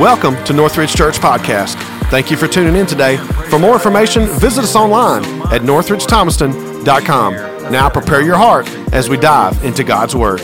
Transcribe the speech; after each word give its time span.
Welcome 0.00 0.42
to 0.44 0.54
Northridge 0.54 0.94
Church 0.94 1.18
Podcast. 1.18 1.74
Thank 2.08 2.30
you 2.30 2.38
for 2.38 2.48
tuning 2.48 2.74
in 2.74 2.86
today. 2.86 3.18
For 3.50 3.58
more 3.58 3.74
information, 3.74 4.24
visit 4.38 4.64
us 4.64 4.74
online 4.74 5.22
at 5.52 5.60
northridgethomaston.com. 5.60 7.34
Now 7.70 7.90
prepare 7.90 8.22
your 8.22 8.38
heart 8.38 8.66
as 8.94 9.10
we 9.10 9.18
dive 9.18 9.62
into 9.62 9.84
God's 9.84 10.16
Word. 10.16 10.40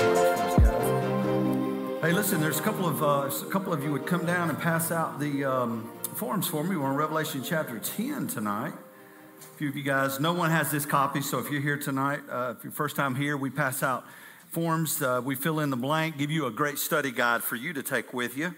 Hey, 2.03 2.12
listen, 2.12 2.38
there's 2.42 2.61
a 2.61 2.62
couple 2.62 2.87
of 2.87 3.03
uh, 3.03 3.30
a 3.46 3.50
couple 3.50 3.73
of 3.73 3.82
you 3.82 3.91
would 3.92 4.05
come 4.05 4.27
down 4.27 4.50
and 4.50 4.61
pass 4.61 4.92
out 4.92 5.19
the 5.19 5.46
um, 5.46 5.91
forms 6.16 6.46
for 6.46 6.62
me. 6.62 6.77
We're 6.77 6.91
in 6.91 6.96
Revelation 6.96 7.43
chapter 7.43 7.79
10 7.79 8.27
tonight. 8.27 8.75
A 8.75 9.57
few 9.57 9.70
of 9.70 9.77
you 9.77 9.84
guys, 9.84 10.20
no 10.20 10.34
one 10.34 10.50
has 10.50 10.70
this 10.70 10.84
copy, 10.84 11.23
so 11.23 11.38
if 11.38 11.50
you're 11.50 11.62
here 11.62 11.79
tonight, 11.79 12.20
uh, 12.30 12.52
if 12.59 12.62
you're 12.62 12.75
first 12.75 12.95
time 12.95 13.14
here, 13.14 13.38
we 13.38 13.48
pass 13.48 13.82
out 13.82 14.04
forms. 14.48 15.00
Uh, 15.00 15.23
we 15.25 15.34
fill 15.34 15.61
in 15.61 15.70
the 15.70 15.79
blank, 15.79 16.18
give 16.18 16.30
you 16.30 16.45
a 16.45 16.50
great 16.50 16.77
study 16.77 17.11
guide 17.11 17.43
for 17.43 17.57
you 17.57 17.73
to 17.73 17.82
take 17.82 18.12
with 18.12 18.36
you 18.36 18.54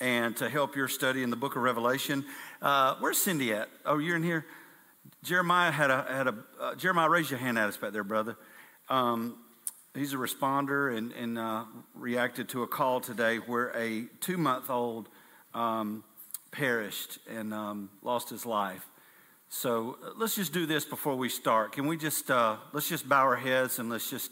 and 0.00 0.36
to 0.36 0.48
help 0.48 0.76
your 0.76 0.88
study 0.88 1.22
in 1.22 1.30
the 1.30 1.36
book 1.36 1.56
of 1.56 1.62
Revelation. 1.62 2.24
Uh, 2.62 2.96
where's 3.00 3.18
Cindy 3.18 3.52
at? 3.52 3.68
Oh, 3.84 3.98
you're 3.98 4.16
in 4.16 4.22
here? 4.22 4.46
Jeremiah 5.24 5.70
had 5.70 5.90
a, 5.90 6.02
had 6.08 6.26
a 6.28 6.34
uh, 6.60 6.74
Jeremiah, 6.76 7.08
raise 7.08 7.30
your 7.30 7.40
hand 7.40 7.58
at 7.58 7.68
us 7.68 7.76
back 7.76 7.92
there, 7.92 8.04
brother. 8.04 8.36
Um, 8.88 9.36
he's 9.94 10.12
a 10.12 10.16
responder 10.16 10.96
and, 10.96 11.12
and 11.12 11.38
uh, 11.38 11.64
reacted 11.94 12.48
to 12.50 12.62
a 12.62 12.66
call 12.66 13.00
today 13.00 13.36
where 13.36 13.76
a 13.76 14.06
two 14.20 14.36
month 14.36 14.70
old 14.70 15.08
um, 15.54 16.04
perished 16.50 17.18
and 17.28 17.52
um, 17.52 17.90
lost 18.02 18.30
his 18.30 18.46
life. 18.46 18.86
So 19.48 19.98
uh, 20.04 20.10
let's 20.16 20.34
just 20.34 20.52
do 20.52 20.66
this 20.66 20.84
before 20.84 21.16
we 21.16 21.28
start. 21.28 21.72
Can 21.72 21.86
we 21.86 21.96
just, 21.96 22.30
uh, 22.30 22.56
let's 22.72 22.88
just 22.88 23.08
bow 23.08 23.22
our 23.22 23.36
heads 23.36 23.78
and 23.78 23.90
let's 23.90 24.10
just 24.10 24.30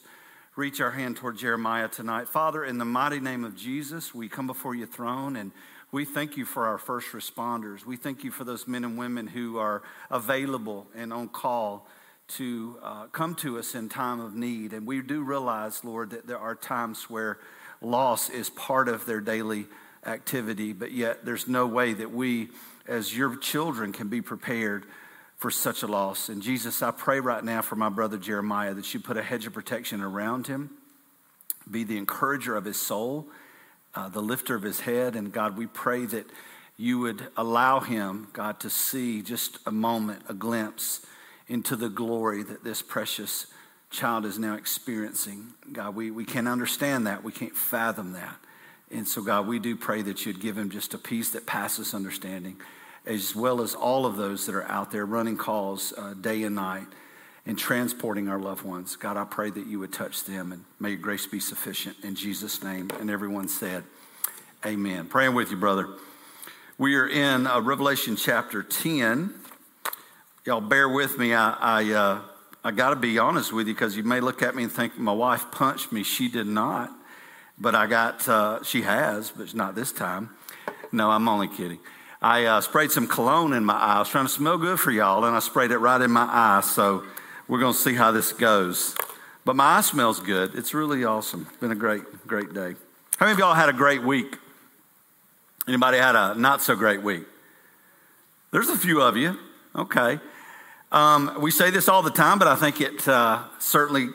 reach 0.57 0.81
our 0.81 0.91
hand 0.91 1.17
toward 1.17 1.37
Jeremiah 1.37 1.87
tonight. 1.87 2.29
Father, 2.29 2.65
in 2.65 2.79
the 2.79 2.85
mighty 2.87 3.21
name 3.21 3.45
of 3.45 3.55
Jesus, 3.55 4.15
we 4.15 4.27
come 4.27 4.47
before 4.47 4.75
your 4.75 4.87
throne 4.87 5.37
and 5.37 5.53
we 5.93 6.07
thank 6.07 6.39
you 6.39 6.47
for 6.47 6.67
our 6.67 6.79
first 6.79 7.09
responders. 7.13 7.85
We 7.85 7.99
thank 7.99 8.25
you 8.25 8.31
for 8.31 8.45
those 8.45 8.67
men 8.67 8.83
and 8.83 8.97
women 8.97 9.27
who 9.27 9.59
are 9.59 9.83
available 10.11 10.87
and 10.95 11.13
on 11.13 11.29
call 11.29 11.87
to 12.29 12.79
uh, 12.83 13.07
come 13.09 13.35
to 13.37 13.59
us 13.59 13.75
in 13.75 13.91
time 13.91 14.19
of 14.19 14.35
need. 14.35 14.73
And 14.73 14.87
we 14.87 15.03
do 15.03 15.23
realize, 15.23 15.85
Lord, 15.85 16.09
that 16.11 16.27
there 16.27 16.39
are 16.39 16.55
times 16.55 17.11
where 17.11 17.39
loss 17.83 18.31
is 18.31 18.49
part 18.49 18.89
of 18.89 19.05
their 19.05 19.21
daily 19.21 19.67
activity, 20.07 20.73
but 20.73 20.91
yet 20.91 21.27
there's 21.27 21.47
no 21.47 21.67
way 21.67 21.93
that 21.93 22.13
we, 22.13 22.49
as 22.87 23.15
your 23.15 23.37
children, 23.37 23.93
can 23.93 24.09
be 24.09 24.23
prepared 24.23 24.87
for 25.37 25.51
such 25.51 25.83
a 25.83 25.87
loss. 25.87 26.29
And 26.29 26.43
Jesus, 26.43 26.83
I 26.83 26.91
pray 26.91 27.21
right 27.21 27.45
now 27.45 27.63
for 27.63 27.77
my 27.77 27.89
brother 27.89 28.17
Jeremiah 28.17 28.75
that 28.75 28.93
you 28.95 29.01
put 29.01 29.17
a 29.17 29.23
hedge 29.23 29.47
of 29.47 29.53
protection 29.53 30.01
around 30.01 30.47
him, 30.47 30.71
be 31.71 31.85
the 31.85 31.99
encourager 31.99 32.57
of 32.57 32.65
his 32.65 32.81
soul, 32.81 33.27
uh, 33.95 34.09
the 34.09 34.23
lifter 34.23 34.55
of 34.55 34.63
his 34.63 34.81
head. 34.81 35.15
And 35.15 35.33
God, 35.33 35.57
we 35.57 35.67
pray 35.67 36.07
that 36.07 36.27
you 36.79 36.99
would 37.01 37.29
allow 37.37 37.81
him, 37.81 38.29
God, 38.33 38.61
to 38.61 38.71
see 38.71 39.23
just 39.23 39.59
a 39.67 39.71
moment, 39.71 40.23
a 40.29 40.35
glimpse 40.35 41.05
into 41.49 41.77
the 41.77 41.89
glory 41.89 42.43
that 42.43 42.65
this 42.65 42.83
precious 42.83 43.47
child 43.91 44.25
is 44.25 44.39
now 44.39 44.55
experiencing. 44.57 45.53
God, 45.73 45.95
we, 45.95 46.11
we 46.11 46.25
can't 46.25 46.49
understand 46.49 47.07
that. 47.07 47.25
We 47.25 47.33
can't 47.33 47.57
fathom 47.57 48.13
that. 48.13 48.37
And 48.91 49.07
so, 49.07 49.23
God, 49.23 49.47
we 49.47 49.59
do 49.59 49.77
pray 49.77 50.03
that 50.03 50.27
you'd 50.27 50.41
give 50.41 50.57
him 50.57 50.71
just 50.71 50.95
a 50.95 50.99
peace 50.99 51.31
that 51.31 51.47
passes 51.47 51.95
understanding 51.95 52.61
as 53.07 53.35
well 53.35 53.61
as 53.61 53.75
all 53.75 54.05
of 54.05 54.17
those 54.17 54.47
that 54.47 54.55
are 54.55 54.69
out 54.69 54.91
there 54.91 55.07
running 55.07 55.37
calls 55.37 55.93
uh, 55.97 56.15
day 56.15 56.43
and 56.43 56.57
night 56.57 56.87
and 57.47 57.57
transporting 57.57 58.29
our 58.29 58.39
loved 58.39 58.65
ones. 58.65 58.97
God, 58.97 59.17
I 59.17 59.25
pray 59.25 59.51
that 59.51 59.67
you 59.67 59.79
would 59.79 59.93
touch 59.93 60.25
them 60.25 60.53
and 60.53 60.65
may 60.81 60.91
your 60.91 60.99
grace 60.99 61.27
be 61.27 61.39
sufficient 61.39 61.97
in 62.03 62.17
Jesus' 62.17 62.63
name. 62.63 62.91
And 62.99 63.09
everyone 63.09 63.49
said, 63.49 63.85
Amen. 64.65 65.07
Praying 65.07 65.35
with 65.35 65.51
you, 65.51 65.57
brother. 65.57 65.89
We 66.77 66.97
are 66.97 67.07
in 67.07 67.47
uh, 67.47 67.61
Revelation 67.61 68.17
chapter 68.17 68.63
10. 68.63 69.33
Y'all 70.45 70.61
bear 70.61 70.89
with 70.89 71.19
me. 71.19 71.35
I, 71.35 71.53
I, 71.53 71.93
uh, 71.93 72.21
I 72.65 72.73
got 72.73 72.91
to 72.91 72.97
be 72.97 73.19
honest 73.19 73.53
with 73.53 73.69
you 73.69 73.75
because 73.75 73.97
you 73.97 74.03
may 74.03 74.19
look 74.21 74.43
at 74.43 74.57
me 74.57 74.65
and 74.65 74.73
think 74.73 74.99
my 74.99 75.13
wife 75.13 75.51
punched 75.53 75.93
me. 75.93 76.03
She 76.03 76.29
did 76.29 76.49
not. 76.49 76.91
But 77.59 77.75
I 77.75 77.87
got, 77.87 78.29
uh, 78.29 78.63
she 78.65 78.83
has, 78.83 79.31
but 79.31 79.55
not 79.55 79.75
this 79.75 79.93
time. 79.93 80.31
No, 80.91 81.11
I'm 81.11 81.29
only 81.29 81.49
kidding. 81.49 81.79
I 82.27 82.45
uh, 82.47 82.61
sprayed 82.61 82.91
some 82.91 83.07
cologne 83.07 83.53
in 83.53 83.65
my 83.65 83.75
eye. 83.75 83.95
I 83.95 83.99
was 84.01 84.09
trying 84.09 84.25
to 84.25 84.33
smell 84.33 84.59
good 84.59 84.81
for 84.81 84.91
y'all, 84.91 85.25
and 85.25 85.37
I 85.37 85.39
sprayed 85.39 85.71
it 85.71 85.79
right 85.79 86.01
in 86.01 86.11
my 86.11 86.29
eye. 86.29 86.61
So 86.61 87.05
we're 87.47 87.61
going 87.61 87.73
to 87.73 87.79
see 87.79 87.95
how 87.95 88.11
this 88.11 88.33
goes. 88.33 88.97
But 89.45 89.55
my 89.55 89.77
eye 89.77 89.81
smells 89.81 90.19
good. 90.19 90.57
It's 90.57 90.75
really 90.75 91.05
awesome. 91.05 91.47
It's 91.49 91.59
been 91.59 91.71
a 91.71 91.77
great, 91.77 92.03
great 92.27 92.53
day. 92.53 92.75
How 93.19 93.27
many 93.27 93.35
of 93.35 93.39
y'all 93.39 93.55
had 93.55 93.69
a 93.69 93.73
great 93.73 94.03
week? 94.03 94.39
Anybody 95.69 95.99
had 95.99 96.17
a 96.17 96.35
not 96.35 96.63
so 96.63 96.75
great 96.75 97.01
week? 97.01 97.23
There's 98.51 98.71
a 98.71 98.77
few 98.77 99.03
of 99.03 99.17
you. 99.17 99.39
Okay. 99.77 100.19
Um, 100.91 101.41
we 101.41 101.53
say 101.53 101.71
this 101.71 101.89
all 101.89 102.03
the 102.03 102.11
time, 102.11 102.41
but 102.41 102.49
I 102.49 102.57
think 102.57 102.81
it 102.81 103.07
uh, 103.07 103.45
certainly 103.61 104.09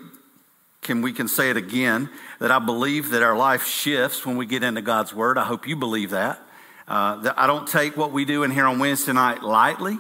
can. 0.82 1.02
We 1.02 1.14
can 1.14 1.30
say 1.30 1.50
it 1.50 1.56
again 1.56 2.10
that 2.40 2.52
I 2.52 2.60
believe 2.60 3.12
that 3.12 3.24
our 3.24 3.38
life 3.38 3.66
shifts 3.66 4.26
when 4.26 4.36
we 4.36 4.46
get 4.46 4.64
into 4.64 4.82
God's 4.82 5.14
Word. 5.14 5.38
I 5.38 5.46
hope 5.46 5.66
you 5.66 5.78
believe 5.78 6.10
that. 6.10 6.46
Uh, 6.92 7.32
I 7.38 7.48
don't 7.48 7.66
take 7.66 7.96
what 7.96 8.12
we 8.12 8.26
do 8.26 8.44
in 8.44 8.52
here 8.52 8.66
on 8.66 8.78
Wednesday 8.78 9.14
night 9.14 9.44
lightly. 9.44 9.98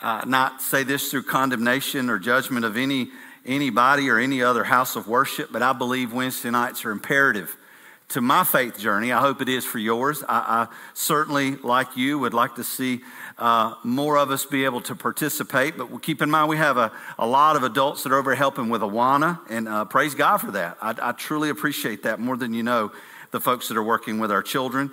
Uh, 0.00 0.22
not 0.24 0.62
say 0.62 0.84
this 0.84 1.10
through 1.10 1.24
condemnation 1.24 2.08
or 2.08 2.20
judgment 2.20 2.64
of 2.64 2.76
any 2.76 3.08
anybody 3.44 4.08
or 4.08 4.20
any 4.20 4.40
other 4.40 4.62
house 4.62 4.94
of 4.94 5.08
worship, 5.08 5.50
but 5.50 5.62
I 5.62 5.72
believe 5.72 6.12
Wednesday 6.12 6.50
nights 6.50 6.84
are 6.84 6.92
imperative 6.92 7.56
to 8.10 8.20
my 8.20 8.44
faith 8.44 8.78
journey. 8.78 9.10
I 9.10 9.18
hope 9.18 9.42
it 9.42 9.48
is 9.48 9.64
for 9.64 9.80
yours. 9.80 10.22
I, 10.28 10.68
I 10.68 10.74
certainly, 10.94 11.56
like 11.56 11.96
you, 11.96 12.20
would 12.20 12.34
like 12.34 12.54
to 12.54 12.62
see 12.62 13.00
uh, 13.36 13.74
more 13.82 14.16
of 14.16 14.30
us 14.30 14.44
be 14.44 14.64
able 14.64 14.82
to 14.82 14.94
participate. 14.94 15.76
But 15.76 16.02
keep 16.02 16.22
in 16.22 16.30
mind 16.30 16.48
we 16.48 16.56
have 16.56 16.76
a, 16.76 16.92
a 17.18 17.26
lot 17.26 17.56
of 17.56 17.64
adults 17.64 18.04
that 18.04 18.12
are 18.12 18.16
over 18.16 18.36
helping 18.36 18.68
with 18.68 18.82
Awana, 18.82 19.40
and 19.50 19.66
uh, 19.66 19.86
praise 19.86 20.14
God 20.14 20.36
for 20.36 20.52
that. 20.52 20.78
I, 20.80 20.94
I 21.02 21.10
truly 21.10 21.48
appreciate 21.48 22.04
that 22.04 22.20
more 22.20 22.36
than 22.36 22.54
you 22.54 22.62
know. 22.62 22.92
The 23.30 23.40
folks 23.40 23.68
that 23.68 23.76
are 23.76 23.82
working 23.82 24.20
with 24.20 24.32
our 24.32 24.42
children 24.42 24.90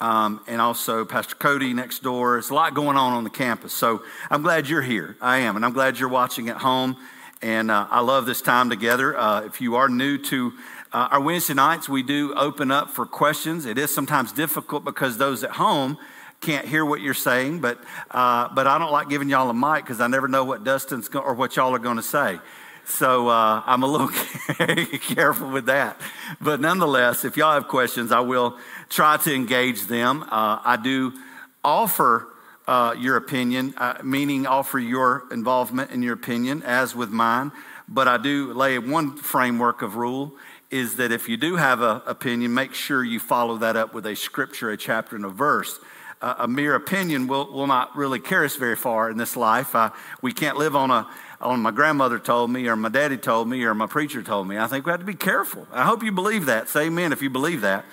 um, 0.00 0.40
and 0.46 0.60
also 0.60 1.04
Pastor 1.04 1.36
Cody 1.36 1.72
next 1.72 2.02
door. 2.02 2.32
There's 2.32 2.50
a 2.50 2.54
lot 2.54 2.74
going 2.74 2.96
on 2.96 3.12
on 3.12 3.24
the 3.24 3.30
campus. 3.30 3.72
So 3.72 4.02
I'm 4.30 4.42
glad 4.42 4.68
you're 4.68 4.82
here. 4.82 5.16
I 5.20 5.38
am. 5.38 5.56
And 5.56 5.64
I'm 5.64 5.72
glad 5.72 5.98
you're 5.98 6.08
watching 6.08 6.48
at 6.48 6.56
home. 6.56 6.96
And 7.42 7.70
uh, 7.70 7.86
I 7.90 8.00
love 8.00 8.26
this 8.26 8.40
time 8.40 8.70
together. 8.70 9.16
Uh, 9.16 9.42
if 9.42 9.60
you 9.60 9.76
are 9.76 9.88
new 9.88 10.18
to 10.18 10.52
uh, 10.92 11.08
our 11.10 11.20
Wednesday 11.20 11.54
nights, 11.54 11.88
we 11.88 12.02
do 12.02 12.34
open 12.34 12.70
up 12.70 12.90
for 12.90 13.06
questions. 13.06 13.66
It 13.66 13.78
is 13.78 13.94
sometimes 13.94 14.32
difficult 14.32 14.84
because 14.84 15.18
those 15.18 15.44
at 15.44 15.50
home 15.50 15.98
can't 16.40 16.66
hear 16.66 16.84
what 16.84 17.00
you're 17.00 17.14
saying, 17.14 17.60
but, 17.60 17.78
uh, 18.10 18.48
but 18.54 18.66
I 18.66 18.78
don't 18.78 18.92
like 18.92 19.08
giving 19.08 19.28
y'all 19.28 19.48
a 19.48 19.54
mic 19.54 19.84
because 19.84 20.00
I 20.00 20.06
never 20.06 20.28
know 20.28 20.44
what 20.44 20.62
Dustin's 20.62 21.08
go- 21.08 21.20
or 21.20 21.34
what 21.34 21.56
y'all 21.56 21.74
are 21.74 21.78
going 21.78 21.96
to 21.96 22.02
say. 22.02 22.38
So 22.86 23.28
uh, 23.28 23.62
I'm 23.64 23.82
a 23.82 23.86
little 23.86 24.08
careful 24.98 25.50
with 25.50 25.66
that. 25.66 26.00
But 26.40 26.60
nonetheless, 26.60 27.24
if 27.24 27.36
y'all 27.36 27.54
have 27.54 27.68
questions, 27.68 28.12
I 28.12 28.20
will 28.20 28.58
try 28.88 29.16
to 29.18 29.34
engage 29.34 29.86
them. 29.86 30.22
Uh, 30.24 30.60
I 30.64 30.78
do 30.82 31.12
offer 31.62 32.28
uh, 32.66 32.94
your 32.98 33.16
opinion, 33.16 33.74
uh, 33.76 33.98
meaning 34.02 34.46
offer 34.46 34.78
your 34.78 35.24
involvement 35.30 35.90
in 35.90 36.02
your 36.02 36.14
opinion, 36.14 36.62
as 36.62 36.94
with 36.94 37.10
mine. 37.10 37.52
But 37.88 38.08
I 38.08 38.16
do 38.16 38.52
lay 38.52 38.78
one 38.78 39.16
framework 39.16 39.82
of 39.82 39.96
rule 39.96 40.34
is 40.70 40.96
that 40.96 41.12
if 41.12 41.28
you 41.28 41.36
do 41.36 41.56
have 41.56 41.82
an 41.82 42.00
opinion, 42.06 42.52
make 42.52 42.74
sure 42.74 43.04
you 43.04 43.20
follow 43.20 43.56
that 43.58 43.76
up 43.76 43.94
with 43.94 44.06
a 44.06 44.16
scripture, 44.16 44.70
a 44.70 44.76
chapter, 44.76 45.14
and 45.14 45.24
a 45.24 45.28
verse. 45.28 45.78
Uh, 46.20 46.34
a 46.38 46.48
mere 46.48 46.74
opinion 46.74 47.26
will, 47.26 47.52
will 47.52 47.66
not 47.66 47.94
really 47.94 48.18
carry 48.18 48.46
us 48.46 48.56
very 48.56 48.76
far 48.76 49.10
in 49.10 49.18
this 49.18 49.36
life. 49.36 49.74
Uh, 49.74 49.90
we 50.22 50.32
can't 50.32 50.56
live 50.56 50.74
on 50.74 50.90
a 50.90 51.06
on 51.44 51.60
my 51.60 51.70
grandmother 51.70 52.18
told 52.18 52.50
me, 52.50 52.66
or 52.66 52.76
my 52.76 52.88
daddy 52.88 53.16
told 53.16 53.48
me, 53.48 53.62
or 53.64 53.74
my 53.74 53.86
preacher 53.86 54.22
told 54.22 54.48
me. 54.48 54.58
I 54.58 54.66
think 54.66 54.86
we 54.86 54.90
have 54.90 55.00
to 55.00 55.06
be 55.06 55.14
careful. 55.14 55.66
I 55.72 55.84
hope 55.84 56.02
you 56.02 56.10
believe 56.10 56.46
that. 56.46 56.68
Say 56.68 56.86
amen 56.86 57.12
if 57.12 57.22
you 57.22 57.30
believe 57.30 57.60
that. 57.60 57.84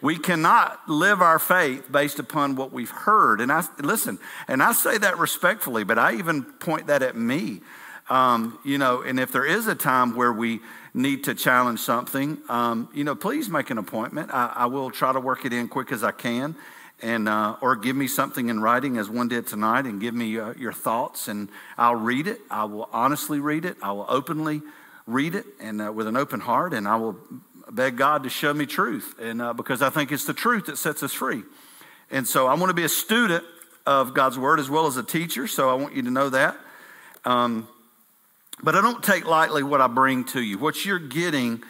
We 0.00 0.16
cannot 0.16 0.88
live 0.88 1.20
our 1.20 1.38
faith 1.38 1.90
based 1.90 2.18
upon 2.20 2.54
what 2.54 2.72
we've 2.72 2.90
heard. 2.90 3.40
And 3.40 3.50
I 3.50 3.64
listen, 3.80 4.18
and 4.46 4.62
I 4.62 4.72
say 4.72 4.98
that 4.98 5.18
respectfully, 5.18 5.82
but 5.82 5.98
I 5.98 6.14
even 6.14 6.44
point 6.44 6.86
that 6.86 7.02
at 7.02 7.16
me. 7.16 7.62
Um, 8.08 8.58
you 8.64 8.78
know, 8.78 9.02
and 9.02 9.18
if 9.20 9.32
there 9.32 9.44
is 9.44 9.66
a 9.66 9.74
time 9.74 10.14
where 10.14 10.32
we 10.32 10.60
need 10.94 11.24
to 11.24 11.34
challenge 11.34 11.80
something, 11.80 12.38
um, 12.48 12.88
you 12.94 13.04
know, 13.04 13.14
please 13.14 13.48
make 13.48 13.70
an 13.70 13.78
appointment. 13.78 14.30
I, 14.32 14.52
I, 14.54 14.66
will 14.66 14.90
try 14.90 15.12
to 15.12 15.20
work 15.20 15.44
it 15.44 15.52
in 15.52 15.68
quick 15.68 15.92
as 15.92 16.02
I 16.02 16.12
can, 16.12 16.56
and 17.02 17.28
uh, 17.28 17.56
or 17.60 17.76
give 17.76 17.96
me 17.96 18.08
something 18.08 18.48
in 18.48 18.60
writing 18.60 18.98
as 18.98 19.08
one 19.08 19.28
did 19.28 19.46
tonight, 19.46 19.86
and 19.86 20.00
give 20.00 20.14
me 20.14 20.38
uh, 20.38 20.54
your 20.54 20.72
thoughts, 20.72 21.28
and 21.28 21.48
I'll 21.76 21.94
read 21.94 22.26
it. 22.26 22.40
I 22.50 22.64
will 22.64 22.88
honestly 22.92 23.40
read 23.40 23.64
it. 23.64 23.76
I 23.82 23.92
will 23.92 24.06
openly 24.08 24.62
read 25.06 25.34
it, 25.34 25.46
and 25.60 25.80
uh, 25.80 25.92
with 25.92 26.06
an 26.06 26.16
open 26.16 26.40
heart, 26.40 26.74
and 26.74 26.88
I 26.88 26.96
will 26.96 27.16
beg 27.70 27.96
God 27.96 28.22
to 28.24 28.30
show 28.30 28.52
me 28.52 28.66
truth, 28.66 29.14
and 29.20 29.40
uh, 29.40 29.52
because 29.52 29.82
I 29.82 29.90
think 29.90 30.12
it's 30.12 30.24
the 30.24 30.34
truth 30.34 30.66
that 30.66 30.78
sets 30.78 31.02
us 31.02 31.12
free. 31.12 31.42
And 32.10 32.26
so 32.26 32.46
I 32.46 32.54
want 32.54 32.70
to 32.70 32.74
be 32.74 32.84
a 32.84 32.88
student 32.88 33.44
of 33.86 34.14
God's 34.14 34.38
word 34.38 34.60
as 34.60 34.70
well 34.70 34.86
as 34.86 34.96
a 34.96 35.02
teacher. 35.02 35.46
So 35.46 35.68
I 35.70 35.74
want 35.74 35.94
you 35.94 36.02
to 36.02 36.10
know 36.10 36.30
that. 36.30 36.56
Um, 37.24 37.68
but 38.62 38.74
I 38.74 38.80
don't 38.80 39.02
take 39.02 39.26
lightly 39.26 39.62
what 39.62 39.80
I 39.80 39.86
bring 39.86 40.24
to 40.26 40.40
you. 40.40 40.58
What 40.58 40.84
you're 40.84 40.98
getting 40.98 41.62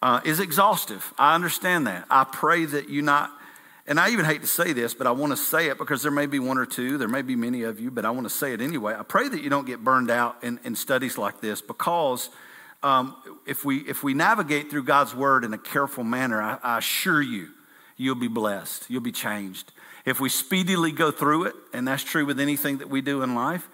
uh, 0.00 0.20
is 0.24 0.40
exhaustive. 0.40 1.12
I 1.18 1.34
understand 1.34 1.86
that. 1.86 2.06
I 2.08 2.24
pray 2.24 2.64
that 2.64 2.88
you 2.88 3.02
not 3.02 3.30
and 3.90 3.98
I 3.98 4.10
even 4.10 4.24
hate 4.24 4.40
to 4.42 4.46
say 4.46 4.72
this, 4.72 4.94
but 4.94 5.08
I 5.08 5.10
want 5.10 5.32
to 5.32 5.36
say 5.36 5.66
it 5.66 5.76
because 5.76 6.00
there 6.00 6.12
may 6.12 6.26
be 6.26 6.38
one 6.38 6.58
or 6.58 6.64
two, 6.64 6.96
there 6.96 7.08
may 7.08 7.22
be 7.22 7.34
many 7.34 7.64
of 7.64 7.80
you, 7.80 7.90
but 7.90 8.04
I 8.04 8.10
want 8.10 8.24
to 8.24 8.30
say 8.32 8.52
it 8.52 8.60
anyway. 8.60 8.94
I 8.96 9.02
pray 9.02 9.28
that 9.28 9.42
you 9.42 9.50
don't 9.50 9.66
get 9.66 9.82
burned 9.82 10.12
out 10.12 10.36
in, 10.44 10.60
in 10.62 10.76
studies 10.76 11.18
like 11.18 11.40
this 11.40 11.60
because 11.60 12.30
um, 12.84 13.16
if, 13.46 13.64
we, 13.64 13.78
if 13.78 14.04
we 14.04 14.14
navigate 14.14 14.70
through 14.70 14.84
God's 14.84 15.12
word 15.12 15.44
in 15.44 15.52
a 15.52 15.58
careful 15.58 16.04
manner, 16.04 16.40
I, 16.40 16.58
I 16.62 16.78
assure 16.78 17.20
you, 17.20 17.48
you'll 17.96 18.14
be 18.14 18.28
blessed, 18.28 18.88
you'll 18.88 19.00
be 19.00 19.10
changed. 19.10 19.72
If 20.04 20.20
we 20.20 20.28
speedily 20.28 20.92
go 20.92 21.10
through 21.10 21.46
it, 21.46 21.54
and 21.72 21.88
that's 21.88 22.04
true 22.04 22.24
with 22.24 22.38
anything 22.38 22.78
that 22.78 22.88
we 22.88 23.00
do 23.00 23.22
in 23.22 23.34
life, 23.34 23.68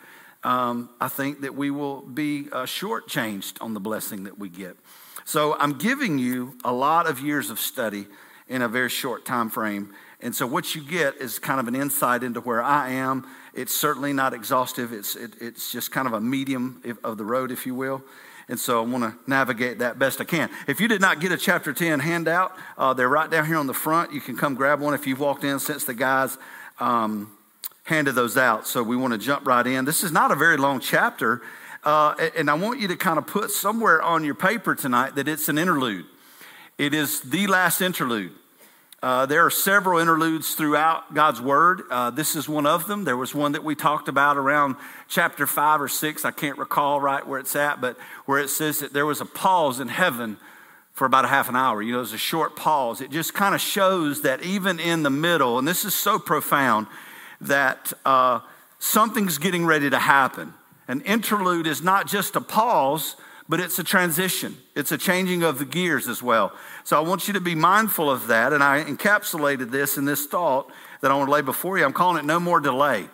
um, 0.44 0.88
I 0.98 1.08
think 1.08 1.42
that 1.42 1.54
we 1.54 1.70
will 1.70 2.00
be 2.00 2.48
uh, 2.52 2.64
shortchanged 2.64 3.60
on 3.60 3.74
the 3.74 3.80
blessing 3.80 4.24
that 4.24 4.38
we 4.38 4.48
get. 4.48 4.78
So 5.26 5.58
I'm 5.58 5.74
giving 5.74 6.18
you 6.18 6.56
a 6.64 6.72
lot 6.72 7.06
of 7.06 7.20
years 7.20 7.50
of 7.50 7.60
study 7.60 8.06
in 8.48 8.62
a 8.62 8.68
very 8.68 8.88
short 8.88 9.26
time 9.26 9.50
frame. 9.50 9.92
And 10.20 10.34
so 10.34 10.46
what 10.46 10.74
you 10.74 10.82
get 10.82 11.16
is 11.16 11.38
kind 11.38 11.60
of 11.60 11.68
an 11.68 11.74
insight 11.74 12.22
into 12.22 12.40
where 12.40 12.62
I 12.62 12.90
am. 12.90 13.26
It's 13.52 13.74
certainly 13.74 14.12
not 14.12 14.32
exhaustive. 14.32 14.92
It's, 14.92 15.14
it, 15.14 15.34
it's 15.40 15.70
just 15.70 15.90
kind 15.90 16.06
of 16.06 16.14
a 16.14 16.20
medium 16.20 16.82
of 17.04 17.18
the 17.18 17.24
road, 17.24 17.50
if 17.50 17.66
you 17.66 17.74
will. 17.74 18.02
And 18.48 18.58
so 18.58 18.80
I 18.82 18.86
want 18.86 19.02
to 19.04 19.14
navigate 19.28 19.80
that 19.80 19.98
best 19.98 20.20
I 20.20 20.24
can. 20.24 20.48
If 20.68 20.80
you 20.80 20.86
did 20.88 21.00
not 21.00 21.20
get 21.20 21.32
a 21.32 21.36
chapter 21.36 21.72
10 21.72 21.98
handout, 21.98 22.56
uh, 22.78 22.94
they're 22.94 23.08
right 23.08 23.28
down 23.28 23.46
here 23.46 23.56
on 23.56 23.66
the 23.66 23.74
front. 23.74 24.12
You 24.12 24.20
can 24.20 24.36
come 24.36 24.54
grab 24.54 24.80
one 24.80 24.94
if 24.94 25.06
you've 25.06 25.18
walked 25.20 25.42
in 25.42 25.58
since 25.58 25.84
the 25.84 25.94
guys 25.94 26.38
um, 26.78 27.36
handed 27.84 28.14
those 28.14 28.36
out. 28.36 28.66
So 28.66 28.82
we 28.82 28.96
want 28.96 29.12
to 29.14 29.18
jump 29.18 29.46
right 29.46 29.66
in. 29.66 29.84
This 29.84 30.04
is 30.04 30.12
not 30.12 30.30
a 30.30 30.36
very 30.36 30.56
long 30.56 30.78
chapter. 30.78 31.42
Uh, 31.82 32.14
and 32.36 32.48
I 32.48 32.54
want 32.54 32.80
you 32.80 32.88
to 32.88 32.96
kind 32.96 33.18
of 33.18 33.26
put 33.26 33.50
somewhere 33.50 34.00
on 34.00 34.24
your 34.24 34.34
paper 34.34 34.74
tonight 34.74 35.16
that 35.16 35.28
it's 35.28 35.48
an 35.48 35.58
interlude. 35.58 36.06
It 36.78 36.94
is 36.94 37.20
the 37.20 37.48
last 37.48 37.80
interlude. 37.80 38.32
Uh, 39.02 39.26
there 39.26 39.44
are 39.44 39.50
several 39.50 39.98
interludes 40.00 40.54
throughout 40.54 41.12
God's 41.12 41.40
Word. 41.40 41.82
Uh, 41.90 42.10
this 42.10 42.34
is 42.34 42.48
one 42.48 42.66
of 42.66 42.86
them. 42.86 43.04
There 43.04 43.16
was 43.16 43.34
one 43.34 43.52
that 43.52 43.62
we 43.62 43.74
talked 43.74 44.08
about 44.08 44.38
around 44.38 44.76
chapter 45.06 45.46
five 45.46 45.82
or 45.82 45.88
six. 45.88 46.24
I 46.24 46.30
can't 46.30 46.56
recall 46.56 46.98
right 46.98 47.26
where 47.26 47.38
it's 47.38 47.54
at, 47.54 47.80
but 47.80 47.98
where 48.24 48.38
it 48.38 48.48
says 48.48 48.78
that 48.78 48.94
there 48.94 49.04
was 49.04 49.20
a 49.20 49.26
pause 49.26 49.80
in 49.80 49.88
heaven 49.88 50.38
for 50.94 51.04
about 51.04 51.26
a 51.26 51.28
half 51.28 51.50
an 51.50 51.56
hour. 51.56 51.82
You 51.82 51.92
know, 51.92 51.98
there's 51.98 52.14
a 52.14 52.18
short 52.18 52.56
pause. 52.56 53.02
It 53.02 53.10
just 53.10 53.34
kind 53.34 53.54
of 53.54 53.60
shows 53.60 54.22
that 54.22 54.42
even 54.42 54.80
in 54.80 55.02
the 55.02 55.10
middle, 55.10 55.58
and 55.58 55.68
this 55.68 55.84
is 55.84 55.94
so 55.94 56.18
profound, 56.18 56.86
that 57.42 57.92
uh, 58.06 58.40
something's 58.78 59.36
getting 59.36 59.66
ready 59.66 59.90
to 59.90 59.98
happen. 59.98 60.54
An 60.88 61.02
interlude 61.02 61.66
is 61.66 61.82
not 61.82 62.06
just 62.06 62.34
a 62.34 62.40
pause, 62.40 63.16
but 63.48 63.60
it's 63.60 63.78
a 63.78 63.84
transition. 63.84 64.56
It's 64.74 64.92
a 64.92 64.98
changing 64.98 65.42
of 65.42 65.58
the 65.58 65.64
gears 65.64 66.08
as 66.08 66.22
well. 66.22 66.52
So 66.84 66.96
I 66.96 67.00
want 67.00 67.28
you 67.28 67.34
to 67.34 67.40
be 67.40 67.54
mindful 67.54 68.10
of 68.10 68.26
that. 68.26 68.52
And 68.52 68.62
I 68.62 68.82
encapsulated 68.82 69.70
this 69.70 69.96
in 69.96 70.04
this 70.04 70.26
thought 70.26 70.70
that 71.00 71.10
I 71.10 71.14
want 71.14 71.28
to 71.28 71.32
lay 71.32 71.42
before 71.42 71.78
you. 71.78 71.84
I'm 71.84 71.92
calling 71.92 72.18
it 72.18 72.24
no 72.24 72.40
more 72.40 72.60
delay. 72.60 73.08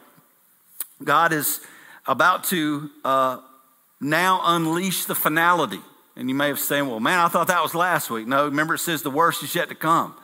God 1.05 1.33
is 1.33 1.61
about 2.07 2.45
to 2.45 2.91
uh, 3.05 3.39
now 4.01 4.41
unleash 4.45 5.05
the 5.05 5.15
finality. 5.15 5.81
And 6.17 6.29
you 6.29 6.35
may 6.35 6.49
have 6.49 6.59
said, 6.59 6.83
well, 6.83 7.01
man, 7.01 7.19
I 7.19 7.29
thought 7.29 7.49
that 7.49 7.63
was 7.63 7.75
last 7.75 8.11
week. 8.11 8.27
No, 8.27 8.45
remember 8.47 8.75
it 8.75 8.79
says 8.79 9.03
the 9.03 9.11
worst 9.11 9.43
is 9.43 9.55
yet 9.55 9.69
to 9.69 9.75
come. 9.75 10.15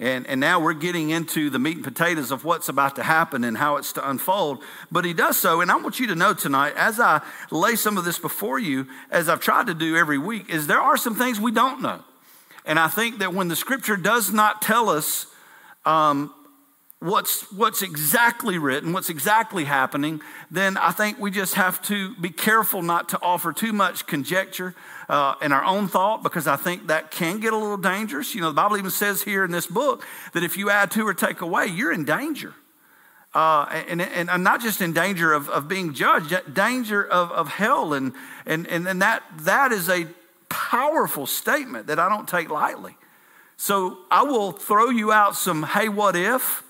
And, 0.00 0.26
and 0.26 0.40
now 0.40 0.60
we're 0.60 0.74
getting 0.74 1.10
into 1.10 1.50
the 1.50 1.58
meat 1.58 1.76
and 1.76 1.84
potatoes 1.84 2.30
of 2.30 2.44
what's 2.44 2.68
about 2.68 2.96
to 2.96 3.02
happen 3.02 3.44
and 3.44 3.56
how 3.56 3.76
it's 3.76 3.92
to 3.92 4.08
unfold. 4.08 4.62
But 4.90 5.04
he 5.04 5.12
does 5.12 5.38
so. 5.38 5.60
And 5.60 5.70
I 5.70 5.76
want 5.76 6.00
you 6.00 6.08
to 6.08 6.14
know 6.14 6.34
tonight, 6.34 6.74
as 6.76 6.98
I 6.98 7.22
lay 7.50 7.76
some 7.76 7.96
of 7.96 8.04
this 8.04 8.18
before 8.18 8.58
you, 8.58 8.88
as 9.10 9.28
I've 9.28 9.40
tried 9.40 9.68
to 9.68 9.74
do 9.74 9.96
every 9.96 10.18
week, 10.18 10.50
is 10.50 10.66
there 10.66 10.80
are 10.80 10.96
some 10.96 11.14
things 11.14 11.40
we 11.40 11.52
don't 11.52 11.80
know. 11.80 12.02
And 12.64 12.78
I 12.78 12.88
think 12.88 13.18
that 13.18 13.34
when 13.34 13.48
the 13.48 13.56
scripture 13.56 13.96
does 13.96 14.32
not 14.32 14.62
tell 14.62 14.88
us 14.88 15.26
um, 15.84 16.34
what's, 16.98 17.52
what's 17.52 17.82
exactly 17.82 18.58
written, 18.58 18.92
what's 18.92 19.10
exactly 19.10 19.64
happening, 19.64 20.22
then 20.50 20.76
I 20.76 20.90
think 20.90 21.20
we 21.20 21.30
just 21.30 21.54
have 21.54 21.80
to 21.82 22.14
be 22.16 22.30
careful 22.30 22.82
not 22.82 23.10
to 23.10 23.18
offer 23.22 23.52
too 23.52 23.72
much 23.72 24.06
conjecture 24.06 24.74
uh, 25.08 25.34
in 25.42 25.52
our 25.52 25.64
own 25.64 25.88
thought 25.88 26.22
because 26.22 26.46
I 26.46 26.56
think 26.56 26.88
that 26.88 27.10
can 27.10 27.40
get 27.40 27.52
a 27.52 27.56
little 27.56 27.76
dangerous. 27.76 28.34
You 28.34 28.40
know, 28.40 28.48
the 28.48 28.54
Bible 28.54 28.76
even 28.76 28.90
says 28.90 29.22
here 29.22 29.44
in 29.44 29.50
this 29.50 29.66
book 29.66 30.04
that 30.32 30.42
if 30.42 30.56
you 30.56 30.70
add 30.70 30.90
to 30.92 31.06
or 31.06 31.14
take 31.14 31.40
away, 31.40 31.66
you're 31.66 31.92
in 31.92 32.04
danger. 32.04 32.54
Uh, 33.34 33.82
and, 33.88 34.00
and, 34.00 34.30
and, 34.30 34.44
not 34.44 34.60
just 34.60 34.80
in 34.80 34.92
danger 34.92 35.32
of, 35.32 35.48
of 35.48 35.66
being 35.66 35.92
judged, 35.92 36.54
danger 36.54 37.04
of, 37.04 37.32
of 37.32 37.48
hell. 37.48 37.92
And, 37.92 38.12
and, 38.46 38.68
and 38.68 39.02
that, 39.02 39.24
that 39.40 39.72
is 39.72 39.88
a 39.88 40.06
powerful 40.48 41.26
statement 41.26 41.88
that 41.88 41.98
I 41.98 42.08
don't 42.08 42.28
take 42.28 42.48
lightly. 42.48 42.96
So 43.56 43.98
I 44.08 44.22
will 44.22 44.52
throw 44.52 44.88
you 44.90 45.10
out 45.10 45.34
some, 45.34 45.64
hey, 45.64 45.88
what 45.88 46.14
if? 46.14 46.62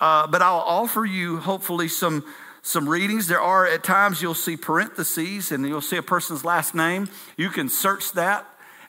Uh, 0.00 0.26
but 0.26 0.42
I'll 0.42 0.58
offer 0.58 1.04
you 1.04 1.38
hopefully 1.38 1.86
some 1.86 2.24
some 2.68 2.86
readings. 2.86 3.28
There 3.28 3.40
are 3.40 3.66
at 3.66 3.82
times 3.82 4.20
you'll 4.20 4.34
see 4.34 4.54
parentheses 4.54 5.52
and 5.52 5.66
you'll 5.66 5.80
see 5.80 5.96
a 5.96 6.02
person's 6.02 6.44
last 6.44 6.74
name. 6.74 7.08
You 7.38 7.48
can 7.48 7.70
search 7.70 8.12
that, 8.12 8.46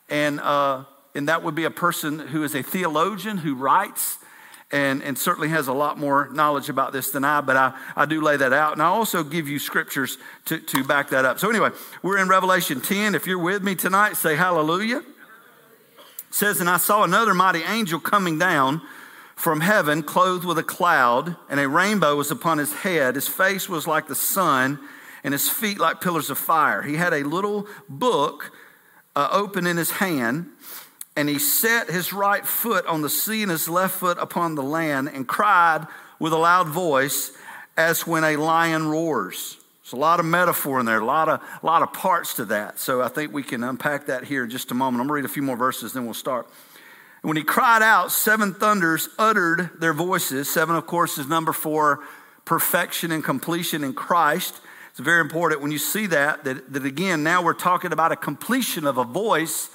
and, 0.09 0.41
uh, 0.41 0.83
and 1.15 1.29
that 1.29 1.43
would 1.43 1.55
be 1.55 1.63
a 1.63 1.71
person 1.71 2.19
who 2.19 2.43
is 2.43 2.55
a 2.55 2.61
theologian 2.61 3.37
who 3.37 3.55
writes 3.55 4.17
and, 4.69 5.01
and 5.01 5.17
certainly 5.17 5.47
has 5.47 5.69
a 5.69 5.73
lot 5.73 5.97
more 5.97 6.27
knowledge 6.33 6.67
about 6.67 6.91
this 6.91 7.11
than 7.11 7.23
I, 7.23 7.39
but 7.39 7.55
I, 7.55 7.73
I 7.95 8.05
do 8.05 8.19
lay 8.19 8.35
that 8.35 8.51
out. 8.51 8.73
And 8.73 8.83
I 8.83 8.87
also 8.87 9.23
give 9.23 9.47
you 9.47 9.59
scriptures 9.59 10.17
to, 10.45 10.59
to 10.59 10.83
back 10.83 11.09
that 11.11 11.23
up. 11.23 11.39
So, 11.39 11.49
anyway, 11.49 11.69
we're 12.03 12.17
in 12.17 12.27
Revelation 12.27 12.81
10. 12.81 13.15
If 13.15 13.27
you're 13.27 13.39
with 13.39 13.63
me 13.63 13.75
tonight, 13.75 14.17
say 14.17 14.35
hallelujah. 14.35 14.97
It 14.97 15.05
says, 16.31 16.59
And 16.59 16.69
I 16.69 16.77
saw 16.77 17.03
another 17.05 17.33
mighty 17.33 17.63
angel 17.63 18.01
coming 18.01 18.37
down 18.37 18.81
from 19.39 19.61
heaven, 19.61 20.03
clothed 20.03 20.43
with 20.43 20.57
a 20.57 20.63
cloud, 20.63 21.37
and 21.49 21.61
a 21.61 21.69
rainbow 21.69 22.13
was 22.13 22.29
upon 22.29 22.57
his 22.57 22.73
head. 22.73 23.15
His 23.15 23.29
face 23.29 23.69
was 23.69 23.87
like 23.87 24.07
the 24.07 24.13
sun, 24.13 24.79
and 25.23 25.33
his 25.33 25.47
feet 25.47 25.79
like 25.79 26.01
pillars 26.01 26.29
of 26.29 26.37
fire. 26.37 26.81
He 26.81 26.97
had 26.97 27.13
a 27.13 27.23
little 27.23 27.65
book 27.87 28.51
uh, 29.15 29.29
open 29.31 29.65
in 29.65 29.77
his 29.77 29.91
hand, 29.91 30.47
and 31.15 31.29
he 31.29 31.39
set 31.39 31.89
his 31.89 32.11
right 32.11 32.45
foot 32.45 32.85
on 32.85 33.01
the 33.01 33.09
sea 33.09 33.41
and 33.41 33.49
his 33.49 33.69
left 33.69 33.95
foot 33.95 34.17
upon 34.19 34.55
the 34.55 34.61
land, 34.61 35.07
and 35.07 35.25
cried 35.25 35.87
with 36.19 36.33
a 36.33 36.37
loud 36.37 36.67
voice, 36.67 37.31
as 37.77 38.05
when 38.05 38.25
a 38.25 38.35
lion 38.35 38.89
roars. 38.89 39.55
There's 39.83 39.93
a 39.93 39.95
lot 39.95 40.19
of 40.19 40.25
metaphor 40.25 40.81
in 40.81 40.85
there, 40.85 40.99
a 40.99 41.05
lot 41.05 41.29
of, 41.29 41.41
a 41.63 41.65
lot 41.65 41.81
of 41.81 41.93
parts 41.93 42.33
to 42.33 42.45
that. 42.45 42.77
So 42.77 43.01
I 43.01 43.07
think 43.07 43.31
we 43.31 43.43
can 43.43 43.63
unpack 43.63 44.07
that 44.07 44.25
here 44.25 44.43
in 44.43 44.49
just 44.49 44.69
a 44.71 44.73
moment. 44.73 44.99
I'm 44.99 45.07
going 45.07 45.21
to 45.21 45.23
read 45.23 45.31
a 45.31 45.33
few 45.33 45.43
more 45.43 45.55
verses, 45.55 45.93
then 45.93 46.03
we'll 46.03 46.13
start. 46.13 46.45
And 47.21 47.29
when 47.29 47.37
he 47.37 47.43
cried 47.43 47.81
out, 47.81 48.11
seven 48.11 48.53
thunders 48.53 49.09
uttered 49.17 49.71
their 49.79 49.93
voices. 49.93 50.51
Seven, 50.51 50.75
of 50.75 50.87
course, 50.87 51.17
is 51.17 51.27
number 51.27 51.53
for 51.53 52.01
perfection 52.45 53.11
and 53.11 53.23
completion 53.23 53.83
in 53.83 53.93
Christ. 53.93 54.59
It's 54.91 54.99
very 54.99 55.21
important 55.21 55.61
when 55.61 55.71
you 55.71 55.77
see 55.77 56.07
that, 56.07 56.43
that, 56.45 56.73
that 56.73 56.85
again, 56.85 57.23
now 57.23 57.41
we're 57.41 57.53
talking 57.53 57.91
about 57.91 58.11
a 58.11 58.15
completion 58.15 58.85
of 58.85 58.97
a 58.97 59.03
voice 59.03 59.69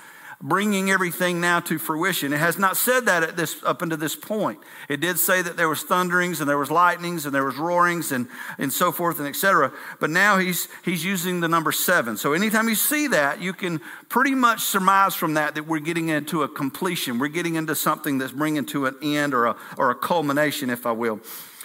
bringing 0.44 0.90
everything 0.90 1.40
now 1.40 1.58
to 1.58 1.78
fruition. 1.78 2.30
It 2.34 2.38
has 2.38 2.58
not 2.58 2.76
said 2.76 3.06
that 3.06 3.22
at 3.22 3.34
this, 3.34 3.56
up 3.64 3.80
until 3.80 3.96
this 3.96 4.14
point. 4.14 4.58
It 4.90 5.00
did 5.00 5.18
say 5.18 5.40
that 5.40 5.56
there 5.56 5.70
was 5.70 5.82
thunderings 5.82 6.38
and 6.40 6.48
there 6.48 6.58
was 6.58 6.70
lightnings 6.70 7.24
and 7.24 7.34
there 7.34 7.44
was 7.44 7.56
roarings 7.56 8.12
and, 8.12 8.28
and 8.58 8.70
so 8.70 8.92
forth 8.92 9.18
and 9.18 9.26
etc. 9.26 9.72
But 10.00 10.10
now 10.10 10.36
he's, 10.36 10.68
he's 10.84 11.02
using 11.02 11.40
the 11.40 11.48
number 11.48 11.72
seven. 11.72 12.18
So 12.18 12.34
anytime 12.34 12.68
you 12.68 12.74
see 12.74 13.08
that, 13.08 13.40
you 13.40 13.54
can 13.54 13.80
pretty 14.10 14.34
much 14.34 14.60
surmise 14.60 15.14
from 15.14 15.32
that 15.34 15.54
that 15.54 15.66
we're 15.66 15.78
getting 15.78 16.10
into 16.10 16.42
a 16.42 16.48
completion. 16.48 17.18
We're 17.18 17.28
getting 17.28 17.54
into 17.54 17.74
something 17.74 18.18
that's 18.18 18.32
bringing 18.32 18.66
to 18.66 18.84
an 18.84 18.96
end 19.02 19.32
or 19.32 19.46
a, 19.46 19.56
or 19.78 19.90
a 19.90 19.94
culmination, 19.94 20.68
if 20.68 20.84
I 20.84 20.92
will. 20.92 21.16
It 21.16 21.22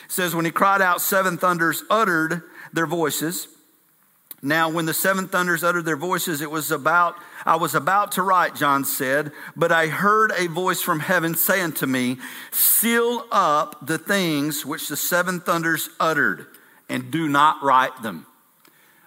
says, 0.08 0.34
when 0.34 0.46
he 0.46 0.52
cried 0.52 0.82
out, 0.82 1.02
seven 1.02 1.38
thunders 1.38 1.84
uttered 1.90 2.44
their 2.72 2.88
voices. 2.88 3.50
Now, 4.42 4.70
when 4.70 4.86
the 4.86 4.94
seven 4.94 5.28
thunders 5.28 5.64
uttered 5.64 5.84
their 5.84 5.98
voices, 5.98 6.42
it 6.42 6.50
was 6.50 6.72
about, 6.72 7.16
I 7.46 7.58
was 7.58 7.76
about 7.76 8.14
to 8.14 8.22
write, 8.22 8.56
John 8.56 8.86
said, 8.86 9.34
but 9.56 9.72
I 9.72 9.88
heard 9.88 10.32
a 10.38 10.48
voice 10.48 10.82
from 10.82 11.02
heaven 11.02 11.36
saying 11.36 11.74
to 11.74 11.88
me, 11.88 12.18
Seal 12.52 13.26
up 13.32 13.86
the 13.86 13.98
things 13.98 14.66
which 14.66 14.88
the 14.88 14.96
seven 14.96 15.42
thunders 15.42 15.90
uttered, 16.00 16.48
and 16.88 17.12
do 17.12 17.28
not 17.28 17.62
write 17.62 18.02
them. 18.02 18.26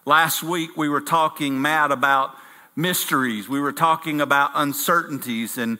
Last 0.05 0.43
week 0.43 0.77
we 0.77 0.91
were 0.91 1.01
talking, 1.01 1.62
Matt, 1.62 1.93
about 1.93 2.37
mysteries. 2.77 3.49
We 3.49 3.61
were 3.61 3.73
talking 3.73 4.21
about 4.21 4.51
uncertainties, 4.55 5.57
and 5.57 5.79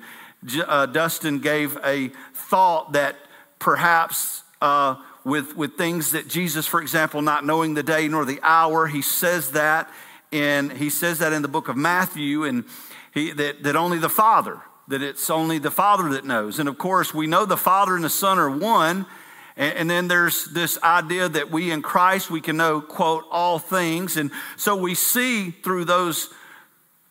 uh, 0.67 0.87
Dustin 0.87 1.41
gave 1.41 1.77
a 1.85 2.09
thought 2.33 2.93
that 2.93 3.17
perhaps. 3.59 4.45
Uh, 4.63 4.97
with, 5.25 5.57
with 5.57 5.77
things 5.77 6.13
that 6.13 6.29
Jesus, 6.29 6.67
for 6.67 6.81
example, 6.81 7.23
not 7.23 7.45
knowing 7.45 7.75
the 7.75 7.83
day 7.83 8.09
nor 8.09 8.25
the 8.25 8.41
hour, 8.43 8.87
he 8.87 9.03
says 9.03 9.53
that 9.53 9.91
in, 10.31 10.71
he 10.71 10.91
says 10.91 11.19
that 11.19 11.33
in 11.33 11.43
the 11.43 11.49
book 11.49 11.69
of 11.69 11.77
Matthew, 11.77 12.45
and 12.45 12.65
he, 13.13 13.33
that, 13.33 13.63
that 13.63 13.77
only 13.77 13.99
the 13.99 14.09
Father, 14.09 14.61
that 14.89 15.03
it's 15.03 15.31
only 15.31 15.59
the 15.59 15.71
Father 15.71 16.09
that 16.11 16.25
knows. 16.25 16.59
And 16.59 16.69
of 16.69 16.79
course, 16.79 17.15
we 17.15 17.27
know 17.27 17.45
the 17.45 17.57
Father 17.57 17.95
and 17.95 18.05
the 18.05 18.11
Son 18.11 18.39
are 18.39 18.51
one. 18.51 19.07
And, 19.57 19.77
and 19.77 19.91
then 19.91 20.09
there's 20.09 20.47
this 20.47 20.83
idea 20.83 21.29
that 21.29 21.51
we 21.51 21.71
in 21.71 21.83
Christ, 21.83 22.31
we 22.31 22.41
can 22.41 22.57
know, 22.57 22.81
quote, 22.81 23.25
all 23.31 23.59
things. 23.59 24.17
And 24.17 24.31
so 24.57 24.75
we 24.75 24.95
see 24.95 25.51
through 25.51 25.85
those 25.85 26.31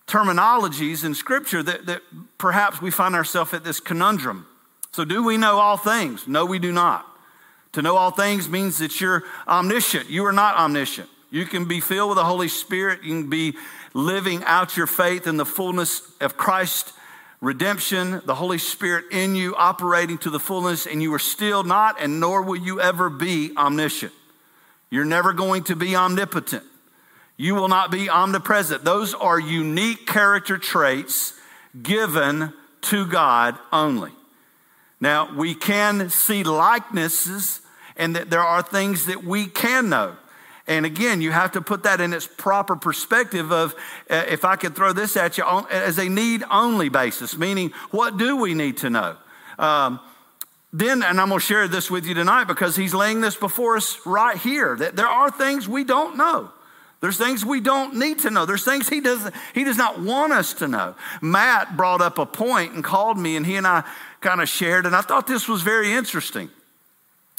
terminologies 0.07 1.05
in 1.05 1.13
Scripture 1.13 1.63
that, 1.63 1.85
that 1.85 2.01
perhaps 2.37 2.81
we 2.81 2.91
find 2.91 3.15
ourselves 3.15 3.53
at 3.53 3.63
this 3.63 3.79
conundrum 3.79 4.47
So, 4.91 5.05
do 5.05 5.23
we 5.23 5.37
know 5.37 5.57
all 5.57 5.77
things? 5.77 6.27
No, 6.27 6.45
we 6.45 6.59
do 6.59 6.71
not. 6.71 7.10
To 7.73 7.81
know 7.81 7.95
all 7.95 8.11
things 8.11 8.49
means 8.49 8.79
that 8.79 8.99
you're 8.99 9.23
omniscient. 9.47 10.09
You 10.09 10.25
are 10.25 10.33
not 10.33 10.57
omniscient. 10.57 11.09
You 11.29 11.45
can 11.45 11.65
be 11.65 11.79
filled 11.79 12.09
with 12.09 12.17
the 12.17 12.25
Holy 12.25 12.49
Spirit. 12.49 13.03
You 13.03 13.21
can 13.21 13.29
be 13.29 13.55
living 13.93 14.43
out 14.43 14.75
your 14.75 14.87
faith 14.87 15.27
in 15.27 15.37
the 15.37 15.45
fullness 15.45 16.01
of 16.19 16.35
Christ 16.35 16.93
redemption, 17.39 18.21
the 18.25 18.35
Holy 18.35 18.57
Spirit 18.57 19.05
in 19.11 19.35
you 19.35 19.55
operating 19.55 20.17
to 20.19 20.29
the 20.29 20.39
fullness, 20.39 20.85
and 20.85 21.01
you 21.01 21.13
are 21.13 21.19
still 21.19 21.63
not, 21.63 21.99
and 21.99 22.19
nor 22.19 22.41
will 22.41 22.57
you 22.57 22.79
ever 22.79 23.09
be 23.09 23.51
omniscient. 23.57 24.13
You're 24.89 25.05
never 25.05 25.33
going 25.33 25.63
to 25.63 25.75
be 25.75 25.95
omnipotent. 25.95 26.63
You 27.37 27.55
will 27.55 27.69
not 27.69 27.89
be 27.89 28.09
omnipresent. 28.09 28.83
Those 28.83 29.13
are 29.13 29.39
unique 29.39 30.05
character 30.05 30.57
traits 30.57 31.33
given 31.81 32.53
to 32.81 33.05
God 33.07 33.57
only. 33.71 34.11
Now, 34.99 35.33
we 35.35 35.55
can 35.55 36.09
see 36.09 36.43
likenesses, 36.43 37.60
and 38.01 38.15
that 38.15 38.31
there 38.31 38.41
are 38.41 38.63
things 38.63 39.05
that 39.05 39.23
we 39.23 39.45
can 39.45 39.87
know. 39.87 40.17
And 40.65 40.87
again, 40.87 41.21
you 41.21 41.31
have 41.31 41.51
to 41.51 41.61
put 41.61 41.83
that 41.83 42.01
in 42.01 42.13
its 42.13 42.25
proper 42.25 42.75
perspective 42.75 43.51
of 43.51 43.75
uh, 44.09 44.25
if 44.27 44.43
I 44.43 44.55
could 44.55 44.75
throw 44.75 44.91
this 44.91 45.15
at 45.15 45.37
you 45.37 45.43
on, 45.43 45.67
as 45.69 45.99
a 45.99 46.09
need 46.09 46.43
only 46.49 46.89
basis, 46.89 47.37
meaning 47.37 47.71
what 47.91 48.17
do 48.17 48.37
we 48.37 48.55
need 48.55 48.77
to 48.77 48.89
know? 48.89 49.17
Um, 49.59 49.99
then, 50.73 51.03
and 51.03 51.21
I'm 51.21 51.27
going 51.27 51.39
to 51.39 51.45
share 51.45 51.67
this 51.67 51.91
with 51.91 52.07
you 52.07 52.15
tonight 52.15 52.45
because 52.45 52.75
he's 52.75 52.95
laying 52.95 53.21
this 53.21 53.35
before 53.35 53.77
us 53.77 53.99
right 54.03 54.37
here 54.37 54.75
that 54.77 54.95
there 54.95 55.07
are 55.07 55.29
things 55.29 55.67
we 55.67 55.83
don't 55.83 56.17
know. 56.17 56.49
There's 57.01 57.17
things 57.17 57.45
we 57.45 57.59
don't 57.61 57.97
need 57.97 58.19
to 58.19 58.31
know. 58.31 58.47
There's 58.47 58.65
things 58.65 58.89
he 58.89 59.01
does 59.01 59.29
he 59.53 59.63
does 59.63 59.77
not 59.77 59.99
want 59.99 60.33
us 60.33 60.53
to 60.55 60.67
know. 60.67 60.95
Matt 61.21 61.77
brought 61.77 62.01
up 62.01 62.17
a 62.17 62.25
point 62.25 62.73
and 62.73 62.83
called 62.83 63.19
me, 63.19 63.35
and 63.35 63.45
he 63.45 63.57
and 63.57 63.67
I 63.67 63.83
kind 64.21 64.41
of 64.41 64.49
shared, 64.49 64.85
and 64.85 64.95
I 64.95 65.01
thought 65.01 65.27
this 65.27 65.47
was 65.47 65.61
very 65.61 65.93
interesting. 65.93 66.49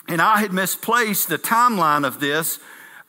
And 0.08 0.20
I 0.20 0.38
had 0.38 0.52
misplaced 0.52 1.28
the 1.28 1.38
timeline 1.38 2.06
of 2.06 2.20
this 2.20 2.58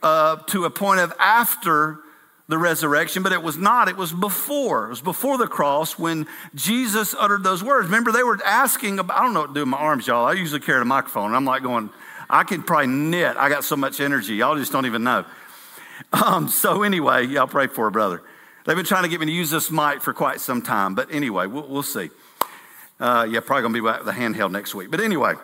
uh, 0.02 0.38
to 0.48 0.66
a 0.66 0.70
point 0.70 1.00
of 1.00 1.14
after 1.20 2.00
the 2.48 2.58
resurrection, 2.58 3.24
but 3.24 3.32
it 3.32 3.42
was 3.42 3.58
not. 3.58 3.88
It 3.88 3.96
was 3.96 4.12
before. 4.12 4.86
It 4.86 4.90
was 4.90 5.02
before 5.02 5.38
the 5.38 5.48
cross 5.48 5.98
when 5.98 6.28
Jesus 6.54 7.16
uttered 7.18 7.44
those 7.44 7.64
words. 7.64 7.88
Remember, 7.88 8.12
they 8.12 8.24
were 8.24 8.38
asking 8.46 9.00
about, 9.00 9.18
I 9.18 9.24
don't 9.24 9.34
know 9.34 9.42
what 9.42 9.48
to 9.48 9.54
do 9.54 9.60
with 9.62 9.70
my 9.70 9.78
arms, 9.78 10.08
y'all. 10.08 10.26
I 10.26 10.34
usually 10.34 10.60
carry 10.60 10.82
a 10.82 10.86
microphone. 10.86 11.28
And 11.28 11.36
I'm 11.36 11.46
like 11.46 11.64
going, 11.64 11.90
I 12.30 12.44
can 12.44 12.62
probably 12.62 12.88
knit. 12.88 13.38
I 13.38 13.50
got 13.50 13.64
so 13.64 13.76
much 13.76 14.02
energy. 14.02 14.36
Y'all 14.36 14.58
just 14.58 14.72
don't 14.72 14.86
even 14.86 15.04
know. 15.04 15.26
Um, 16.12 16.50
so, 16.50 16.84
anyway, 16.84 17.26
y'all 17.28 17.48
pray 17.48 17.68
for 17.68 17.88
a 17.88 17.92
brother. 17.92 18.22
They've 18.66 18.76
been 18.76 18.86
trying 18.86 19.04
to 19.04 19.10
get 19.10 19.20
me 19.20 19.28
to 19.28 19.32
use 19.32 19.52
this 19.52 19.70
mic 19.72 20.02
for 20.02 20.12
quite 20.12 20.42
some 20.42 20.62
time. 20.62 20.96
But 20.96 21.12
anyway, 21.12 21.46
we'll, 21.46 21.68
we'll 21.68 21.84
see. 21.84 22.10
Uh, 23.00 23.28
yeah, 23.30 23.40
probably 23.40 23.70
to 23.70 23.74
be 23.74 23.80
with 23.80 24.04
the 24.04 24.12
handheld 24.12 24.52
next 24.52 24.74
week. 24.74 24.90
But 24.92 25.02
anyway, 25.02 25.36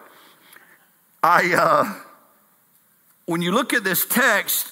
I. 1.23 1.53
Uh, 1.53 2.01
when 3.29 3.43
you 3.43 3.51
look 3.51 3.73
at 3.73 3.83
this 3.83 4.07
text, 4.07 4.71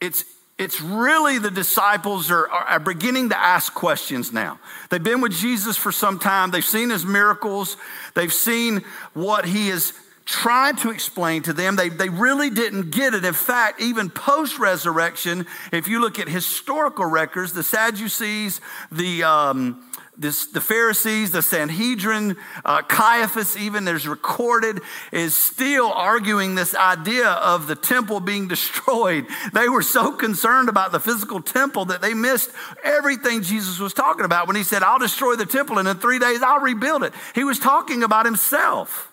it's 0.00 0.24
it's 0.58 0.80
really 0.80 1.38
the 1.38 1.50
disciples 1.50 2.30
are, 2.30 2.48
are, 2.48 2.78
beginning 2.78 3.30
to 3.30 3.38
ask 3.38 3.74
questions 3.74 4.32
now. 4.32 4.60
They've 4.90 5.02
been 5.02 5.20
with 5.20 5.32
Jesus 5.32 5.76
for 5.76 5.92
some 5.92 6.18
time. 6.18 6.50
They've 6.50 6.64
seen 6.64 6.90
his 6.90 7.04
miracles. 7.04 7.76
They've 8.14 8.32
seen 8.32 8.84
what 9.12 9.44
he 9.44 9.70
is 9.70 9.92
trying 10.24 10.76
to 10.76 10.90
explain 10.90 11.42
to 11.42 11.52
them. 11.52 11.76
They, 11.76 11.88
they 11.88 12.08
really 12.08 12.48
didn't 12.48 12.90
get 12.90 13.12
it. 13.12 13.24
In 13.24 13.34
fact, 13.34 13.80
even 13.80 14.08
post 14.08 14.58
resurrection, 14.58 15.46
if 15.72 15.88
you 15.88 16.00
look 16.00 16.18
at 16.18 16.28
historical 16.28 17.06
records, 17.06 17.52
the 17.52 17.62
Sadducees, 17.62 18.60
the 18.90 19.24
um, 19.24 19.84
this, 20.16 20.44
the 20.44 20.60
Pharisees, 20.60 21.30
the 21.30 21.40
Sanhedrin, 21.40 22.36
uh, 22.64 22.82
Caiaphas, 22.82 23.56
even 23.56 23.86
there's 23.86 24.06
recorded, 24.06 24.80
is 25.10 25.34
still 25.34 25.90
arguing 25.90 26.54
this 26.54 26.74
idea 26.74 27.28
of 27.28 27.66
the 27.66 27.74
temple 27.74 28.20
being 28.20 28.46
destroyed. 28.48 29.26
They 29.54 29.68
were 29.68 29.82
so 29.82 30.12
concerned 30.12 30.68
about 30.68 30.92
the 30.92 31.00
physical 31.00 31.40
temple 31.40 31.86
that 31.86 32.02
they 32.02 32.12
missed 32.12 32.50
everything 32.84 33.42
Jesus 33.42 33.78
was 33.78 33.94
talking 33.94 34.26
about 34.26 34.46
when 34.46 34.56
he 34.56 34.64
said, 34.64 34.82
I'll 34.82 34.98
destroy 34.98 35.34
the 35.34 35.46
temple 35.46 35.78
and 35.78 35.88
in 35.88 35.96
three 35.96 36.18
days 36.18 36.42
I'll 36.42 36.60
rebuild 36.60 37.04
it. 37.04 37.14
He 37.34 37.44
was 37.44 37.58
talking 37.58 38.02
about 38.02 38.26
himself. 38.26 39.08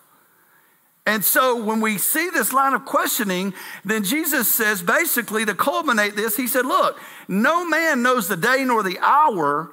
And 1.06 1.24
so 1.24 1.64
when 1.64 1.80
we 1.80 1.96
see 1.96 2.28
this 2.28 2.52
line 2.52 2.74
of 2.74 2.84
questioning, 2.84 3.54
then 3.86 4.04
Jesus 4.04 4.52
says 4.52 4.82
basically 4.82 5.46
to 5.46 5.54
culminate 5.54 6.14
this, 6.14 6.36
he 6.36 6.46
said, 6.46 6.66
Look, 6.66 7.00
no 7.26 7.66
man 7.66 8.02
knows 8.02 8.28
the 8.28 8.36
day 8.36 8.64
nor 8.66 8.82
the 8.82 8.98
hour 9.00 9.72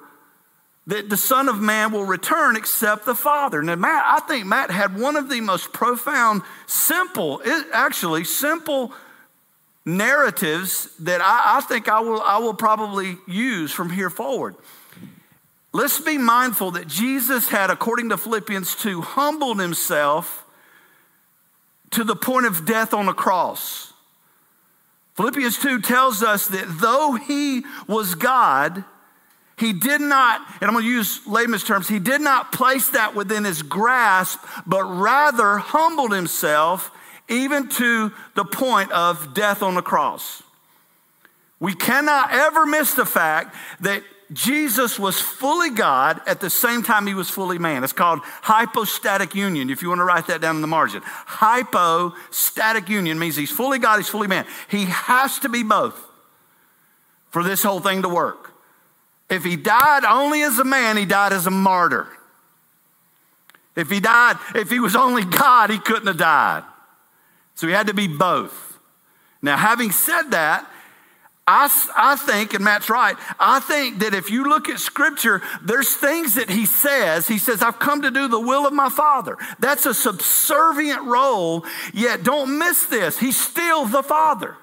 that 0.88 1.10
the 1.10 1.18
Son 1.18 1.50
of 1.50 1.60
Man 1.60 1.92
will 1.92 2.06
return 2.06 2.56
except 2.56 3.06
the 3.06 3.14
Father. 3.14 3.62
Now, 3.62 3.76
Matt, 3.76 4.06
I 4.06 4.20
think 4.22 4.46
Matt 4.46 4.72
had 4.72 4.98
one 4.98 5.18
of 5.18 5.30
the 5.30 5.42
most 5.42 5.74
profound, 5.74 6.42
simple, 6.66 7.42
eh, 7.44 7.64
actually 7.74 8.24
simple 8.24 8.94
narratives 9.86 10.90
that 11.00 11.22
I, 11.22 11.58
I 11.58 11.62
think 11.62 11.90
I 11.90 12.00
will, 12.00 12.22
I 12.22 12.38
will 12.38 12.54
probably 12.54 13.18
use 13.28 13.72
from 13.72 13.90
here 13.90 14.10
forward. 14.10 14.56
Let's 15.74 16.00
be 16.00 16.18
mindful 16.18 16.72
that 16.72 16.88
Jesus 16.88 17.50
had, 17.50 17.70
according 17.70 18.10
to 18.10 18.18
Philippians 18.18 18.76
2, 18.78 19.02
humbled 19.02 19.60
himself 19.60 20.46
to 21.92 22.06
the 22.06 22.16
point 22.16 22.46
of 22.46 22.66
death 22.66 22.94
on 22.94 23.06
the 23.06 23.14
cross. 23.14 23.94
Philippians 25.16 25.60
2 25.60 25.82
tells 25.82 26.24
us 26.24 26.48
that 26.48 26.66
though 26.80 27.14
he 27.14 27.64
was 27.88 28.16
God, 28.16 28.86
he 29.58 29.74
did 29.74 30.02
not, 30.02 30.42
and 30.62 30.70
I'm 30.70 30.74
going 30.74 30.86
to 30.86 30.90
use 30.90 31.26
layman's 31.26 31.64
terms, 31.64 31.88
he 31.88 32.00
did 32.00 32.22
not 32.22 32.52
place 32.52 32.90
that 32.90 33.16
within 33.16 33.44
his 33.44 33.64
grasp, 33.64 34.40
but 34.68 34.84
rather 34.84 35.58
humbled 35.58 36.14
himself 36.14 36.92
even 37.28 37.68
to 37.70 38.12
the 38.36 38.46
point 38.46 38.92
of 38.92 39.34
death 39.34 39.64
on 39.64 39.76
the 39.76 39.82
cross. 39.82 40.44
We 41.60 41.74
cannot 41.74 42.32
ever 42.32 42.68
miss 42.68 42.94
the 42.94 43.06
fact 43.06 43.56
that 43.82 44.04
Jesus 44.32 45.00
was 45.00 45.20
fully 45.20 45.72
God 45.72 46.22
at 46.28 46.40
the 46.40 46.50
same 46.50 46.84
time 46.84 47.08
he 47.08 47.14
was 47.14 47.30
fully 47.30 47.58
man. 47.58 47.84
It's 47.84 47.94
called 47.94 48.20
hypostatic 48.24 49.34
union, 49.34 49.70
if 49.70 49.82
you 49.82 49.90
want 49.90 50.00
to 50.00 50.06
write 50.06 50.28
that 50.28 50.42
down 50.42 50.58
in 50.58 50.62
the 50.62 50.68
margin. 50.68 51.02
Hypostatic 51.04 52.90
union 52.90 53.18
means 53.18 53.36
he's 53.36 53.52
fully 53.52 53.80
God, 53.80 53.98
he's 53.98 54.10
fully 54.10 54.28
man. 54.28 54.46
He 54.70 54.86
has 54.86 55.40
to 55.40 55.50
be 55.50 55.64
both 55.64 56.00
for 57.32 57.44
this 57.44 57.64
whole 57.64 57.80
thing 57.80 58.04
to 58.04 58.10
work. 58.10 58.47
If 59.30 59.44
he 59.44 59.56
died 59.56 60.06
only 60.06 60.42
as 60.44 60.58
a 60.60 60.64
man, 60.64 60.98
he 60.98 61.06
died 61.06 61.34
as 61.34 61.48
a 61.48 61.52
martyr. 61.52 62.08
If 63.76 63.90
he 63.90 64.00
died, 64.00 64.38
if 64.56 64.70
he 64.70 64.80
was 64.80 64.96
only 64.96 65.24
God, 65.24 65.70
he 65.70 65.78
couldn't 65.78 66.08
have 66.08 66.18
died. 66.18 66.64
So 67.56 67.68
he 67.68 67.74
had 67.74 67.88
to 67.88 67.94
be 67.94 68.08
both. 68.08 68.80
Now, 69.42 69.58
having 69.58 69.92
said 69.92 70.32
that, 70.32 70.68
I, 71.50 71.70
I 71.96 72.16
think, 72.18 72.54
and 72.54 72.64
Matt's 72.64 72.90
right, 72.90 73.16
I 73.40 73.60
think 73.62 74.00
that 74.00 74.14
if 74.14 74.30
you 74.30 74.44
look 74.44 74.68
at 74.68 74.80
scripture, 74.80 75.42
there's 75.64 75.96
things 75.96 76.36
that 76.36 76.50
he 76.50 76.66
says. 76.66 77.28
He 77.28 77.38
says, 77.38 77.62
I've 77.62 77.80
come 77.80 78.02
to 78.02 78.12
do 78.12 78.28
the 78.28 78.40
will 78.40 78.68
of 78.68 78.74
my 78.74 78.90
father. 78.90 79.38
That's 79.60 79.86
a 79.86 79.94
subservient 79.94 81.04
role, 81.04 81.64
yet 81.94 82.24
don't 82.24 82.58
miss 82.58 82.86
this. 82.86 83.18
He's 83.18 83.40
still 83.40 83.86
the 83.86 84.04
father. 84.04 84.58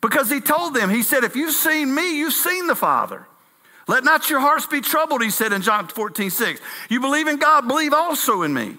Because 0.00 0.30
he 0.30 0.40
told 0.40 0.74
them, 0.74 0.90
he 0.90 1.02
said, 1.02 1.22
if 1.22 1.36
you've 1.36 1.54
seen 1.54 1.94
me, 1.94 2.18
you've 2.18 2.32
seen 2.32 2.66
the 2.66 2.76
father. 2.76 3.26
Let 3.88 4.04
not 4.04 4.28
your 4.28 4.40
hearts 4.40 4.66
be 4.66 4.82
troubled, 4.82 5.22
he 5.22 5.30
said 5.30 5.52
in 5.52 5.62
John 5.62 5.88
14, 5.88 6.30
6. 6.30 6.60
You 6.90 7.00
believe 7.00 7.26
in 7.26 7.38
God, 7.38 7.66
believe 7.66 7.94
also 7.94 8.42
in 8.42 8.52
me. 8.52 8.76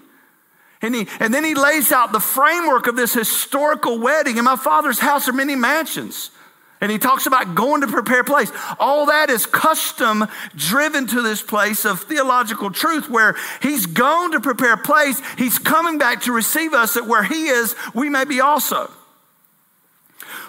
And, 0.82 0.94
he, 0.94 1.08
and 1.18 1.34
then 1.34 1.44
he 1.44 1.54
lays 1.54 1.92
out 1.92 2.12
the 2.12 2.20
framework 2.20 2.86
of 2.86 2.96
this 2.96 3.12
historical 3.12 3.98
wedding. 3.98 4.38
In 4.38 4.44
my 4.44 4.56
father's 4.56 5.00
house 5.00 5.28
are 5.28 5.32
many 5.32 5.56
mansions. 5.56 6.30
And 6.80 6.90
he 6.90 6.96
talks 6.96 7.26
about 7.26 7.54
going 7.54 7.82
to 7.82 7.86
prepare 7.88 8.24
place. 8.24 8.50
All 8.78 9.06
that 9.06 9.28
is 9.28 9.44
custom 9.44 10.26
driven 10.56 11.06
to 11.08 11.20
this 11.20 11.42
place 11.42 11.84
of 11.84 12.00
theological 12.00 12.70
truth 12.70 13.10
where 13.10 13.36
he's 13.60 13.84
gone 13.84 14.32
to 14.32 14.40
prepare 14.40 14.78
place. 14.78 15.20
He's 15.36 15.58
coming 15.58 15.98
back 15.98 16.22
to 16.22 16.32
receive 16.32 16.72
us 16.72 16.94
that 16.94 17.06
where 17.06 17.24
he 17.24 17.48
is, 17.48 17.74
we 17.92 18.08
may 18.08 18.24
be 18.24 18.40
also. 18.40 18.90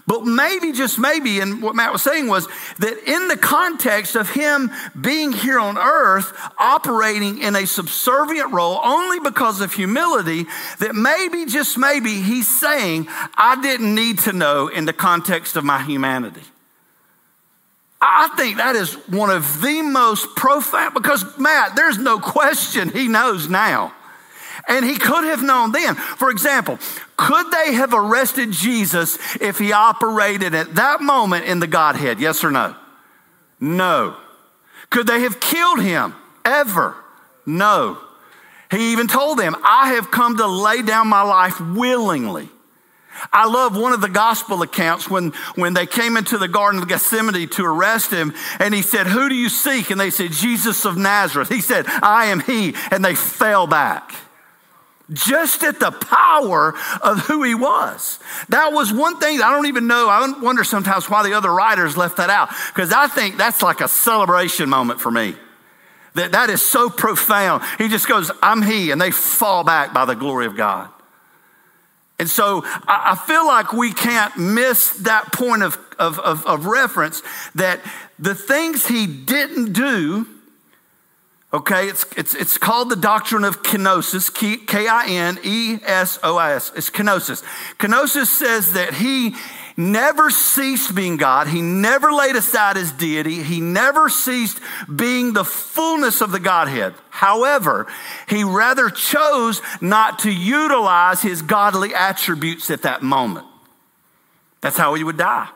But 0.07 0.25
maybe, 0.25 0.71
just 0.71 0.97
maybe, 0.99 1.39
and 1.39 1.61
what 1.61 1.75
Matt 1.75 1.93
was 1.93 2.01
saying 2.01 2.27
was 2.27 2.47
that 2.79 2.97
in 3.07 3.27
the 3.27 3.37
context 3.37 4.15
of 4.15 4.29
him 4.29 4.71
being 4.99 5.31
here 5.31 5.59
on 5.59 5.77
earth, 5.77 6.33
operating 6.57 7.39
in 7.39 7.55
a 7.55 7.65
subservient 7.65 8.51
role 8.51 8.79
only 8.83 9.19
because 9.19 9.61
of 9.61 9.73
humility, 9.73 10.47
that 10.79 10.95
maybe, 10.95 11.45
just 11.45 11.77
maybe, 11.77 12.21
he's 12.21 12.47
saying, 12.47 13.07
I 13.09 13.59
didn't 13.61 13.93
need 13.93 14.19
to 14.19 14.33
know 14.33 14.67
in 14.67 14.85
the 14.85 14.93
context 14.93 15.55
of 15.55 15.63
my 15.63 15.81
humanity. 15.83 16.43
I 18.01 18.29
think 18.35 18.57
that 18.57 18.75
is 18.75 18.95
one 19.07 19.29
of 19.29 19.61
the 19.61 19.83
most 19.83 20.35
profound, 20.35 20.95
because 20.95 21.23
Matt, 21.37 21.75
there's 21.75 21.99
no 21.99 22.17
question 22.19 22.89
he 22.89 23.07
knows 23.07 23.47
now. 23.47 23.93
And 24.71 24.85
he 24.85 24.95
could 24.95 25.25
have 25.25 25.43
known 25.43 25.73
then. 25.73 25.95
For 25.95 26.31
example, 26.31 26.79
could 27.17 27.51
they 27.51 27.73
have 27.73 27.93
arrested 27.93 28.53
Jesus 28.53 29.17
if 29.41 29.59
he 29.59 29.73
operated 29.73 30.55
at 30.55 30.75
that 30.75 31.01
moment 31.01 31.43
in 31.43 31.59
the 31.59 31.67
Godhead? 31.67 32.21
Yes 32.21 32.41
or 32.41 32.51
no? 32.51 32.73
No. 33.59 34.15
Could 34.89 35.07
they 35.07 35.19
have 35.21 35.41
killed 35.41 35.81
him 35.81 36.15
ever? 36.45 36.95
No. 37.45 37.97
He 38.71 38.93
even 38.93 39.07
told 39.07 39.37
them, 39.37 39.57
I 39.61 39.95
have 39.95 40.09
come 40.09 40.37
to 40.37 40.47
lay 40.47 40.81
down 40.81 41.09
my 41.09 41.21
life 41.21 41.59
willingly. 41.59 42.47
I 43.33 43.47
love 43.47 43.75
one 43.75 43.91
of 43.91 43.99
the 43.99 44.07
gospel 44.07 44.61
accounts 44.61 45.09
when, 45.09 45.31
when 45.55 45.73
they 45.73 45.85
came 45.85 46.15
into 46.15 46.37
the 46.37 46.47
Garden 46.47 46.81
of 46.81 46.87
Gethsemane 46.87 47.49
to 47.49 47.65
arrest 47.65 48.09
him, 48.09 48.33
and 48.57 48.73
he 48.73 48.81
said, 48.81 49.07
Who 49.07 49.27
do 49.27 49.35
you 49.35 49.49
seek? 49.49 49.89
And 49.89 49.99
they 49.99 50.11
said, 50.11 50.31
Jesus 50.31 50.85
of 50.85 50.95
Nazareth. 50.95 51.49
He 51.49 51.59
said, 51.59 51.87
I 51.87 52.27
am 52.27 52.39
he. 52.39 52.73
And 52.89 53.03
they 53.03 53.15
fell 53.15 53.67
back. 53.67 54.15
Just 55.11 55.63
at 55.63 55.79
the 55.79 55.91
power 55.91 56.73
of 57.01 57.19
who 57.19 57.43
he 57.43 57.53
was. 57.53 58.19
That 58.49 58.71
was 58.71 58.93
one 58.93 59.19
thing 59.19 59.41
I 59.41 59.51
don't 59.51 59.65
even 59.67 59.87
know. 59.87 60.07
I 60.07 60.31
wonder 60.39 60.63
sometimes 60.63 61.09
why 61.09 61.23
the 61.23 61.33
other 61.33 61.51
writers 61.51 61.97
left 61.97 62.17
that 62.17 62.29
out, 62.29 62.49
because 62.73 62.93
I 62.93 63.07
think 63.07 63.37
that's 63.37 63.61
like 63.61 63.81
a 63.81 63.87
celebration 63.87 64.69
moment 64.69 65.01
for 65.01 65.11
me. 65.11 65.35
That, 66.15 66.33
that 66.33 66.49
is 66.49 66.61
so 66.61 66.89
profound. 66.89 67.63
He 67.77 67.87
just 67.87 68.07
goes, 68.07 68.31
I'm 68.41 68.61
he, 68.61 68.91
and 68.91 69.01
they 69.01 69.11
fall 69.11 69.63
back 69.63 69.93
by 69.93 70.05
the 70.05 70.15
glory 70.15 70.45
of 70.45 70.55
God. 70.55 70.89
And 72.19 72.29
so 72.29 72.61
I 72.65 73.15
feel 73.25 73.47
like 73.47 73.73
we 73.73 73.91
can't 73.91 74.37
miss 74.37 74.91
that 74.99 75.33
point 75.33 75.63
of, 75.63 75.79
of, 75.97 76.19
of, 76.19 76.45
of 76.45 76.65
reference 76.67 77.23
that 77.55 77.79
the 78.19 78.35
things 78.35 78.85
he 78.85 79.07
didn't 79.07 79.73
do, 79.73 80.27
okay, 81.53 81.87
it's, 81.87 82.05
it's, 82.15 82.33
it's 82.35 82.57
called 82.57 82.89
the 82.89 82.95
doctrine 82.95 83.43
of 83.43 83.63
kenosis, 83.63 84.33
K 84.33 84.87
I 84.87 85.05
N 85.07 85.39
E 85.43 85.79
S 85.83 86.19
O 86.23 86.37
I 86.37 86.53
S. 86.53 86.71
It's 86.75 86.89
kenosis. 86.89 87.43
Kenosis 87.77 88.27
says 88.27 88.73
that 88.73 88.93
he 88.93 89.35
never 89.77 90.29
ceased 90.29 90.95
being 90.95 91.17
God. 91.17 91.47
He 91.47 91.61
never 91.61 92.11
laid 92.11 92.35
aside 92.35 92.75
his 92.75 92.91
deity. 92.91 93.43
He 93.43 93.61
never 93.61 94.09
ceased 94.09 94.59
being 94.93 95.33
the 95.33 95.45
fullness 95.45 96.21
of 96.21 96.31
the 96.31 96.39
Godhead. 96.39 96.93
However, 97.09 97.87
he 98.27 98.43
rather 98.43 98.89
chose 98.89 99.61
not 99.81 100.19
to 100.19 100.31
utilize 100.31 101.21
his 101.21 101.41
godly 101.41 101.93
attributes 101.93 102.69
at 102.69 102.83
that 102.83 103.01
moment. 103.01 103.47
That's 104.61 104.77
how 104.77 104.93
he 104.93 105.03
would 105.03 105.17
die. 105.17 105.49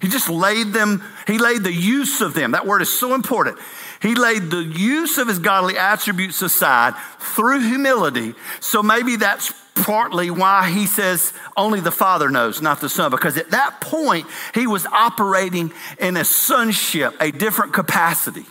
He 0.00 0.08
just 0.08 0.28
laid 0.28 0.68
them, 0.68 1.02
he 1.26 1.38
laid 1.38 1.64
the 1.64 1.72
use 1.72 2.20
of 2.20 2.32
them. 2.32 2.52
That 2.52 2.66
word 2.66 2.82
is 2.82 2.88
so 2.90 3.14
important. 3.14 3.58
He 4.00 4.14
laid 4.14 4.50
the 4.50 4.62
use 4.62 5.18
of 5.18 5.28
his 5.28 5.38
godly 5.38 5.76
attributes 5.76 6.40
aside 6.42 6.94
through 7.18 7.60
humility. 7.60 8.34
So 8.60 8.82
maybe 8.82 9.16
that's 9.16 9.52
partly 9.74 10.30
why 10.30 10.70
he 10.70 10.86
says 10.86 11.32
only 11.56 11.80
the 11.80 11.90
Father 11.90 12.30
knows, 12.30 12.62
not 12.62 12.80
the 12.80 12.88
Son, 12.88 13.10
because 13.10 13.36
at 13.36 13.50
that 13.50 13.80
point 13.80 14.26
he 14.54 14.66
was 14.66 14.86
operating 14.86 15.72
in 15.98 16.16
a 16.16 16.24
sonship, 16.24 17.14
a 17.20 17.30
different 17.30 17.72
capacity. 17.72 18.46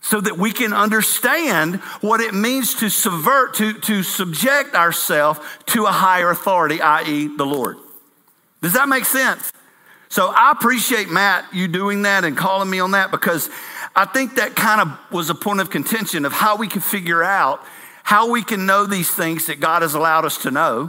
So 0.00 0.20
that 0.20 0.38
we 0.38 0.52
can 0.52 0.72
understand 0.72 1.76
what 2.00 2.20
it 2.20 2.32
means 2.32 2.74
to 2.76 2.88
subvert, 2.88 3.54
to, 3.54 3.74
to 3.80 4.04
subject 4.04 4.74
ourselves 4.74 5.40
to 5.66 5.86
a 5.86 5.92
higher 5.92 6.30
authority, 6.30 6.80
i.e., 6.80 7.36
the 7.36 7.44
Lord. 7.44 7.76
Does 8.62 8.74
that 8.74 8.88
make 8.88 9.04
sense? 9.04 9.52
So 10.08 10.32
I 10.34 10.52
appreciate 10.52 11.10
Matt, 11.10 11.52
you 11.52 11.68
doing 11.68 12.02
that 12.02 12.24
and 12.24 12.36
calling 12.36 12.70
me 12.70 12.80
on 12.80 12.92
that 12.92 13.10
because 13.10 13.50
I 13.98 14.04
think 14.04 14.36
that 14.36 14.54
kind 14.54 14.80
of 14.80 14.96
was 15.10 15.28
a 15.28 15.34
point 15.34 15.58
of 15.58 15.70
contention 15.70 16.24
of 16.24 16.32
how 16.32 16.54
we 16.54 16.68
can 16.68 16.80
figure 16.80 17.20
out 17.20 17.60
how 18.04 18.30
we 18.30 18.44
can 18.44 18.64
know 18.64 18.86
these 18.86 19.10
things 19.10 19.46
that 19.46 19.58
God 19.58 19.82
has 19.82 19.94
allowed 19.94 20.24
us 20.24 20.38
to 20.42 20.52
know, 20.52 20.88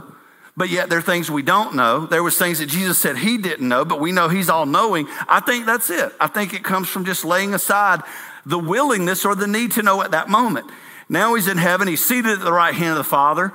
but 0.56 0.68
yet 0.68 0.88
there 0.88 1.00
are 1.00 1.02
things 1.02 1.28
we 1.28 1.42
don't 1.42 1.74
know. 1.74 2.06
There 2.06 2.22
was 2.22 2.38
things 2.38 2.60
that 2.60 2.66
Jesus 2.66 2.98
said 2.98 3.18
he 3.18 3.36
didn't 3.36 3.68
know, 3.68 3.84
but 3.84 3.98
we 3.98 4.12
know 4.12 4.28
he's 4.28 4.48
all 4.48 4.64
knowing. 4.64 5.08
I 5.28 5.40
think 5.40 5.66
that's 5.66 5.90
it. 5.90 6.12
I 6.20 6.28
think 6.28 6.54
it 6.54 6.62
comes 6.62 6.88
from 6.88 7.04
just 7.04 7.24
laying 7.24 7.52
aside 7.52 8.02
the 8.46 8.60
willingness 8.60 9.24
or 9.24 9.34
the 9.34 9.48
need 9.48 9.72
to 9.72 9.82
know 9.82 10.00
at 10.02 10.12
that 10.12 10.28
moment. 10.28 10.70
Now 11.08 11.34
he's 11.34 11.48
in 11.48 11.58
heaven, 11.58 11.88
he's 11.88 12.04
seated 12.04 12.30
at 12.30 12.44
the 12.44 12.52
right 12.52 12.74
hand 12.74 12.92
of 12.92 12.98
the 12.98 13.02
Father, 13.04 13.52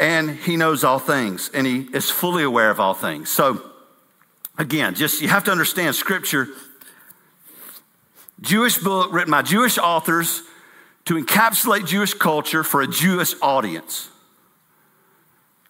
and 0.00 0.32
he 0.32 0.56
knows 0.56 0.82
all 0.82 0.98
things, 0.98 1.48
and 1.54 1.64
he 1.64 1.88
is 1.94 2.10
fully 2.10 2.42
aware 2.42 2.70
of 2.70 2.80
all 2.80 2.94
things. 2.94 3.30
So, 3.30 3.62
again, 4.58 4.96
just 4.96 5.22
you 5.22 5.28
have 5.28 5.44
to 5.44 5.52
understand 5.52 5.94
scripture 5.94 6.48
Jewish 8.40 8.78
book 8.78 9.12
written 9.12 9.30
by 9.30 9.42
Jewish 9.42 9.78
authors 9.78 10.42
to 11.06 11.14
encapsulate 11.14 11.86
Jewish 11.86 12.14
culture 12.14 12.62
for 12.62 12.82
a 12.82 12.86
Jewish 12.86 13.34
audience. 13.42 14.10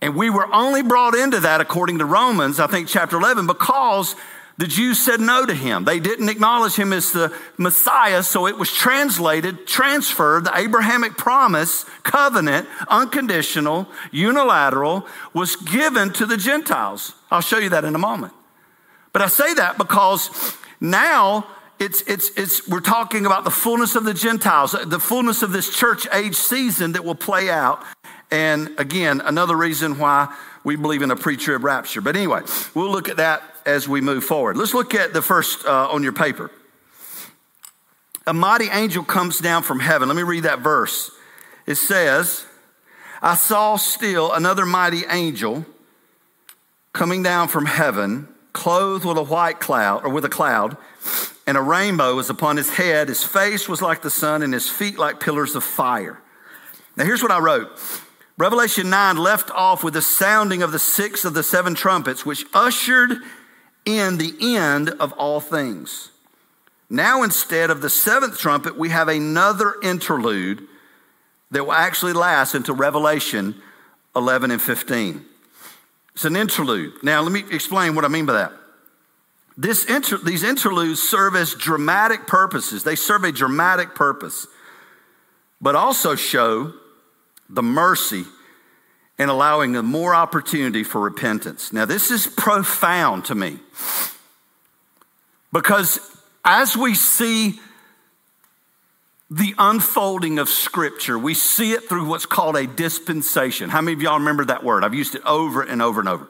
And 0.00 0.14
we 0.14 0.31
were 0.31 0.52
only 0.54 0.83
brought 0.83 1.14
into 1.14 1.40
that, 1.40 1.61
according 1.61 1.98
to 1.98 2.04
Romans, 2.04 2.61
I 2.61 2.66
think 2.66 2.88
chapter 2.88 3.16
11, 3.16 3.46
because 3.46 4.14
the 4.59 4.66
Jews 4.66 4.98
said 4.98 5.20
no 5.20 5.46
to 5.46 5.54
him. 5.54 5.85
They 5.85 6.00
didn't 6.00 6.28
acknowledge 6.28 6.74
him 6.74 6.92
as 6.92 7.12
the 7.12 7.33
Messiah, 7.57 8.24
so 8.24 8.46
it 8.46 8.59
was 8.59 8.72
translated, 8.72 9.66
transferred. 9.66 10.44
The 10.44 10.59
Abrahamic 10.59 11.16
promise, 11.16 11.85
covenant, 12.02 12.68
unconditional, 12.88 13.88
unilateral, 14.11 15.07
was 15.33 15.54
given 15.54 16.12
to 16.14 16.26
the 16.26 16.37
Gentiles. 16.37 17.14
I'll 17.31 17.40
show 17.40 17.59
you 17.59 17.68
that 17.70 17.85
in 17.85 17.94
a 17.94 17.98
moment. 17.98 18.33
But 19.12 19.22
I 19.22 19.28
say 19.28 19.54
that 19.54 19.78
because 19.78 20.57
now 20.81 21.46
it's, 21.79 22.03
it's, 22.03 22.31
it's, 22.37 22.67
we're 22.67 22.81
talking 22.81 23.25
about 23.25 23.45
the 23.45 23.51
fullness 23.51 23.95
of 23.95 24.05
the 24.05 24.14
Gentiles, 24.14 24.75
the 24.87 24.99
fullness 24.99 25.43
of 25.43 25.53
this 25.53 25.75
church 25.75 26.09
age 26.12 26.35
season 26.35 26.93
that 26.93 27.05
will 27.05 27.14
play 27.14 27.51
out. 27.51 27.85
And 28.31 28.75
again, 28.79 29.21
another 29.25 29.57
reason 29.57 29.99
why 29.99 30.35
we 30.64 30.77
believe 30.77 31.03
in 31.03 31.11
a 31.11 31.17
pre 31.17 31.37
trib 31.37 31.62
rapture. 31.62 32.01
But 32.01 32.17
anyway, 32.17 32.43
we'll 32.75 32.91
look 32.91 33.09
at 33.09 33.19
that 33.19 33.43
as 33.64 33.88
we 33.88 34.01
move 34.01 34.25
forward. 34.25 34.57
Let's 34.57 34.75
look 34.75 34.95
at 34.95 35.12
the 35.12 35.23
first 35.23 35.64
uh, 35.64 35.88
on 35.88 36.03
your 36.03 36.12
paper. 36.12 36.51
A 38.27 38.35
mighty 38.35 38.69
angel 38.71 39.05
comes 39.05 39.38
down 39.38 39.62
from 39.62 39.81
heaven. 39.81 40.09
Let 40.09 40.17
me 40.17 40.23
read 40.23 40.43
that 40.43 40.59
verse. 40.59 41.11
It 41.64 41.77
says, 41.77 42.45
I 43.23 43.37
saw 43.37 43.77
still 43.77 44.33
another 44.33 44.67
mighty 44.67 45.05
angel 45.09 45.64
coming 46.93 47.23
down 47.23 47.49
from 47.49 47.67
heaven, 47.67 48.29
clothed 48.53 49.05
with 49.05 49.17
a 49.17 49.23
white 49.23 49.61
cloud, 49.61 50.05
or 50.05 50.11
with 50.11 50.25
a 50.25 50.29
cloud 50.29 50.77
and 51.49 51.57
a 51.57 51.63
rainbow 51.63 52.15
was 52.15 52.29
upon 52.29 52.59
his 52.59 52.69
head. 52.69 53.09
His 53.09 53.25
face 53.25 53.71
was 53.71 53.81
like 53.81 54.03
the 54.03 54.11
sun, 54.11 54.43
and 54.43 54.53
his 54.53 54.69
feet 54.69 54.99
like 54.99 55.19
pillars 55.19 55.55
of 55.55 55.65
fire. 55.65 56.21
Now, 56.95 57.07
here's 57.07 57.23
what 57.23 57.33
I 57.33 57.39
wrote 57.39 57.71
Revelation 58.37 58.91
9 58.91 59.17
left 59.17 59.51
off 59.53 59.83
with 59.83 59.95
the 59.95 60.03
sounding 60.03 60.63
of 60.63 60.73
the 60.73 60.79
sixth 60.79 61.25
of 61.25 61.33
the 61.33 61.43
seven 61.43 61.75
trumpets, 61.75 62.27
which 62.27 62.45
ushered 62.53 63.13
in 63.87 64.19
the 64.19 64.35
end 64.59 64.91
of 64.91 65.15
all 65.15 65.41
things. 65.41 66.11
Now, 66.91 67.23
instead 67.23 67.71
of 67.71 67.81
the 67.81 67.89
seventh 67.89 68.39
trumpet, 68.39 68.77
we 68.77 68.91
have 68.91 69.09
another 69.09 69.75
interlude 69.83 70.69
that 71.51 71.65
will 71.65 71.73
actually 71.73 72.13
last 72.13 72.55
until 72.55 72.75
Revelation 72.77 73.55
11 74.15 74.51
and 74.51 74.61
15. 74.61 75.25
It's 76.15 76.27
an 76.27 76.37
interlude. 76.37 77.03
Now, 77.03 77.23
let 77.23 77.33
me 77.33 77.43
explain 77.51 77.95
what 77.95 78.05
I 78.05 78.09
mean 78.09 78.27
by 78.27 78.35
that. 78.35 78.53
Inter, 79.61 80.18
these 80.18 80.44
interludes 80.44 81.03
serve 81.03 81.35
as 81.35 81.55
dramatic 81.55 82.27
purposes. 82.27 82.85
They 82.85 82.94
serve 82.94 83.25
a 83.25 83.33
dramatic 83.33 83.94
purpose, 83.94 84.47
but 85.61 85.75
also 85.75 86.14
show 86.14 86.73
the 87.49 87.62
mercy 87.62 88.25
in 89.18 89.29
allowing 89.29 89.75
a 89.75 89.83
more 89.83 90.14
opportunity 90.14 90.85
for 90.85 91.01
repentance. 91.01 91.73
Now, 91.73 91.85
this 91.87 92.12
is 92.12 92.27
profound 92.27 93.25
to 93.27 93.35
me 93.35 93.59
because 95.53 95.99
as 96.44 96.77
we 96.77 96.94
see 96.94 97.59
the 99.31 99.55
unfolding 99.59 100.38
of 100.38 100.49
Scripture, 100.49 101.18
we 101.18 101.35
see 101.35 101.73
it 101.73 101.88
through 101.88 102.07
what's 102.07 102.27
called 102.27 102.57
a 102.57 102.66
dispensation. 102.66 103.71
How 103.71 103.81
many 103.81 103.94
of 103.94 104.03
y'all 104.03 104.18
remember 104.18 104.44
that 104.47 104.62
word? 104.62 104.85
I've 104.85 104.94
used 104.94 105.16
it 105.16 105.23
over 105.27 105.62
and 105.62 105.83
over 105.83 106.01
and 106.01 106.09
over. 106.09 106.29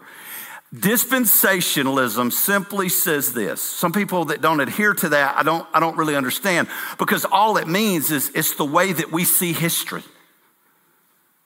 Dispensationalism 0.75 2.31
simply 2.31 2.91
says 2.91 3.33
this. 3.33 3.63
Some 3.63 3.93
people 3.93 4.27
that 4.27 4.43
don't 4.43 4.61
adhere 4.61 4.93
to 4.95 5.09
that, 5.09 5.37
I 5.37 5.43
don't, 5.43 5.67
I 5.73 5.81
don't 5.81 5.97
really 5.97 6.15
understand 6.15 6.69
because 6.99 7.25
all 7.25 7.57
it 7.57 7.67
means 7.67 8.11
is 8.11 8.31
it's 8.35 8.55
the 8.55 8.67
way 8.67 8.93
that 8.93 9.11
we 9.11 9.25
see 9.25 9.55
history. 9.55 10.03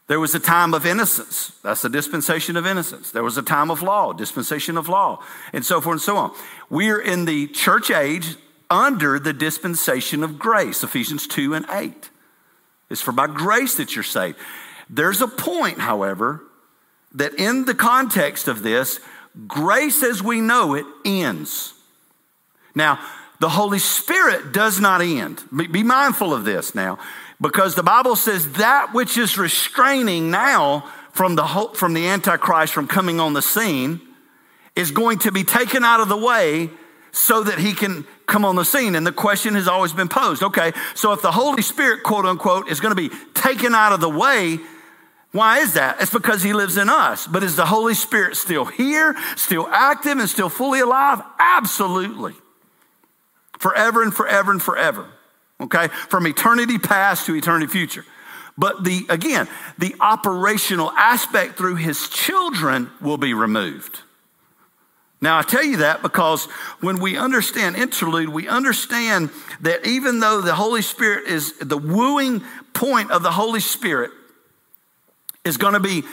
There 0.08 0.18
was 0.18 0.34
a 0.34 0.40
time 0.40 0.74
of 0.74 0.84
innocence. 0.84 1.52
That's 1.62 1.82
the 1.82 1.88
dispensation 1.88 2.56
of 2.56 2.66
innocence. 2.66 3.12
There 3.12 3.22
was 3.22 3.38
a 3.38 3.42
time 3.42 3.70
of 3.70 3.80
law, 3.80 4.12
dispensation 4.12 4.76
of 4.76 4.88
law, 4.88 5.22
and 5.52 5.64
so 5.64 5.80
forth 5.80 5.94
and 5.94 6.02
so 6.02 6.16
on. 6.16 6.34
We're 6.68 7.00
in 7.00 7.24
the 7.24 7.46
church 7.46 7.92
age 7.92 8.36
under 8.68 9.20
the 9.20 9.32
dispensation 9.32 10.24
of 10.24 10.38
grace, 10.38 10.82
Ephesians 10.82 11.28
2 11.28 11.54
and 11.54 11.64
8. 11.70 12.10
It's 12.90 13.00
for 13.00 13.12
by 13.12 13.28
grace 13.28 13.76
that 13.76 13.94
you're 13.94 14.02
saved. 14.02 14.36
There's 14.90 15.22
a 15.22 15.28
point, 15.28 15.78
however, 15.78 16.42
that 17.14 17.34
in 17.34 17.64
the 17.64 17.74
context 17.74 18.48
of 18.48 18.62
this, 18.62 18.98
grace 19.46 20.02
as 20.02 20.22
we 20.22 20.40
know 20.40 20.74
it 20.74 20.86
ends. 21.04 21.74
Now, 22.74 22.98
the 23.40 23.48
Holy 23.48 23.78
Spirit 23.78 24.52
does 24.52 24.78
not 24.78 25.00
end. 25.00 25.42
Be 25.50 25.82
mindful 25.82 26.32
of 26.32 26.44
this 26.44 26.74
now, 26.74 26.98
because 27.40 27.74
the 27.74 27.82
Bible 27.82 28.14
says 28.14 28.52
that 28.52 28.94
which 28.94 29.18
is 29.18 29.36
restraining 29.36 30.30
now 30.30 30.88
from 31.12 31.34
the, 31.34 31.70
from 31.74 31.92
the 31.92 32.06
Antichrist 32.06 32.72
from 32.72 32.86
coming 32.86 33.20
on 33.20 33.32
the 33.32 33.42
scene 33.42 34.00
is 34.74 34.90
going 34.90 35.18
to 35.18 35.32
be 35.32 35.44
taken 35.44 35.84
out 35.84 36.00
of 36.00 36.08
the 36.08 36.16
way 36.16 36.70
so 37.10 37.42
that 37.42 37.58
he 37.58 37.74
can 37.74 38.06
come 38.26 38.44
on 38.44 38.56
the 38.56 38.64
scene. 38.64 38.94
And 38.94 39.06
the 39.06 39.12
question 39.12 39.54
has 39.54 39.68
always 39.68 39.92
been 39.92 40.08
posed 40.08 40.42
okay, 40.42 40.72
so 40.94 41.12
if 41.12 41.20
the 41.20 41.32
Holy 41.32 41.62
Spirit, 41.62 42.02
quote 42.02 42.24
unquote, 42.24 42.68
is 42.68 42.80
going 42.80 42.94
to 42.94 43.08
be 43.08 43.14
taken 43.34 43.74
out 43.74 43.92
of 43.92 44.00
the 44.00 44.08
way, 44.08 44.58
why 45.32 45.60
is 45.60 45.74
that? 45.74 46.00
It's 46.00 46.12
because 46.12 46.42
he 46.42 46.52
lives 46.52 46.76
in 46.76 46.90
us. 46.90 47.26
But 47.26 47.42
is 47.42 47.56
the 47.56 47.64
Holy 47.64 47.94
Spirit 47.94 48.36
still 48.36 48.66
here, 48.66 49.16
still 49.36 49.66
active, 49.66 50.18
and 50.18 50.28
still 50.28 50.50
fully 50.50 50.80
alive? 50.80 51.22
Absolutely. 51.38 52.34
Forever 53.58 54.02
and 54.02 54.14
forever 54.14 54.50
and 54.50 54.62
forever. 54.62 55.08
Okay? 55.60 55.88
From 55.88 56.26
eternity 56.26 56.78
past 56.78 57.24
to 57.26 57.34
eternity 57.34 57.66
future. 57.66 58.04
But 58.58 58.84
the 58.84 59.06
again, 59.08 59.48
the 59.78 59.94
operational 60.00 60.90
aspect 60.90 61.56
through 61.56 61.76
his 61.76 62.08
children 62.08 62.90
will 63.00 63.16
be 63.16 63.32
removed. 63.32 64.00
Now, 65.22 65.38
I 65.38 65.42
tell 65.42 65.64
you 65.64 65.78
that 65.78 66.02
because 66.02 66.44
when 66.80 67.00
we 67.00 67.16
understand 67.16 67.76
interlude, 67.76 68.28
we 68.28 68.48
understand 68.48 69.30
that 69.60 69.86
even 69.86 70.20
though 70.20 70.42
the 70.42 70.54
Holy 70.54 70.82
Spirit 70.82 71.28
is 71.28 71.56
the 71.58 71.78
wooing 71.78 72.42
point 72.74 73.10
of 73.12 73.22
the 73.22 73.30
Holy 73.30 73.60
Spirit 73.60 74.10
is 75.44 75.56
going 75.56 75.74
to 75.74 75.80
be 75.80 76.04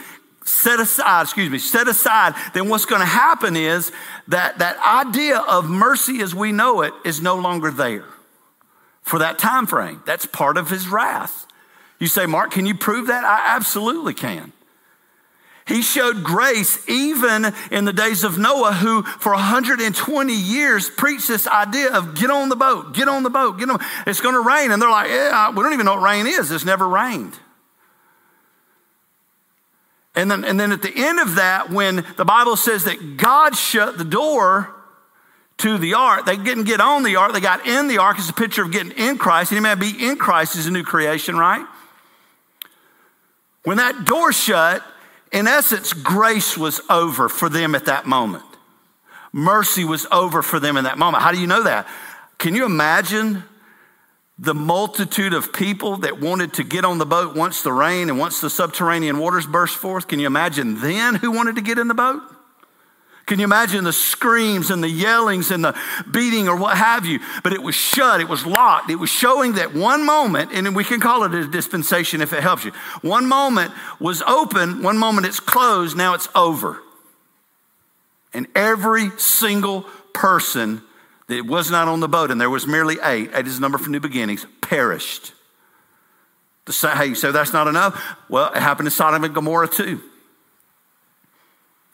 set 0.44 0.80
aside, 0.80 1.22
excuse 1.22 1.50
me, 1.50 1.58
set 1.58 1.88
aside, 1.88 2.34
then 2.54 2.68
what's 2.68 2.84
going 2.84 3.00
to 3.00 3.06
happen 3.06 3.56
is 3.56 3.92
that 4.28 4.58
that 4.58 4.78
idea 4.78 5.38
of 5.38 5.68
mercy 5.68 6.20
as 6.20 6.34
we 6.34 6.52
know 6.52 6.82
it 6.82 6.92
is 7.04 7.20
no 7.20 7.36
longer 7.36 7.70
there 7.70 8.04
for 9.02 9.18
that 9.18 9.38
time 9.38 9.66
frame. 9.66 10.02
That's 10.06 10.26
part 10.26 10.56
of 10.56 10.70
his 10.70 10.88
wrath. 10.88 11.46
You 11.98 12.06
say, 12.06 12.26
Mark, 12.26 12.50
can 12.50 12.66
you 12.66 12.74
prove 12.74 13.08
that? 13.08 13.24
I 13.24 13.54
absolutely 13.54 14.14
can. 14.14 14.52
He 15.66 15.82
showed 15.82 16.24
grace 16.24 16.88
even 16.88 17.52
in 17.70 17.84
the 17.84 17.92
days 17.92 18.24
of 18.24 18.38
Noah, 18.38 18.72
who 18.72 19.02
for 19.02 19.32
120 19.32 20.32
years 20.32 20.90
preached 20.90 21.28
this 21.28 21.46
idea 21.46 21.92
of 21.92 22.16
get 22.16 22.30
on 22.30 22.48
the 22.48 22.56
boat, 22.56 22.94
get 22.94 23.06
on 23.06 23.22
the 23.22 23.30
boat, 23.30 23.58
get 23.58 23.70
on. 23.70 23.78
It's 24.06 24.20
going 24.20 24.34
to 24.34 24.40
rain. 24.40 24.72
And 24.72 24.82
they're 24.82 24.90
like, 24.90 25.10
yeah, 25.10 25.50
we 25.50 25.62
don't 25.62 25.72
even 25.72 25.86
know 25.86 25.94
what 25.94 26.02
rain 26.02 26.26
is. 26.26 26.50
It's 26.50 26.64
never 26.64 26.88
rained. 26.88 27.38
And 30.14 30.30
then, 30.30 30.44
and 30.44 30.58
then 30.58 30.72
at 30.72 30.82
the 30.82 30.92
end 30.94 31.20
of 31.20 31.36
that, 31.36 31.70
when 31.70 32.04
the 32.16 32.24
Bible 32.24 32.56
says 32.56 32.84
that 32.84 33.16
God 33.16 33.56
shut 33.56 33.96
the 33.96 34.04
door 34.04 34.74
to 35.58 35.78
the 35.78 35.94
ark, 35.94 36.26
they 36.26 36.36
didn't 36.36 36.64
get 36.64 36.80
on 36.80 37.02
the 37.02 37.16
ark, 37.16 37.32
they 37.32 37.40
got 37.40 37.66
in 37.66 37.86
the 37.86 37.98
ark. 37.98 38.18
It's 38.18 38.28
a 38.28 38.34
picture 38.34 38.62
of 38.62 38.72
getting 38.72 38.92
in 38.92 39.18
Christ. 39.18 39.52
Any 39.52 39.60
man 39.60 39.78
be 39.78 39.90
in 40.08 40.16
Christ 40.16 40.56
is 40.56 40.66
a 40.66 40.70
new 40.70 40.82
creation, 40.82 41.36
right? 41.36 41.64
When 43.64 43.76
that 43.76 44.04
door 44.04 44.32
shut, 44.32 44.82
in 45.32 45.46
essence, 45.46 45.92
grace 45.92 46.56
was 46.56 46.80
over 46.90 47.28
for 47.28 47.48
them 47.48 47.74
at 47.74 47.84
that 47.84 48.06
moment. 48.06 48.44
Mercy 49.32 49.84
was 49.84 50.06
over 50.10 50.42
for 50.42 50.58
them 50.58 50.76
in 50.76 50.84
that 50.84 50.98
moment. 50.98 51.22
How 51.22 51.30
do 51.30 51.38
you 51.38 51.46
know 51.46 51.62
that? 51.62 51.86
Can 52.38 52.56
you 52.56 52.64
imagine 52.64 53.44
the 54.40 54.54
multitude 54.54 55.34
of 55.34 55.52
people 55.52 55.98
that 55.98 56.18
wanted 56.18 56.54
to 56.54 56.64
get 56.64 56.82
on 56.82 56.96
the 56.96 57.04
boat 57.04 57.36
once 57.36 57.62
the 57.62 57.72
rain 57.72 58.08
and 58.08 58.18
once 58.18 58.40
the 58.40 58.48
subterranean 58.48 59.18
waters 59.18 59.46
burst 59.46 59.76
forth? 59.76 60.08
Can 60.08 60.18
you 60.18 60.26
imagine 60.26 60.80
then 60.80 61.14
who 61.14 61.30
wanted 61.30 61.56
to 61.56 61.62
get 61.62 61.78
in 61.78 61.88
the 61.88 61.94
boat? 61.94 62.22
Can 63.26 63.38
you 63.38 63.44
imagine 63.44 63.84
the 63.84 63.92
screams 63.92 64.70
and 64.70 64.82
the 64.82 64.88
yellings 64.88 65.50
and 65.50 65.62
the 65.62 65.78
beating 66.10 66.48
or 66.48 66.56
what 66.56 66.78
have 66.78 67.04
you? 67.04 67.20
But 67.44 67.52
it 67.52 67.62
was 67.62 67.74
shut, 67.74 68.22
it 68.22 68.28
was 68.28 68.46
locked. 68.46 68.90
It 68.90 68.96
was 68.96 69.10
showing 69.10 69.52
that 69.52 69.74
one 69.74 70.04
moment, 70.04 70.52
and 70.52 70.74
we 70.74 70.84
can 70.84 71.00
call 71.00 71.22
it 71.24 71.34
a 71.34 71.46
dispensation 71.46 72.22
if 72.22 72.32
it 72.32 72.42
helps 72.42 72.64
you. 72.64 72.72
One 73.02 73.28
moment 73.28 73.72
was 74.00 74.22
open, 74.22 74.82
one 74.82 74.96
moment 74.96 75.26
it's 75.26 75.38
closed, 75.38 75.96
now 75.96 76.14
it's 76.14 76.28
over. 76.34 76.82
And 78.32 78.46
every 78.54 79.10
single 79.18 79.82
person 80.14 80.82
that 81.30 81.46
was 81.46 81.70
not 81.70 81.88
on 81.88 82.00
the 82.00 82.08
boat, 82.08 82.30
and 82.30 82.40
there 82.40 82.50
was 82.50 82.66
merely 82.66 82.98
eight, 83.02 83.30
eight 83.34 83.46
is 83.46 83.56
the 83.56 83.60
number 83.60 83.78
for 83.78 83.90
new 83.90 84.00
beginnings, 84.00 84.46
perished. 84.60 85.32
Hey, 86.66 87.14
say 87.14 87.32
that's 87.32 87.52
not 87.52 87.66
enough? 87.66 88.00
Well, 88.28 88.52
it 88.52 88.60
happened 88.60 88.86
in 88.86 88.92
Sodom 88.92 89.24
and 89.24 89.34
Gomorrah 89.34 89.68
too. 89.68 90.02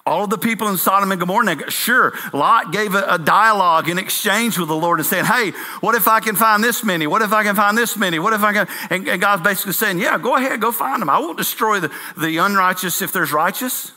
All 0.04 0.22
of 0.24 0.30
the 0.30 0.38
people 0.38 0.68
in 0.68 0.76
Sodom 0.76 1.10
and 1.10 1.18
Gomorrah, 1.18 1.68
sure, 1.70 2.14
Lot 2.32 2.72
gave 2.72 2.94
a, 2.94 3.04
a, 3.14 3.18
dialogue 3.18 3.88
in 3.88 3.98
exchange 3.98 4.56
with 4.56 4.68
the 4.68 4.76
Lord 4.76 5.00
and 5.00 5.06
saying, 5.06 5.24
Hey, 5.24 5.50
what 5.80 5.96
if 5.96 6.06
I 6.06 6.20
can 6.20 6.36
find 6.36 6.62
this 6.62 6.84
many? 6.84 7.08
What 7.08 7.22
if 7.22 7.32
I 7.32 7.42
can 7.42 7.56
find 7.56 7.76
this 7.76 7.96
many? 7.96 8.20
What 8.20 8.32
if 8.32 8.42
I 8.42 8.52
can? 8.52 8.68
And, 8.88 9.08
and 9.08 9.20
God's 9.20 9.42
basically 9.42 9.72
saying, 9.72 9.98
Yeah, 9.98 10.16
go 10.18 10.36
ahead, 10.36 10.60
go 10.60 10.70
find 10.70 11.02
them. 11.02 11.10
I 11.10 11.18
won't 11.18 11.38
destroy 11.38 11.80
the, 11.80 11.92
the 12.16 12.36
unrighteous 12.36 13.02
if 13.02 13.12
there's 13.12 13.32
righteous. 13.32 13.90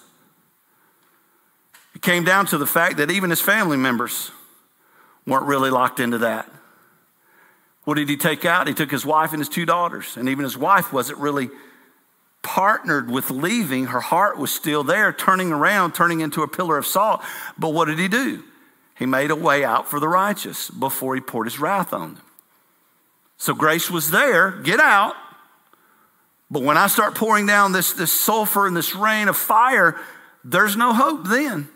It 1.93 2.01
came 2.01 2.23
down 2.23 2.47
to 2.47 2.57
the 2.57 2.65
fact 2.65 2.97
that 2.97 3.11
even 3.11 3.29
his 3.29 3.41
family 3.41 3.77
members 3.77 4.31
weren't 5.29 5.45
really 5.45 5.69
locked 5.69 5.99
into 5.99 6.19
that. 6.19 6.49
What 7.83 7.95
did 7.95 8.09
he 8.09 8.17
take 8.17 8.45
out? 8.45 8.67
He 8.67 8.73
took 8.73 8.91
his 8.91 9.05
wife 9.05 9.31
and 9.31 9.39
his 9.39 9.49
two 9.49 9.65
daughters, 9.65 10.17
and 10.17 10.27
even 10.29 10.43
his 10.43 10.57
wife 10.57 10.91
wasn't 10.91 11.19
really 11.19 11.49
partnered 12.41 13.09
with 13.09 13.29
leaving, 13.29 13.87
her 13.87 13.99
heart 13.99 14.37
was 14.37 14.53
still 14.53 14.83
there, 14.83 15.11
turning 15.11 15.51
around, 15.51 15.93
turning 15.93 16.21
into 16.21 16.41
a 16.41 16.47
pillar 16.47 16.77
of 16.77 16.85
salt. 16.85 17.21
But 17.57 17.69
what 17.69 17.85
did 17.85 17.99
he 17.99 18.07
do? 18.07 18.43
He 18.97 19.05
made 19.05 19.31
a 19.31 19.35
way 19.35 19.63
out 19.63 19.89
for 19.89 19.99
the 19.99 20.07
righteous 20.07 20.69
before 20.69 21.15
he 21.15 21.21
poured 21.21 21.47
his 21.47 21.59
wrath 21.59 21.93
on 21.93 22.15
them. 22.15 22.23
So 23.37 23.53
grace 23.53 23.89
was 23.89 24.11
there, 24.11 24.51
get 24.51 24.79
out. 24.79 25.15
But 26.51 26.63
when 26.63 26.77
I 26.77 26.87
start 26.87 27.15
pouring 27.15 27.45
down 27.45 27.71
this, 27.71 27.93
this 27.93 28.11
sulfur 28.11 28.67
and 28.67 28.75
this 28.75 28.95
rain 28.95 29.27
of 29.27 29.37
fire, 29.37 29.95
there's 30.43 30.75
no 30.75 30.93
hope 30.93 31.27
then. 31.27 31.69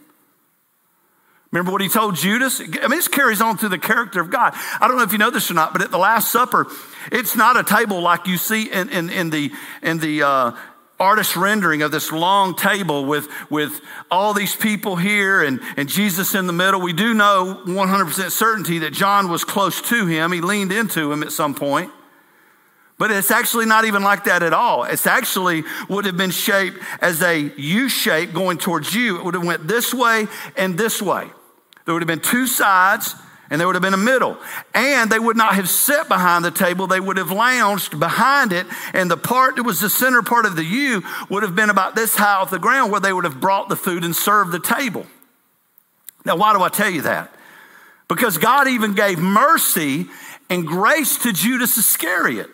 Remember 1.54 1.72
what 1.72 1.82
he 1.82 1.88
told 1.88 2.16
Judas? 2.16 2.60
I 2.60 2.63
mean, 2.63 2.89
this 2.89 3.08
carries 3.08 3.39
on 3.39 3.60
through 3.60 3.70
the 3.70 3.78
character 3.78 4.20
of 4.20 4.32
God. 4.32 4.56
I 4.82 4.88
don't 4.88 4.98
know 4.98 5.04
if 5.04 5.12
you 5.12 5.20
know 5.20 5.30
this 5.30 5.52
or 5.52 5.54
not, 5.54 5.72
but 5.72 5.84
at 5.84 5.92
the 5.92 6.00
Last 6.00 6.32
Supper, 6.32 6.66
it's 7.12 7.36
not 7.36 7.56
a 7.56 7.63
table 7.63 8.02
like 8.02 8.26
you 8.26 8.38
see 8.38 8.72
in, 8.72 8.89
in, 8.89 9.12
in 9.12 9.30
the, 9.30 9.52
in 9.84 10.00
the 10.00 10.24
uh, 10.24 10.52
artist 11.00 11.36
rendering 11.36 11.84
of 11.84 11.92
this 11.92 12.12
long 12.12 12.56
table 12.56 13.06
with, 13.06 13.28
with 13.52 13.82
all 14.10 14.34
these 14.34 14.56
people 14.56 14.96
here 14.96 15.44
and, 15.44 15.60
and 15.78 15.88
Jesus 15.88 16.34
in 16.34 16.48
the 16.48 16.54
middle. 16.54 16.82
We 16.82 16.92
do 16.92 17.13
know 17.13 17.62
100% 17.68 18.32
certainty 18.32 18.80
that 18.80 18.94
John 18.94 19.30
was 19.30 19.44
close 19.44 19.80
to 19.89 20.08
him. 20.08 20.32
He 20.32 20.42
leaned 20.42 20.72
into 20.72 21.12
him 21.12 21.22
at 21.22 21.32
some 21.32 21.54
point. 21.54 21.92
But 22.98 23.12
it's 23.12 23.30
actually 23.30 23.68
not 23.68 23.86
even 23.86 24.02
like 24.02 24.24
that 24.24 24.42
at 24.42 24.54
all. 24.54 24.86
It's 24.86 25.06
actually 25.06 25.66
would 25.88 26.06
have 26.06 26.18
been 26.18 26.32
shaped 26.32 26.80
as 27.00 27.22
a 27.22 27.52
U 27.58 27.89
shape 27.89 28.34
going 28.34 28.58
towards 28.58 28.96
you. 28.96 29.20
It 29.20 29.24
would 29.24 29.36
have 29.36 29.46
went 29.46 29.68
this 29.68 29.94
way 29.94 30.26
and 30.58 30.80
this 30.80 31.00
way. 31.00 31.30
There 31.86 31.93
would 31.93 32.02
have 32.02 32.08
been 32.08 32.19
two 32.19 32.48
sides 32.48 33.15
and 33.50 33.60
there 33.60 33.67
would 33.67 33.76
have 33.76 33.84
been 33.84 33.93
a 33.93 33.98
middle. 33.98 34.38
And 34.74 35.12
they 35.12 35.19
would 35.19 35.38
not 35.38 35.56
have 35.56 35.69
sat 35.69 36.08
behind 36.08 36.43
the 36.43 36.52
table, 36.52 36.88
they 36.88 37.00
would 37.00 37.17
have 37.17 37.32
lounged 37.32 38.00
behind 38.00 38.52
it. 38.52 38.65
And 38.93 39.12
the 39.12 39.17
part 39.17 39.58
that 39.58 39.63
was 39.63 39.80
the 39.80 39.89
center 39.89 40.22
part 40.22 40.46
of 40.46 40.56
the 40.56 40.63
U 40.63 41.04
would 41.30 41.43
have 41.43 41.56
been 41.56 41.69
about 41.69 41.96
this 41.96 42.15
high 42.15 42.36
off 42.36 42.50
the 42.50 42.60
ground 42.60 42.91
where 42.91 43.02
they 43.02 43.13
would 43.13 43.26
have 43.26 43.39
brought 43.39 43.69
the 43.69 43.76
food 43.76 44.04
and 44.04 44.15
served 44.15 44.52
the 44.52 44.60
table. 44.60 45.06
Now, 46.26 46.38
why 46.38 46.54
do 46.54 46.63
I 46.63 46.69
tell 46.69 46.89
you 46.89 47.02
that? 47.04 47.32
Because 48.08 48.38
God 48.38 48.67
even 48.67 48.93
gave 48.93 49.19
mercy 49.19 50.08
and 50.50 50.65
grace 50.65 51.17
to 51.19 51.34
Judas 51.34 51.78
Iscariot. 51.78 52.50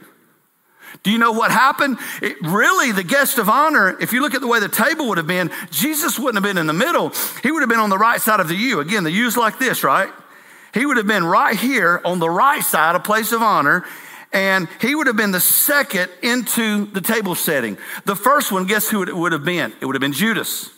Do 1.04 1.12
you 1.12 1.18
know 1.18 1.32
what 1.32 1.52
happened? 1.52 1.98
It, 2.22 2.36
really, 2.42 2.92
the 2.92 3.04
guest 3.04 3.38
of 3.38 3.50
honor, 3.50 3.98
if 4.02 4.12
you 4.12 4.22
look 4.22 4.36
at 4.36 4.42
the 4.42 4.48
way 4.48 4.60
the 4.60 4.68
table 4.68 5.08
would 5.10 5.18
have 5.18 5.28
been, 5.28 5.50
Jesus 5.72 6.20
wouldn't 6.20 6.44
have 6.44 6.44
been 6.44 6.58
in 6.60 6.68
the 6.68 6.74
middle. 6.74 7.14
He 7.42 7.52
would 7.52 7.62
have 7.62 7.70
been 7.70 7.80
on 7.80 7.90
the 7.90 7.98
right 7.98 8.20
side 8.20 8.40
of 8.40 8.48
the 8.48 8.56
U. 8.56 8.80
Again, 8.80 9.04
the 9.04 9.12
U's 9.12 9.38
like 9.38 9.60
this, 9.60 9.84
right? 9.84 10.12
He 10.74 10.86
would 10.86 10.98
have 10.98 11.08
been 11.08 11.24
right 11.24 11.56
here 11.56 12.02
on 12.04 12.20
the 12.20 12.30
right 12.30 12.64
side, 12.64 12.96
a 12.96 13.00
place 13.00 13.32
of 13.32 13.42
honor, 13.42 13.86
and 14.32 14.68
he 14.80 14.94
would 14.94 15.08
have 15.08 15.16
been 15.16 15.32
the 15.32 15.40
second 15.40 16.12
into 16.22 16.86
the 16.88 17.02
table 17.02 17.34
setting. 17.34 17.78
The 18.06 18.16
first 18.16 18.52
one, 18.52 18.66
guess 18.66 18.90
who 18.90 19.02
it 19.02 19.16
would 19.16 19.32
have 19.32 19.46
been? 19.46 19.74
It 19.82 19.86
would 19.86 19.96
have 19.96 20.02
been 20.02 20.14
Judas. 20.14 20.70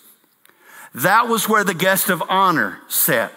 That 0.96 1.28
was 1.28 1.50
where 1.50 1.64
the 1.64 1.74
guest 1.74 2.10
of 2.10 2.22
honor 2.30 2.80
sat. 2.88 3.34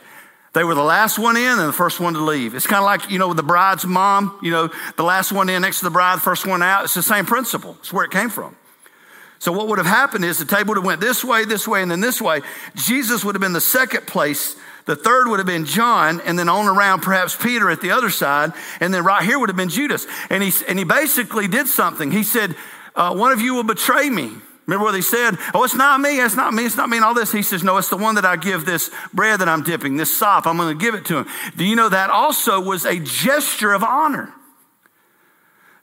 They 0.55 0.62
were 0.62 0.77
the 0.77 0.83
last 0.83 1.19
one 1.19 1.37
in 1.37 1.59
and 1.59 1.69
the 1.69 1.73
first 1.73 1.99
one 1.99 2.14
to 2.14 2.21
leave. 2.21 2.55
It's 2.55 2.67
kind 2.67 2.79
of 2.79 2.85
like, 2.85 3.11
you 3.11 3.19
know, 3.19 3.35
the 3.35 3.43
bride's 3.43 3.85
mom, 3.85 4.38
you 4.40 4.53
know, 4.53 4.71
the 4.97 5.03
last 5.03 5.33
one 5.33 5.49
in 5.49 5.62
next 5.62 5.81
to 5.81 5.85
the 5.85 5.90
bride, 5.90 6.23
first 6.23 6.47
one 6.47 6.62
out. 6.62 6.85
It's 6.85 6.95
the 6.95 7.03
same 7.03 7.27
principle. 7.27 7.77
It's 7.81 7.93
where 7.93 8.05
it 8.05 8.12
came 8.12 8.31
from. 8.31 8.57
So 9.40 9.51
what 9.51 9.67
would 9.67 9.79
have 9.79 9.87
happened 9.87 10.25
is 10.25 10.38
the 10.38 10.45
table 10.45 10.69
would 10.69 10.79
have 10.79 10.85
went 10.85 11.01
this 11.01 11.25
way, 11.25 11.45
this 11.45 11.67
way, 11.67 11.83
and 11.83 11.90
then 11.90 12.01
this 12.01 12.23
way. 12.23 12.40
Jesus 12.77 13.25
would 13.25 13.35
have 13.35 13.43
been 13.43 13.53
the 13.53 13.61
second 13.61 14.07
place. 14.07 14.57
The 14.87 14.95
third 14.95 15.27
would 15.27 15.40
have 15.40 15.47
been 15.47 15.64
John, 15.64 16.21
and 16.21 16.38
then 16.38 16.49
on 16.49 16.69
around 16.69 17.03
perhaps 17.03 17.35
Peter 17.37 17.69
at 17.69 17.81
the 17.81 17.90
other 17.90 18.09
side, 18.09 18.53
and 18.81 18.95
then 18.95 19.05
right 19.05 19.25
here 19.25 19.38
would 19.38 19.49
have 19.49 19.57
been 19.57 19.71
Judas. 19.71 20.07
And 20.31 20.40
he, 20.43 20.53
and 20.69 20.79
he 20.79 20.85
basically 20.85 21.49
did 21.49 21.67
something. 21.67 22.12
He 22.12 22.23
said, 22.23 22.55
uh, 22.95 23.12
one 23.14 23.33
of 23.33 23.40
you 23.40 23.55
will 23.55 23.64
betray 23.64 24.09
me. 24.09 24.31
Remember 24.66 24.85
what 24.85 24.94
he 24.94 25.03
said? 25.03 25.37
Oh, 25.53 25.64
it's 25.64 25.74
not 25.74 26.00
me. 26.00 26.20
It's 26.20 26.37
not 26.37 26.55
me. 26.55 26.64
It's 26.64 26.77
not 26.77 26.88
me 26.88 26.96
and 26.96 27.05
all 27.05 27.14
this. 27.14 27.33
He 27.33 27.42
says, 27.42 27.62
no, 27.62 27.77
it's 27.77 27.90
the 27.90 27.96
one 27.96 28.14
that 28.14 28.24
I 28.24 28.37
give 28.37 28.64
this 28.64 28.90
bread 29.12 29.40
that 29.40 29.48
I'm 29.48 29.62
dipping, 29.62 29.96
this 29.96 30.16
sop. 30.16 30.46
I'm 30.46 30.57
going 30.57 30.77
to 30.77 30.83
give 30.83 30.94
it 30.94 31.05
to 31.07 31.18
him. 31.18 31.27
Do 31.57 31.64
you 31.64 31.77
know 31.77 31.88
that 31.88 32.11
also 32.11 32.61
was 32.61 32.87
a 32.87 32.98
gesture 32.98 33.72
of 33.72 33.85
honor? 33.85 34.33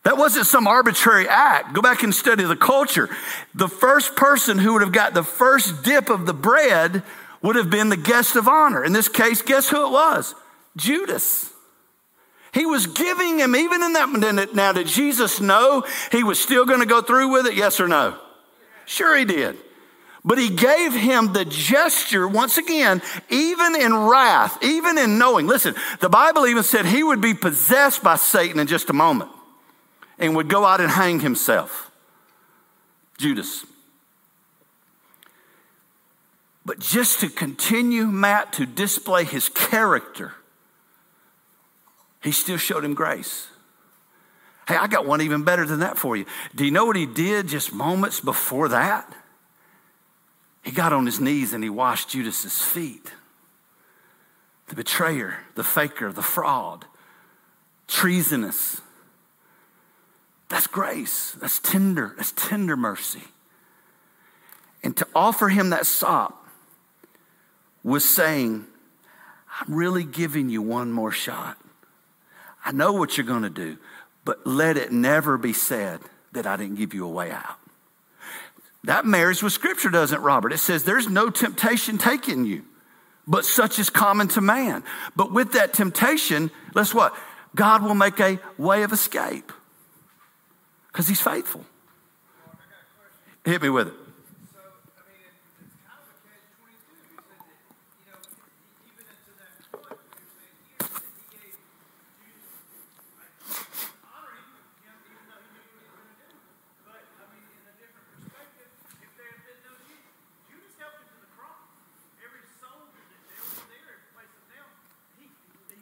That 0.04 0.18
wasn't 0.18 0.48
some 0.48 0.66
arbitrary 0.66 1.28
act. 1.28 1.74
Go 1.74 1.82
back 1.82 2.02
and 2.02 2.14
study 2.14 2.44
the 2.44 2.56
culture. 2.56 3.08
The 3.54 3.68
first 3.68 4.16
person 4.16 4.58
who 4.58 4.74
would 4.74 4.82
have 4.82 4.92
got 4.92 5.14
the 5.14 5.24
first 5.24 5.84
dip 5.84 6.10
of 6.10 6.26
the 6.26 6.34
bread 6.34 7.04
would 7.44 7.56
have 7.56 7.70
been 7.70 7.90
the 7.90 7.98
guest 7.98 8.36
of 8.36 8.48
honor. 8.48 8.84
In 8.84 8.94
this 8.94 9.08
case, 9.08 9.44
guess 9.44 9.70
who 9.70 9.86
it 9.86 9.92
was? 9.92 10.34
Judas. 10.76 11.52
He 12.52 12.66
was 12.66 12.88
giving 12.88 13.40
him, 13.40 13.56
even 13.56 13.84
in 13.84 13.94
that. 13.94 14.10
minute. 14.10 14.56
Now, 14.56 14.74
did 14.74 14.88
Jesus 14.88 15.40
know 15.40 15.86
he 16.12 16.24
was 16.24 16.40
still 16.40 16.66
going 16.66 16.80
to 16.80 16.86
go 16.88 17.02
through 17.02 17.32
with 17.32 17.46
it? 17.46 17.54
Yes 17.54 17.80
or 17.80 17.88
no? 17.88 18.18
Sure, 18.86 19.16
he 19.18 19.26
did. 19.26 19.58
But 20.24 20.38
he 20.38 20.50
gave 20.50 20.94
him 20.94 21.34
the 21.34 21.46
gesture, 21.46 22.28
once 22.28 22.58
again, 22.58 23.02
even 23.30 23.76
in 23.76 23.96
wrath, 23.96 24.64
even 24.64 24.98
in 24.98 25.18
knowing. 25.18 25.48
Listen, 25.48 25.74
the 26.00 26.10
Bible 26.10 26.46
even 26.46 26.64
said 26.64 26.86
he 26.86 27.02
would 27.02 27.22
be 27.22 27.34
possessed 27.34 28.04
by 28.04 28.18
Satan 28.18 28.60
in 28.60 28.68
just 28.68 28.90
a 28.90 28.94
moment 28.94 29.32
and 30.20 30.36
would 30.36 30.48
go 30.48 30.64
out 30.64 30.80
and 30.80 30.92
hang 30.92 31.20
himself. 31.20 31.90
Judas. 33.18 33.66
But 36.64 36.80
just 36.80 37.20
to 37.22 37.30
continue, 37.30 38.06
Matt, 38.06 38.54
to 38.54 38.68
display 38.68 39.24
his 39.24 39.50
character, 39.50 40.34
he 42.22 42.32
still 42.32 42.58
showed 42.58 42.86
him 42.86 42.94
grace. 42.94 43.48
Hey, 44.68 44.76
I 44.76 44.88
got 44.88 45.06
one 45.06 45.22
even 45.22 45.44
better 45.44 45.66
than 45.66 45.80
that 45.80 45.98
for 45.98 46.16
you. 46.16 46.26
Do 46.56 46.66
you 46.66 46.72
know 46.72 46.86
what 46.86 46.96
he 46.96 47.06
did 47.06 47.48
just 47.48 47.74
moments 47.74 48.20
before 48.20 48.70
that? 48.70 49.14
He 50.64 50.72
got 50.72 50.94
on 50.94 51.06
his 51.06 51.20
knees 51.20 51.54
and 51.54 51.64
he 51.64 51.70
washed 51.70 52.10
Judas's 52.10 52.62
feet. 52.62 53.12
The 54.68 54.76
betrayer, 54.76 55.40
the 55.56 55.64
faker, 55.64 56.12
the 56.12 56.22
fraud, 56.22 56.86
treasonous. 57.88 58.82
That's 60.50 60.68
grace. 60.68 61.36
That's 61.40 61.60
tender. 61.60 62.14
That's 62.16 62.34
tender 62.34 62.78
mercy. 62.78 63.24
And 64.84 64.96
to 64.98 65.08
offer 65.14 65.50
him 65.50 65.70
that 65.70 65.86
sop 65.86 66.48
was 67.84 68.06
saying, 68.06 68.66
I'm 69.60 69.74
really 69.74 70.04
giving 70.04 70.50
you 70.50 70.62
one 70.62 70.92
more 70.92 71.12
shot. 71.12 71.58
I 72.64 72.72
know 72.72 72.94
what 72.94 73.18
you're 73.18 73.26
going 73.26 73.44
to 73.44 73.50
do, 73.50 73.78
but 74.26 74.46
let 74.46 74.78
it 74.78 74.92
never 74.92 75.38
be 75.38 75.54
said 75.54 76.00
that 76.32 76.46
I 76.46 76.58
didn't 76.58 76.76
give 76.76 76.94
you 76.94 77.06
a 77.06 77.10
way 77.10 77.32
out. 77.32 77.58
That 78.84 79.06
marries 79.06 79.44
with 79.44 79.54
scripture, 79.54 79.90
doesn't 79.90 80.22
Robert? 80.22 80.54
It 80.54 80.58
says 80.58 80.84
there's 80.84 81.08
no 81.08 81.30
temptation 81.30 81.98
taking 81.98 82.46
you, 82.46 82.64
but 83.28 83.46
such 83.46 83.78
is 83.78 83.90
common 83.90 84.28
to 84.30 84.42
man. 84.42 84.84
But 85.16 85.32
with 85.32 85.54
that 85.54 85.74
temptation, 85.74 86.50
let's 86.74 86.94
what? 86.94 87.16
God 87.56 87.84
will 87.84 87.96
make 87.96 88.20
a 88.20 88.40
way 88.58 88.84
of 88.84 88.92
escape 88.92 89.52
because 90.88 91.08
he's 91.08 91.22
faithful. 91.22 91.66
Hit 93.46 93.62
me 93.62 93.70
with 93.70 93.90
it. 93.90 93.94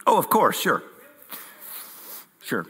Oh, 0.09 0.17
of 0.17 0.27
course, 0.27 0.59
sure. 0.59 0.81
Sure. 2.41 2.65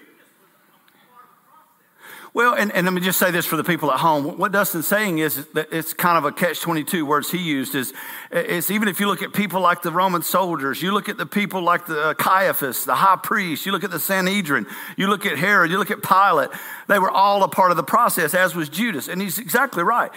Well, 2.33 2.53
and, 2.53 2.69
and 2.73 2.85
let 2.85 2.93
me 2.93 2.99
just 2.99 3.17
say 3.17 3.31
this 3.31 3.45
for 3.45 3.55
the 3.55 3.63
people 3.63 3.89
at 3.93 4.01
home. 4.01 4.37
What 4.37 4.51
Dustin's 4.51 4.87
saying 4.87 5.19
is 5.19 5.45
that 5.53 5.69
it's 5.71 5.93
kind 5.93 6.17
of 6.17 6.25
a 6.25 6.33
catch 6.33 6.59
22 6.59 7.05
words 7.05 7.31
he 7.31 7.37
used 7.37 7.75
is, 7.75 7.93
is 8.29 8.69
even 8.69 8.89
if 8.89 8.99
you 8.99 9.07
look 9.07 9.21
at 9.21 9.31
people 9.31 9.61
like 9.61 9.83
the 9.83 9.91
Roman 9.91 10.21
soldiers, 10.21 10.81
you 10.81 10.91
look 10.91 11.07
at 11.07 11.17
the 11.17 11.25
people 11.25 11.61
like 11.61 11.85
the 11.85 12.13
Caiaphas, 12.19 12.83
the 12.83 12.95
high 12.95 13.15
priest, 13.15 13.65
you 13.65 13.71
look 13.71 13.85
at 13.85 13.91
the 13.91 14.01
Sanhedrin, 14.01 14.67
you 14.97 15.07
look 15.07 15.25
at 15.25 15.37
Herod, 15.37 15.71
you 15.71 15.77
look 15.77 15.91
at 15.91 16.03
Pilate, 16.03 16.49
they 16.89 16.99
were 16.99 17.09
all 17.09 17.41
a 17.43 17.47
part 17.47 17.71
of 17.71 17.77
the 17.77 17.83
process, 17.83 18.33
as 18.33 18.53
was 18.53 18.67
Judas. 18.67 19.07
And 19.07 19.21
he's 19.21 19.39
exactly 19.39 19.81
right. 19.81 20.11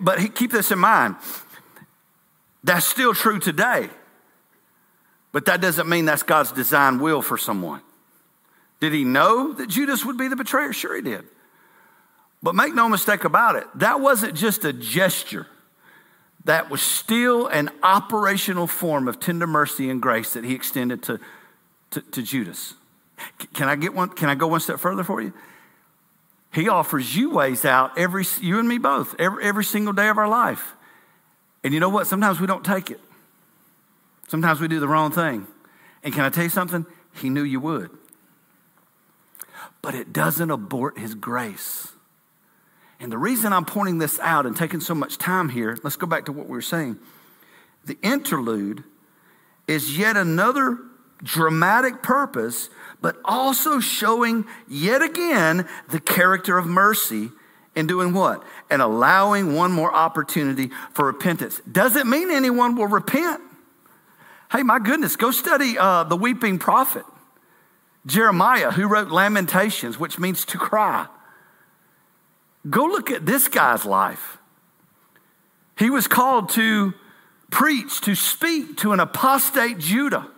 But 0.00 0.18
he, 0.18 0.28
keep 0.28 0.50
this 0.50 0.72
in 0.72 0.80
mind. 0.80 1.14
That's 2.64 2.84
still 2.84 3.14
true 3.14 3.38
today. 3.38 3.90
But 5.34 5.46
that 5.46 5.60
doesn't 5.60 5.88
mean 5.88 6.04
that's 6.04 6.22
God's 6.22 6.52
design 6.52 7.00
will 7.00 7.20
for 7.20 7.36
someone. 7.36 7.80
Did 8.78 8.92
he 8.92 9.02
know 9.02 9.52
that 9.52 9.68
Judas 9.68 10.04
would 10.04 10.16
be 10.16 10.28
the 10.28 10.36
betrayer? 10.36 10.72
Sure, 10.72 10.94
he 10.94 11.02
did. 11.02 11.24
But 12.40 12.54
make 12.54 12.72
no 12.72 12.88
mistake 12.88 13.24
about 13.24 13.56
it, 13.56 13.66
that 13.74 14.00
wasn't 14.00 14.36
just 14.36 14.64
a 14.64 14.72
gesture. 14.72 15.48
That 16.44 16.70
was 16.70 16.80
still 16.80 17.48
an 17.48 17.70
operational 17.82 18.68
form 18.68 19.08
of 19.08 19.18
tender 19.18 19.48
mercy 19.48 19.90
and 19.90 20.00
grace 20.00 20.34
that 20.34 20.44
he 20.44 20.54
extended 20.54 21.02
to, 21.04 21.18
to, 21.90 22.00
to 22.00 22.22
Judas. 22.22 22.74
Can 23.54 23.68
I 23.68 23.74
get 23.74 23.92
one? 23.92 24.10
Can 24.10 24.28
I 24.28 24.36
go 24.36 24.46
one 24.46 24.60
step 24.60 24.78
further 24.78 25.02
for 25.02 25.20
you? 25.20 25.32
He 26.52 26.68
offers 26.68 27.16
you 27.16 27.30
ways 27.30 27.64
out 27.64 27.98
every 27.98 28.24
you 28.40 28.60
and 28.60 28.68
me 28.68 28.78
both 28.78 29.16
every, 29.18 29.42
every 29.42 29.64
single 29.64 29.94
day 29.94 30.08
of 30.08 30.16
our 30.16 30.28
life. 30.28 30.74
And 31.64 31.74
you 31.74 31.80
know 31.80 31.88
what? 31.88 32.06
Sometimes 32.06 32.38
we 32.38 32.46
don't 32.46 32.64
take 32.64 32.92
it. 32.92 33.00
Sometimes 34.28 34.60
we 34.60 34.68
do 34.68 34.80
the 34.80 34.88
wrong 34.88 35.10
thing. 35.10 35.46
And 36.02 36.12
can 36.12 36.24
I 36.24 36.30
tell 36.30 36.44
you 36.44 36.50
something? 36.50 36.86
He 37.14 37.28
knew 37.28 37.42
you 37.42 37.60
would. 37.60 37.90
But 39.82 39.94
it 39.94 40.12
doesn't 40.12 40.50
abort 40.50 40.98
his 40.98 41.14
grace. 41.14 41.88
And 43.00 43.12
the 43.12 43.18
reason 43.18 43.52
I'm 43.52 43.64
pointing 43.64 43.98
this 43.98 44.18
out 44.20 44.46
and 44.46 44.56
taking 44.56 44.80
so 44.80 44.94
much 44.94 45.18
time 45.18 45.48
here, 45.48 45.78
let's 45.82 45.96
go 45.96 46.06
back 46.06 46.26
to 46.26 46.32
what 46.32 46.46
we 46.46 46.52
were 46.52 46.62
saying. 46.62 46.98
The 47.84 47.98
interlude 48.02 48.84
is 49.66 49.98
yet 49.98 50.16
another 50.16 50.78
dramatic 51.22 52.02
purpose, 52.02 52.68
but 53.00 53.16
also 53.24 53.80
showing 53.80 54.44
yet 54.68 55.02
again 55.02 55.68
the 55.88 56.00
character 56.00 56.56
of 56.58 56.66
mercy 56.66 57.30
in 57.74 57.86
doing 57.86 58.14
what? 58.14 58.42
And 58.70 58.80
allowing 58.80 59.54
one 59.54 59.72
more 59.72 59.92
opportunity 59.92 60.70
for 60.92 61.06
repentance. 61.06 61.60
Doesn't 61.70 62.08
mean 62.08 62.30
anyone 62.30 62.76
will 62.76 62.86
repent. 62.86 63.40
Hey, 64.54 64.62
my 64.62 64.78
goodness, 64.78 65.16
go 65.16 65.32
study 65.32 65.76
uh, 65.76 66.04
the 66.04 66.16
weeping 66.16 66.60
prophet, 66.60 67.04
Jeremiah, 68.06 68.70
who 68.70 68.86
wrote 68.86 69.08
Lamentations, 69.08 69.98
which 69.98 70.16
means 70.16 70.44
to 70.44 70.58
cry. 70.58 71.08
Go 72.70 72.84
look 72.84 73.10
at 73.10 73.26
this 73.26 73.48
guy's 73.48 73.84
life. 73.84 74.38
He 75.76 75.90
was 75.90 76.06
called 76.06 76.50
to 76.50 76.94
preach, 77.50 78.00
to 78.02 78.14
speak 78.14 78.76
to 78.76 78.92
an 78.92 79.00
apostate 79.00 79.78
Judah. 79.78 80.28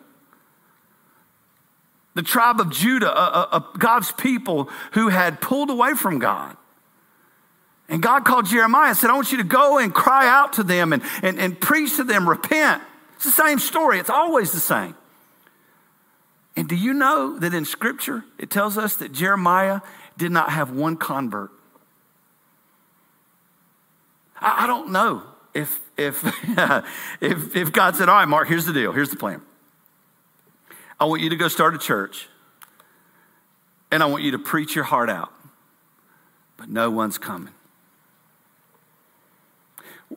The 2.15 2.23
tribe 2.23 2.59
of 2.59 2.71
Judah, 2.71 3.63
God's 3.79 4.13
people 4.13 4.71
who 4.93 5.11
had 5.11 5.43
pulled 5.43 5.69
away 5.69 5.93
from 5.93 6.21
God. 6.21 6.57
And 7.91 8.03
God 8.03 8.25
called 8.25 8.47
Jeremiah 8.47 8.89
and 8.89 8.97
said, 8.97 9.11
I 9.11 9.15
want 9.15 9.31
you 9.31 9.39
to 9.39 9.45
go 9.45 9.77
and 9.77 9.93
cry 9.93 10.27
out 10.27 10.55
to 10.55 10.63
them 10.63 10.95
and, 10.95 11.03
and, 11.23 11.39
and 11.39 11.61
preach 11.61 11.97
to 11.97 12.05
them, 12.05 12.27
repent. 12.27 12.83
It's 13.17 13.25
the 13.25 13.31
same 13.31 13.59
story, 13.59 13.99
it's 13.99 14.11
always 14.11 14.53
the 14.53 14.61
same. 14.61 14.95
And 16.57 16.69
do 16.69 16.75
you 16.75 16.95
know 16.95 17.39
that 17.39 17.53
in 17.53 17.65
Scripture 17.65 18.25
it 18.39 18.51
tells 18.51 18.79
us 18.79 18.97
that 18.97 19.13
Jeremiah 19.13 19.81
did 20.17 20.33
not 20.33 20.51
have 20.51 20.71
one 20.71 20.97
convert? 20.97 21.51
I, 24.41 24.65
I 24.65 24.67
don't 24.67 24.91
know 24.91 25.23
if, 25.55 25.81
if, 25.97 26.23
if, 27.21 27.57
if 27.57 27.73
God 27.73 27.97
said, 27.97 28.09
All 28.09 28.17
right, 28.17 28.29
Mark, 28.29 28.49
here's 28.49 28.65
the 28.67 28.73
deal, 28.73 28.93
here's 28.93 29.11
the 29.11 29.17
plan. 29.17 29.43
I 30.99 31.05
want 31.05 31.21
you 31.21 31.29
to 31.31 31.37
go 31.37 31.49
start 31.49 31.75
a 31.75 31.79
church, 31.79 32.29
and 33.91 34.03
I 34.03 34.07
want 34.07 34.23
you 34.23 34.31
to 34.31 34.39
preach 34.39 34.75
your 34.75 34.85
heart 34.85 35.11
out, 35.11 35.33
but 36.57 36.71
no 36.71 36.91
one's 36.91 37.19
coming. 37.19 37.53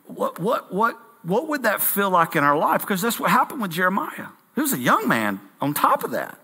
What, 0.06 0.40
what, 0.40 0.74
what 0.74 0.98
what 1.24 1.48
would 1.48 1.64
that 1.64 1.82
feel 1.82 2.10
like 2.10 2.36
in 2.36 2.44
our 2.44 2.58
life? 2.58 2.82
Because 2.82 3.02
that's 3.02 3.20
what 3.20 3.30
happened 3.32 3.62
with 3.62 3.72
Jeremiah. 3.72 4.28
He 4.56 4.62
was 4.62 4.74
a 4.74 4.80
young 4.80 5.08
man 5.08 5.40
on 5.62 5.74
top 5.74 6.04
of 6.04 6.12
that. 6.12 6.38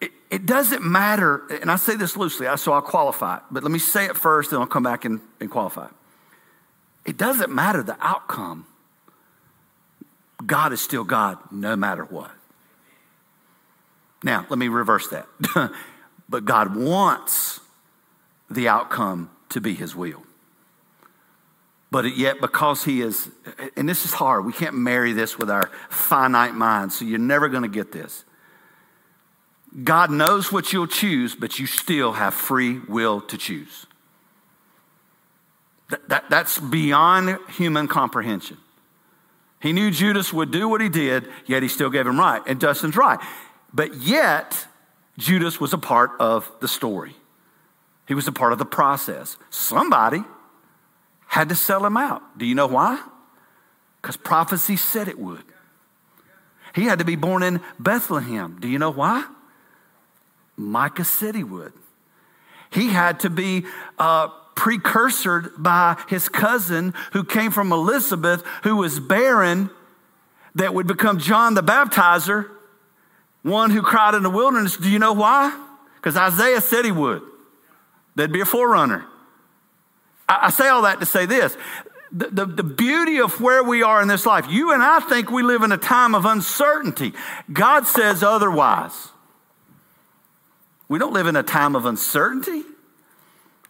It, 0.00 0.10
it 0.30 0.46
doesn't 0.46 0.84
matter, 0.84 1.42
and 1.60 1.70
I 1.70 1.76
say 1.76 1.96
this 1.96 2.16
loosely, 2.16 2.46
so 2.56 2.72
I'll 2.72 2.82
qualify 2.82 3.36
it, 3.36 3.42
but 3.50 3.62
let 3.62 3.70
me 3.70 3.78
say 3.78 4.06
it 4.06 4.16
first, 4.16 4.52
and 4.52 4.60
I'll 4.60 4.66
come 4.66 4.82
back 4.82 5.04
and, 5.04 5.20
and 5.40 5.50
qualify 5.50 5.86
it. 5.86 5.92
It 7.04 7.16
doesn't 7.16 7.52
matter 7.52 7.82
the 7.82 7.96
outcome. 8.00 8.66
God 10.44 10.72
is 10.72 10.80
still 10.80 11.04
God 11.04 11.38
no 11.50 11.76
matter 11.76 12.04
what. 12.04 12.30
Now, 14.24 14.46
let 14.48 14.58
me 14.58 14.68
reverse 14.68 15.08
that. 15.08 15.26
but 16.28 16.44
God 16.44 16.76
wants 16.76 17.60
the 18.50 18.68
outcome 18.68 19.30
to 19.48 19.60
be 19.60 19.74
his 19.74 19.96
will. 19.96 20.22
But 21.92 22.16
yet, 22.16 22.40
because 22.40 22.84
he 22.84 23.02
is, 23.02 23.28
and 23.76 23.86
this 23.86 24.06
is 24.06 24.14
hard, 24.14 24.46
we 24.46 24.54
can't 24.54 24.74
marry 24.74 25.12
this 25.12 25.36
with 25.36 25.50
our 25.50 25.70
finite 25.90 26.54
minds, 26.54 26.98
so 26.98 27.04
you're 27.04 27.18
never 27.18 27.50
going 27.50 27.64
to 27.64 27.68
get 27.68 27.92
this. 27.92 28.24
God 29.84 30.10
knows 30.10 30.50
what 30.50 30.72
you'll 30.72 30.86
choose, 30.86 31.34
but 31.34 31.58
you 31.58 31.66
still 31.66 32.14
have 32.14 32.32
free 32.32 32.78
will 32.78 33.20
to 33.20 33.36
choose. 33.36 33.84
That, 35.90 36.08
that, 36.08 36.30
that's 36.30 36.58
beyond 36.58 37.38
human 37.50 37.88
comprehension. 37.88 38.56
He 39.60 39.74
knew 39.74 39.90
Judas 39.90 40.32
would 40.32 40.50
do 40.50 40.70
what 40.70 40.80
he 40.80 40.88
did, 40.88 41.28
yet 41.44 41.62
he 41.62 41.68
still 41.68 41.90
gave 41.90 42.06
him 42.06 42.18
right. 42.18 42.40
And 42.46 42.58
Dustin's 42.58 42.96
right. 42.96 43.20
But 43.70 43.96
yet, 43.96 44.66
Judas 45.18 45.60
was 45.60 45.74
a 45.74 45.78
part 45.78 46.12
of 46.20 46.50
the 46.60 46.68
story. 46.68 47.14
He 48.08 48.14
was 48.14 48.26
a 48.26 48.32
part 48.32 48.54
of 48.54 48.58
the 48.58 48.64
process. 48.64 49.36
Somebody 49.50 50.24
had 51.32 51.48
to 51.48 51.54
sell 51.54 51.82
him 51.86 51.96
out. 51.96 52.38
Do 52.38 52.44
you 52.44 52.54
know 52.54 52.66
why? 52.66 53.02
Because 54.02 54.18
prophecy 54.18 54.76
said 54.76 55.08
it 55.08 55.18
would. 55.18 55.42
He 56.74 56.84
had 56.84 56.98
to 56.98 57.06
be 57.06 57.16
born 57.16 57.42
in 57.42 57.62
Bethlehem. 57.78 58.58
Do 58.60 58.68
you 58.68 58.78
know 58.78 58.90
why? 58.90 59.24
Micah 60.58 61.06
said 61.06 61.34
he 61.34 61.42
would. 61.42 61.72
He 62.70 62.88
had 62.88 63.20
to 63.20 63.30
be 63.30 63.64
uh, 63.98 64.28
precursored 64.54 65.52
by 65.56 65.96
his 66.06 66.28
cousin 66.28 66.92
who 67.14 67.24
came 67.24 67.50
from 67.50 67.72
Elizabeth, 67.72 68.44
who 68.64 68.76
was 68.76 69.00
barren, 69.00 69.70
that 70.56 70.74
would 70.74 70.86
become 70.86 71.18
John 71.18 71.54
the 71.54 71.62
Baptizer, 71.62 72.50
one 73.40 73.70
who 73.70 73.80
cried 73.80 74.12
in 74.14 74.22
the 74.22 74.28
wilderness. 74.28 74.76
Do 74.76 74.90
you 74.90 74.98
know 74.98 75.14
why? 75.14 75.58
Because 75.94 76.14
Isaiah 76.14 76.60
said 76.60 76.84
he 76.84 76.92
would. 76.92 77.22
There'd 78.16 78.34
be 78.34 78.42
a 78.42 78.44
forerunner. 78.44 79.06
I, 80.32 80.46
I 80.46 80.50
say 80.50 80.68
all 80.68 80.82
that 80.82 81.00
to 81.00 81.06
say 81.06 81.26
this. 81.26 81.56
The, 82.10 82.28
the, 82.28 82.46
the, 82.46 82.62
beauty 82.62 83.20
of 83.20 83.40
where 83.40 83.62
we 83.62 83.82
are 83.82 84.02
in 84.02 84.08
this 84.08 84.26
life, 84.26 84.46
you 84.50 84.72
and 84.72 84.82
I 84.82 85.00
think 85.00 85.30
we 85.30 85.42
live 85.42 85.62
in 85.62 85.72
a 85.72 85.78
time 85.78 86.14
of 86.14 86.26
uncertainty. 86.26 87.14
God 87.50 87.86
says 87.86 88.22
otherwise. 88.22 89.08
We 90.88 90.98
don't 90.98 91.14
live 91.14 91.26
in 91.26 91.36
a 91.36 91.42
time 91.42 91.74
of 91.74 91.86
uncertainty. 91.86 92.64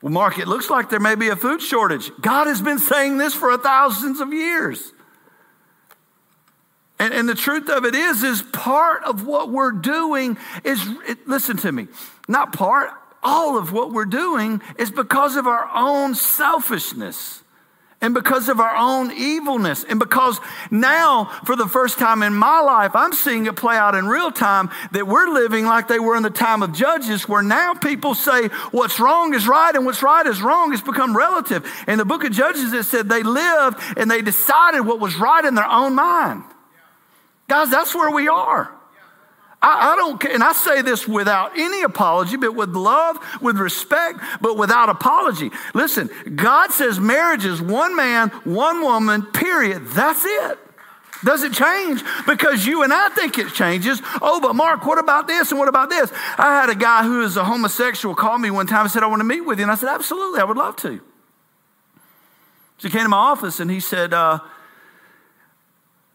Well, 0.01 0.13
Mark, 0.13 0.39
it 0.39 0.49
looks 0.49 0.71
like 0.71 0.91
there 0.91 0.99
may 0.99 1.15
be 1.15 1.29
a 1.29 1.37
food 1.37 1.63
shortage. 1.63 2.11
God 2.21 2.49
has 2.49 2.61
been 2.61 2.81
saying 2.81 3.19
this 3.19 3.33
for 3.33 3.57
thousands 3.57 4.21
of 4.21 4.33
years. 4.33 4.93
And, 6.99 7.15
and 7.15 7.29
the 7.29 7.37
truth 7.37 7.69
of 7.69 7.85
it 7.85 7.95
is, 7.95 8.25
is 8.25 8.43
part 8.43 9.05
of 9.05 9.25
what 9.25 9.51
we're 9.51 9.71
doing 9.71 10.37
is, 10.65 10.85
it, 11.07 11.29
listen 11.29 11.57
to 11.59 11.71
me, 11.71 11.87
not 12.27 12.53
part, 12.53 12.91
all 13.23 13.57
of 13.57 13.73
what 13.73 13.93
we're 13.93 14.05
doing 14.05 14.61
is 14.79 14.91
because 14.91 15.37
of 15.37 15.47
our 15.47 15.71
own 15.75 16.15
selfishness 16.15 17.43
and 18.03 18.15
because 18.15 18.49
of 18.49 18.59
our 18.59 18.75
own 18.75 19.13
evilness. 19.13 19.85
And 19.85 19.99
because 20.01 20.41
now, 20.73 21.27
for 21.45 21.55
the 21.55 21.69
first 21.69 21.99
time 21.99 22.25
in 22.25 22.35
my 22.35 22.61
life, 22.61 22.97
I'm 22.97 23.13
seeing 23.13 23.47
it 23.47 23.55
play 23.55 23.77
out 23.77 23.95
in 23.95 24.07
real 24.07 24.33
time 24.33 24.71
that 24.91 25.07
we're 25.07 25.29
living 25.29 25.65
like 25.65 25.87
they 25.87 26.01
were 26.01 26.17
in 26.17 26.25
the 26.25 26.31
time 26.31 26.65
of 26.65 26.73
Judges, 26.73 27.29
where 27.29 27.43
now 27.43 27.75
people 27.75 28.17
say 28.17 28.49
what's 28.73 28.99
wrong 28.99 29.35
is 29.35 29.47
right 29.47 29.75
and 29.75 29.87
what's 29.87 30.03
right 30.03 30.27
is 30.27 30.43
wrong. 30.43 30.73
It's 30.73 30.83
become 30.83 31.17
relative. 31.17 31.65
In 31.87 31.99
the 31.99 32.05
book 32.05 32.25
of 32.25 32.33
Judges, 32.33 32.73
it 32.73 32.85
said 32.85 33.09
they 33.09 33.23
lived 33.23 33.79
and 33.97 34.11
they 34.11 34.21
decided 34.21 34.81
what 34.81 34.99
was 34.99 35.15
right 35.17 35.45
in 35.45 35.55
their 35.55 35.69
own 35.69 35.95
mind. 35.95 36.43
Guys, 37.49 37.71
that's 37.71 37.95
where 37.95 38.11
we 38.11 38.27
are. 38.27 38.75
I, 39.63 39.93
I 39.93 39.97
don't 39.97 40.21
care, 40.21 40.33
and 40.33 40.43
I 40.43 40.53
say 40.53 40.83
this 40.83 41.07
without 41.07 41.57
any 41.57 41.83
apology, 41.83 42.37
but 42.37 42.55
with 42.55 42.71
love, 42.71 43.19
with 43.41 43.57
respect, 43.59 44.19
but 44.41 44.57
without 44.57 44.89
apology. 44.89 45.51
Listen, 45.73 46.11
God 46.35 46.73
says 46.73 46.99
marriage 46.99 47.45
is 47.45 47.63
one 47.63 47.95
man, 47.95 48.31
one 48.45 48.83
woman, 48.83 49.23
period. 49.23 49.87
That's 49.87 50.25
it. 50.25 50.59
Does 51.25 51.45
it 51.45 51.53
change? 51.53 52.03
Because 52.27 52.67
you 52.67 52.83
and 52.83 52.93
I 52.93 53.09
think 53.11 53.39
it 53.39 53.55
changes. 53.55 54.03
Oh, 54.21 54.41
but 54.41 54.55
Mark, 54.55 54.85
what 54.85 54.99
about 54.99 55.29
this 55.29 55.51
and 55.51 55.59
what 55.59 55.69
about 55.69 55.89
this? 55.89 56.11
I 56.37 56.61
had 56.61 56.69
a 56.69 56.75
guy 56.75 57.05
who 57.05 57.23
is 57.23 57.37
a 57.37 57.45
homosexual 57.45 58.17
call 58.17 58.39
me 58.39 58.51
one 58.51 58.67
time 58.67 58.83
and 58.83 58.91
said, 58.91 59.05
I 59.05 59.07
want 59.07 59.21
to 59.21 59.25
meet 59.25 59.43
with 59.43 59.59
you. 59.59 59.65
And 59.65 59.71
I 59.71 59.77
said, 59.77 59.89
Absolutely, 59.89 60.41
I 60.41 60.45
would 60.45 60.57
love 60.57 60.75
to. 60.77 61.01
So 62.79 62.89
he 62.89 62.91
came 62.91 63.05
to 63.05 63.09
my 63.09 63.17
office 63.17 63.61
and 63.61 63.71
he 63.71 63.79
said, 63.79 64.13
uh, 64.13 64.41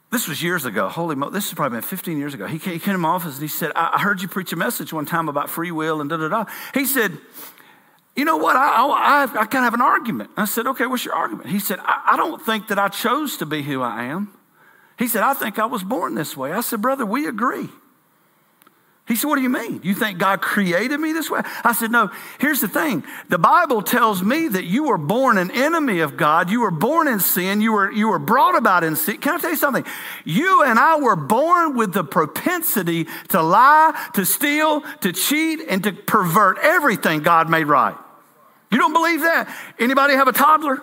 this 0.09 0.27
was 0.27 0.41
years 0.41 0.65
ago. 0.65 0.87
Holy 0.87 1.15
mo! 1.15 1.29
This 1.29 1.49
has 1.49 1.53
probably 1.53 1.77
been 1.77 1.87
15 1.87 2.17
years 2.17 2.33
ago. 2.33 2.47
He 2.47 2.59
came, 2.59 2.73
he 2.73 2.79
came 2.79 2.93
to 2.93 2.97
my 2.97 3.09
office 3.09 3.33
and 3.33 3.41
he 3.41 3.47
said, 3.47 3.71
I 3.75 3.99
heard 3.99 4.21
you 4.21 4.27
preach 4.27 4.53
a 4.53 4.55
message 4.55 4.93
one 4.93 5.05
time 5.05 5.27
about 5.27 5.49
free 5.49 5.71
will 5.71 5.99
and 5.99 6.09
da 6.09 6.17
da 6.17 6.29
da. 6.29 6.45
He 6.73 6.85
said, 6.85 7.17
You 8.15 8.23
know 8.23 8.37
what? 8.37 8.55
I, 8.55 8.85
I, 8.85 9.23
I 9.23 9.45
kind 9.45 9.57
of 9.57 9.63
have 9.63 9.73
an 9.73 9.81
argument. 9.81 10.29
I 10.37 10.45
said, 10.45 10.65
Okay, 10.67 10.85
what's 10.85 11.03
your 11.03 11.13
argument? 11.13 11.49
He 11.49 11.59
said, 11.59 11.79
I, 11.81 12.13
I 12.13 12.17
don't 12.17 12.41
think 12.41 12.69
that 12.69 12.79
I 12.79 12.87
chose 12.87 13.37
to 13.37 13.45
be 13.45 13.63
who 13.63 13.81
I 13.81 14.05
am. 14.05 14.33
He 14.97 15.07
said, 15.07 15.23
I 15.23 15.33
think 15.33 15.59
I 15.59 15.65
was 15.65 15.83
born 15.83 16.15
this 16.15 16.37
way. 16.37 16.53
I 16.53 16.61
said, 16.61 16.81
Brother, 16.81 17.05
we 17.05 17.27
agree. 17.27 17.69
He 19.07 19.15
said, 19.15 19.27
What 19.27 19.37
do 19.37 19.41
you 19.41 19.49
mean? 19.49 19.79
You 19.83 19.95
think 19.95 20.17
God 20.17 20.41
created 20.41 20.99
me 20.99 21.13
this 21.13 21.29
way? 21.29 21.41
I 21.63 21.71
said, 21.71 21.91
No, 21.91 22.11
here's 22.39 22.59
the 22.59 22.67
thing. 22.67 23.05
The 23.29 23.37
Bible 23.37 23.81
tells 23.81 24.21
me 24.21 24.49
that 24.49 24.65
you 24.65 24.83
were 24.85 24.97
born 24.97 25.37
an 25.37 25.49
enemy 25.51 25.99
of 25.99 26.17
God. 26.17 26.49
You 26.49 26.61
were 26.61 26.71
born 26.71 27.07
in 27.07 27.21
sin. 27.21 27.61
You 27.61 27.71
were, 27.71 27.91
you 27.91 28.09
were 28.09 28.19
brought 28.19 28.57
about 28.57 28.83
in 28.83 28.97
sin. 28.97 29.17
Can 29.17 29.35
I 29.35 29.37
tell 29.37 29.51
you 29.51 29.55
something? 29.55 29.85
You 30.25 30.63
and 30.63 30.77
I 30.77 30.99
were 30.99 31.15
born 31.15 31.77
with 31.77 31.93
the 31.93 32.03
propensity 32.03 33.07
to 33.29 33.41
lie, 33.41 34.09
to 34.13 34.25
steal, 34.25 34.81
to 35.01 35.13
cheat, 35.13 35.61
and 35.69 35.81
to 35.83 35.93
pervert 35.93 36.57
everything 36.61 37.21
God 37.21 37.49
made 37.49 37.65
right. 37.65 37.95
You 38.69 38.77
don't 38.77 38.93
believe 38.93 39.21
that? 39.21 39.49
Anybody 39.79 40.15
have 40.15 40.27
a 40.27 40.33
toddler? 40.33 40.81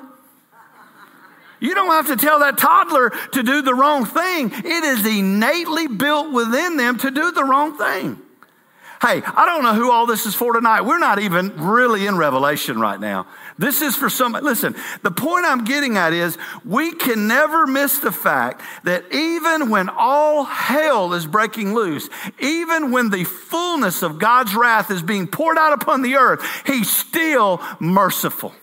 You 1.64 1.74
don't 1.74 1.90
have 1.92 2.08
to 2.08 2.16
tell 2.16 2.40
that 2.40 2.58
toddler 2.58 3.08
to 3.32 3.42
do 3.42 3.62
the 3.62 3.74
wrong 3.74 4.04
thing. 4.04 4.50
It 4.52 4.84
is 4.84 5.06
innately 5.06 5.86
built 5.86 6.30
within 6.30 6.76
them 6.76 6.98
to 6.98 7.10
do 7.10 7.32
the 7.32 7.42
wrong 7.42 7.78
thing. 7.78 8.20
Hey, 9.00 9.22
I 9.24 9.46
don't 9.46 9.62
know 9.62 9.72
who 9.74 9.90
all 9.90 10.04
this 10.04 10.26
is 10.26 10.34
for 10.34 10.52
tonight. 10.52 10.82
We're 10.82 10.98
not 10.98 11.20
even 11.20 11.56
really 11.56 12.06
in 12.06 12.18
Revelation 12.18 12.78
right 12.78 13.00
now. 13.00 13.26
This 13.56 13.80
is 13.80 13.96
for 13.96 14.10
somebody. 14.10 14.44
Listen, 14.44 14.74
the 15.02 15.10
point 15.10 15.46
I'm 15.46 15.64
getting 15.64 15.96
at 15.96 16.12
is 16.12 16.36
we 16.66 16.92
can 16.92 17.28
never 17.28 17.66
miss 17.66 17.98
the 17.98 18.12
fact 18.12 18.60
that 18.84 19.10
even 19.10 19.70
when 19.70 19.88
all 19.88 20.44
hell 20.44 21.14
is 21.14 21.26
breaking 21.26 21.72
loose, 21.72 22.10
even 22.40 22.92
when 22.92 23.08
the 23.08 23.24
fullness 23.24 24.02
of 24.02 24.18
God's 24.18 24.54
wrath 24.54 24.90
is 24.90 25.02
being 25.02 25.26
poured 25.26 25.56
out 25.56 25.72
upon 25.72 26.02
the 26.02 26.16
earth, 26.16 26.44
He's 26.66 26.90
still 26.90 27.62
merciful. 27.80 28.54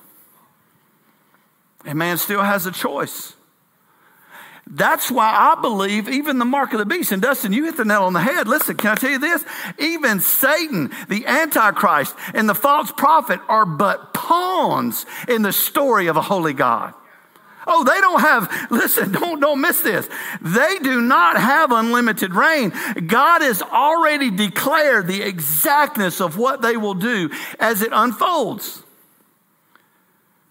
And 1.86 1.98
man 1.98 2.18
still 2.18 2.42
has 2.42 2.66
a 2.66 2.72
choice. 2.72 3.34
That's 4.74 5.12
why 5.12 5.36
I 5.36 5.60
believe 5.60 6.08
even 6.08 6.40
the 6.40 6.46
mark 6.46 6.72
of 6.72 6.80
the 6.80 6.86
beast. 6.86 7.12
And 7.12 7.22
Dustin, 7.22 7.52
you 7.52 7.66
hit 7.66 7.76
the 7.76 7.84
nail 7.84 8.04
on 8.04 8.14
the 8.14 8.22
head. 8.22 8.48
Listen, 8.48 8.78
can 8.78 8.92
I 8.92 8.96
tell 8.96 9.10
you 9.10 9.20
this? 9.20 9.44
Even 9.78 10.22
Satan, 10.22 10.92
the 11.10 11.26
Antichrist, 11.26 12.16
and 12.34 12.48
the 12.48 12.56
false 12.56 12.92
prophet 12.92 13.42
are 13.50 13.66
but 13.66 14.14
pawns 14.14 15.06
in 15.28 15.42
the 15.42 15.52
story 15.52 16.08
of 16.08 16.16
a 16.16 16.22
holy 16.22 16.54
God. 16.54 16.94
Oh, 17.68 17.84
they 17.84 18.00
don't 18.00 18.22
have, 18.22 18.68
listen, 18.72 19.12
don't, 19.12 19.40
don't 19.40 19.60
miss 19.60 19.82
this. 19.82 20.08
They 20.42 20.80
do 20.80 21.02
not 21.02 21.38
have 21.38 21.72
unlimited 21.72 22.34
reign. 22.34 22.72
God 23.08 23.42
has 23.42 23.62
already 23.62 24.32
declared 24.32 25.08
the 25.08 25.22
exactness 25.22 26.22
of 26.22 26.38
what 26.38 26.62
they 26.62 26.78
will 26.78 26.94
do 26.94 27.30
as 27.60 27.82
it 27.82 27.90
unfolds. 27.92 28.84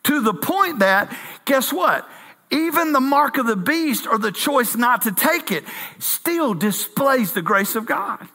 To 0.05 0.21
the 0.21 0.35
point 0.35 0.79
that, 0.79 1.15
guess 1.45 1.73
what? 1.73 2.09
Even 2.51 2.93
the 2.93 3.01
mark 3.01 3.39
of 3.39 3.47
the 3.47 3.57
beast 3.57 4.07
or 4.07 4.19
the 4.19 4.33
choice 4.33 4.75
not 4.75 5.03
to 5.03 5.13
take 5.13 5.53
it 5.53 5.65
still 5.99 6.55
displays 6.55 7.33
the 7.33 7.43
grace 7.43 7.77
of 7.77 7.87
God. 7.87 8.27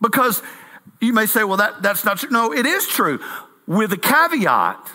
Because 0.00 0.42
you 1.00 1.12
may 1.12 1.26
say, 1.26 1.44
well, 1.44 1.58
that, 1.58 1.82
that's 1.82 2.04
not 2.04 2.18
true. 2.18 2.30
No, 2.30 2.52
it 2.52 2.64
is 2.64 2.86
true. 2.86 3.20
With 3.66 3.92
a 3.92 3.96
caveat. 3.96 4.90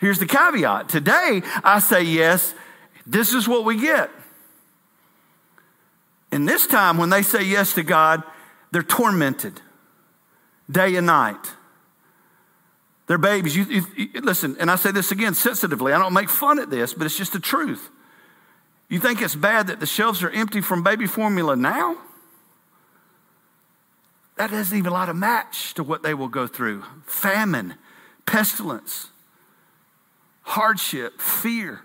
Here's 0.00 0.18
the 0.18 0.26
caveat. 0.26 0.88
Today, 0.88 1.42
I 1.64 1.78
say 1.78 2.02
yes, 2.02 2.54
this 3.06 3.32
is 3.32 3.48
what 3.48 3.64
we 3.64 3.80
get. 3.80 4.10
And 6.30 6.48
this 6.48 6.66
time, 6.66 6.96
when 6.96 7.10
they 7.10 7.22
say 7.22 7.42
yes 7.42 7.74
to 7.74 7.82
God, 7.82 8.22
they're 8.70 8.82
tormented 8.82 9.60
day 10.70 10.96
and 10.96 11.06
night. 11.06 11.52
They're 13.06 13.18
babies. 13.18 13.56
You, 13.56 13.64
you, 13.64 13.86
you, 13.96 14.20
listen, 14.20 14.56
and 14.60 14.70
I 14.70 14.76
say 14.76 14.92
this 14.92 15.10
again 15.10 15.34
sensitively. 15.34 15.92
I 15.92 15.98
don't 15.98 16.12
make 16.12 16.30
fun 16.30 16.58
at 16.58 16.70
this, 16.70 16.94
but 16.94 17.04
it's 17.04 17.16
just 17.16 17.32
the 17.32 17.40
truth. 17.40 17.90
You 18.88 19.00
think 19.00 19.22
it's 19.22 19.34
bad 19.34 19.68
that 19.68 19.80
the 19.80 19.86
shelves 19.86 20.22
are 20.22 20.30
empty 20.30 20.60
from 20.60 20.82
baby 20.82 21.06
formula 21.06 21.56
now? 21.56 21.96
That 24.36 24.50
doesn't 24.50 24.76
even 24.76 24.90
a 24.90 24.94
lot 24.94 25.08
of 25.08 25.16
match 25.16 25.74
to 25.74 25.82
what 25.82 26.02
they 26.02 26.14
will 26.14 26.28
go 26.28 26.46
through 26.46 26.84
famine, 27.06 27.74
pestilence, 28.26 29.08
hardship, 30.42 31.20
fear. 31.20 31.82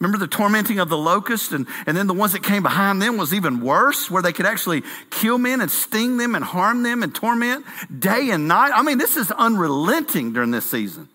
Remember 0.00 0.16
the 0.16 0.26
tormenting 0.26 0.78
of 0.78 0.88
the 0.88 0.96
locust, 0.96 1.52
and, 1.52 1.66
and 1.86 1.94
then 1.94 2.06
the 2.06 2.14
ones 2.14 2.32
that 2.32 2.42
came 2.42 2.62
behind 2.62 3.02
them 3.02 3.18
was 3.18 3.34
even 3.34 3.60
worse, 3.60 4.10
where 4.10 4.22
they 4.22 4.32
could 4.32 4.46
actually 4.46 4.82
kill 5.10 5.36
men 5.36 5.60
and 5.60 5.70
sting 5.70 6.16
them 6.16 6.34
and 6.34 6.42
harm 6.42 6.82
them 6.82 7.02
and 7.02 7.14
torment 7.14 7.66
day 7.98 8.30
and 8.30 8.48
night. 8.48 8.72
I 8.74 8.82
mean, 8.82 8.96
this 8.96 9.18
is 9.18 9.30
unrelenting 9.30 10.32
during 10.32 10.52
this 10.52 10.68
season. 10.68 11.08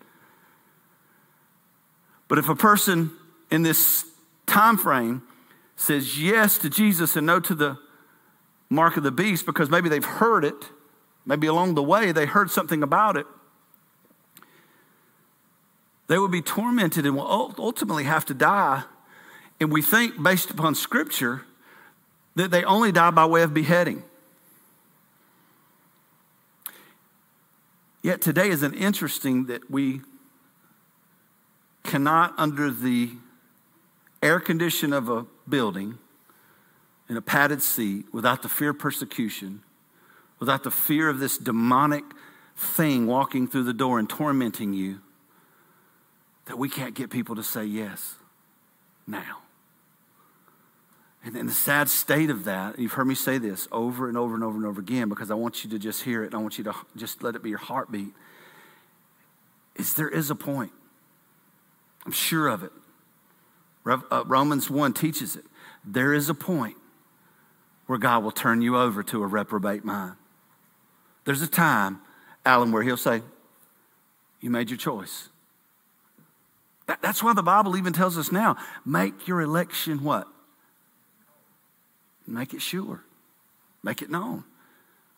But 2.28 2.38
if 2.38 2.48
a 2.48 2.54
person 2.54 3.10
in 3.50 3.62
this 3.62 4.04
time 4.46 4.76
frame 4.76 5.22
says 5.74 6.20
yes 6.20 6.56
to 6.58 6.70
Jesus 6.70 7.16
and 7.16 7.26
no 7.26 7.40
to 7.40 7.54
the 7.56 7.78
mark 8.70 8.96
of 8.96 9.02
the 9.02 9.10
beast 9.10 9.46
because 9.46 9.68
maybe 9.68 9.88
they've 9.88 10.04
heard 10.04 10.44
it, 10.44 10.70
maybe 11.24 11.48
along 11.48 11.74
the 11.74 11.82
way 11.82 12.12
they 12.12 12.26
heard 12.26 12.52
something 12.52 12.84
about 12.84 13.16
it, 13.16 13.26
they 16.08 16.18
will 16.18 16.28
be 16.28 16.42
tormented 16.42 17.04
and 17.04 17.16
will 17.16 17.54
ultimately 17.58 18.04
have 18.04 18.24
to 18.26 18.34
die 18.34 18.84
And 19.60 19.72
we 19.72 19.82
think, 19.82 20.22
based 20.22 20.50
upon 20.50 20.74
Scripture, 20.74 21.42
that 22.34 22.50
they 22.50 22.64
only 22.64 22.92
die 22.92 23.10
by 23.10 23.24
way 23.24 23.42
of 23.42 23.54
beheading. 23.54 24.02
Yet 28.02 28.20
today 28.20 28.50
is 28.50 28.62
an 28.62 28.74
interesting 28.74 29.46
that 29.46 29.70
we 29.70 30.02
cannot, 31.82 32.34
under 32.36 32.70
the 32.70 33.10
air 34.22 34.40
condition 34.40 34.92
of 34.92 35.08
a 35.08 35.26
building, 35.48 35.98
in 37.08 37.16
a 37.16 37.22
padded 37.22 37.62
seat, 37.62 38.06
without 38.12 38.42
the 38.42 38.48
fear 38.48 38.70
of 38.70 38.78
persecution, 38.78 39.62
without 40.38 40.64
the 40.64 40.70
fear 40.70 41.08
of 41.08 41.18
this 41.18 41.38
demonic 41.38 42.04
thing 42.56 43.06
walking 43.06 43.48
through 43.48 43.62
the 43.62 43.72
door 43.72 43.98
and 43.98 44.10
tormenting 44.10 44.72
you, 44.72 45.00
that 46.46 46.58
we 46.58 46.68
can't 46.68 46.94
get 46.94 47.10
people 47.10 47.36
to 47.36 47.42
say 47.42 47.64
yes 47.64 48.16
now. 49.06 49.38
And 51.24 51.36
in 51.36 51.46
the 51.46 51.52
sad 51.52 51.88
state 51.88 52.30
of 52.30 52.44
that, 52.44 52.78
you've 52.78 52.92
heard 52.92 53.06
me 53.06 53.16
say 53.16 53.38
this 53.38 53.66
over 53.72 54.08
and 54.08 54.16
over 54.16 54.34
and 54.34 54.44
over 54.44 54.56
and 54.56 54.64
over 54.64 54.80
again 54.80 55.08
because 55.08 55.30
I 55.30 55.34
want 55.34 55.64
you 55.64 55.70
to 55.70 55.78
just 55.78 56.04
hear 56.04 56.22
it 56.22 56.26
and 56.26 56.36
I 56.36 56.38
want 56.38 56.56
you 56.56 56.64
to 56.64 56.74
just 56.96 57.22
let 57.22 57.34
it 57.34 57.42
be 57.42 57.50
your 57.50 57.58
heartbeat. 57.58 58.12
Is 59.74 59.94
there 59.94 60.08
is 60.08 60.30
a 60.30 60.36
point. 60.36 60.72
I'm 62.04 62.12
sure 62.12 62.46
of 62.46 62.62
it. 62.62 62.72
Uh, 63.84 64.22
Romans 64.26 64.70
1 64.70 64.92
teaches 64.92 65.34
it. 65.34 65.44
There 65.84 66.14
is 66.14 66.28
a 66.28 66.34
point 66.34 66.76
where 67.86 67.98
God 67.98 68.22
will 68.22 68.32
turn 68.32 68.62
you 68.62 68.76
over 68.78 69.02
to 69.02 69.22
a 69.22 69.26
reprobate 69.26 69.84
mind. 69.84 70.14
There's 71.24 71.42
a 71.42 71.48
time, 71.48 72.00
Alan, 72.44 72.70
where 72.70 72.82
he'll 72.82 72.96
say, 72.96 73.22
You 74.40 74.50
made 74.50 74.70
your 74.70 74.76
choice. 74.76 75.28
That, 76.86 77.02
that's 77.02 77.22
why 77.22 77.32
the 77.32 77.42
Bible 77.42 77.76
even 77.76 77.92
tells 77.92 78.16
us 78.16 78.30
now 78.30 78.56
make 78.84 79.26
your 79.26 79.40
election 79.40 80.02
what? 80.02 80.28
Make 82.26 82.54
it 82.54 82.62
sure. 82.62 83.02
Make 83.82 84.02
it 84.02 84.10
known. 84.10 84.44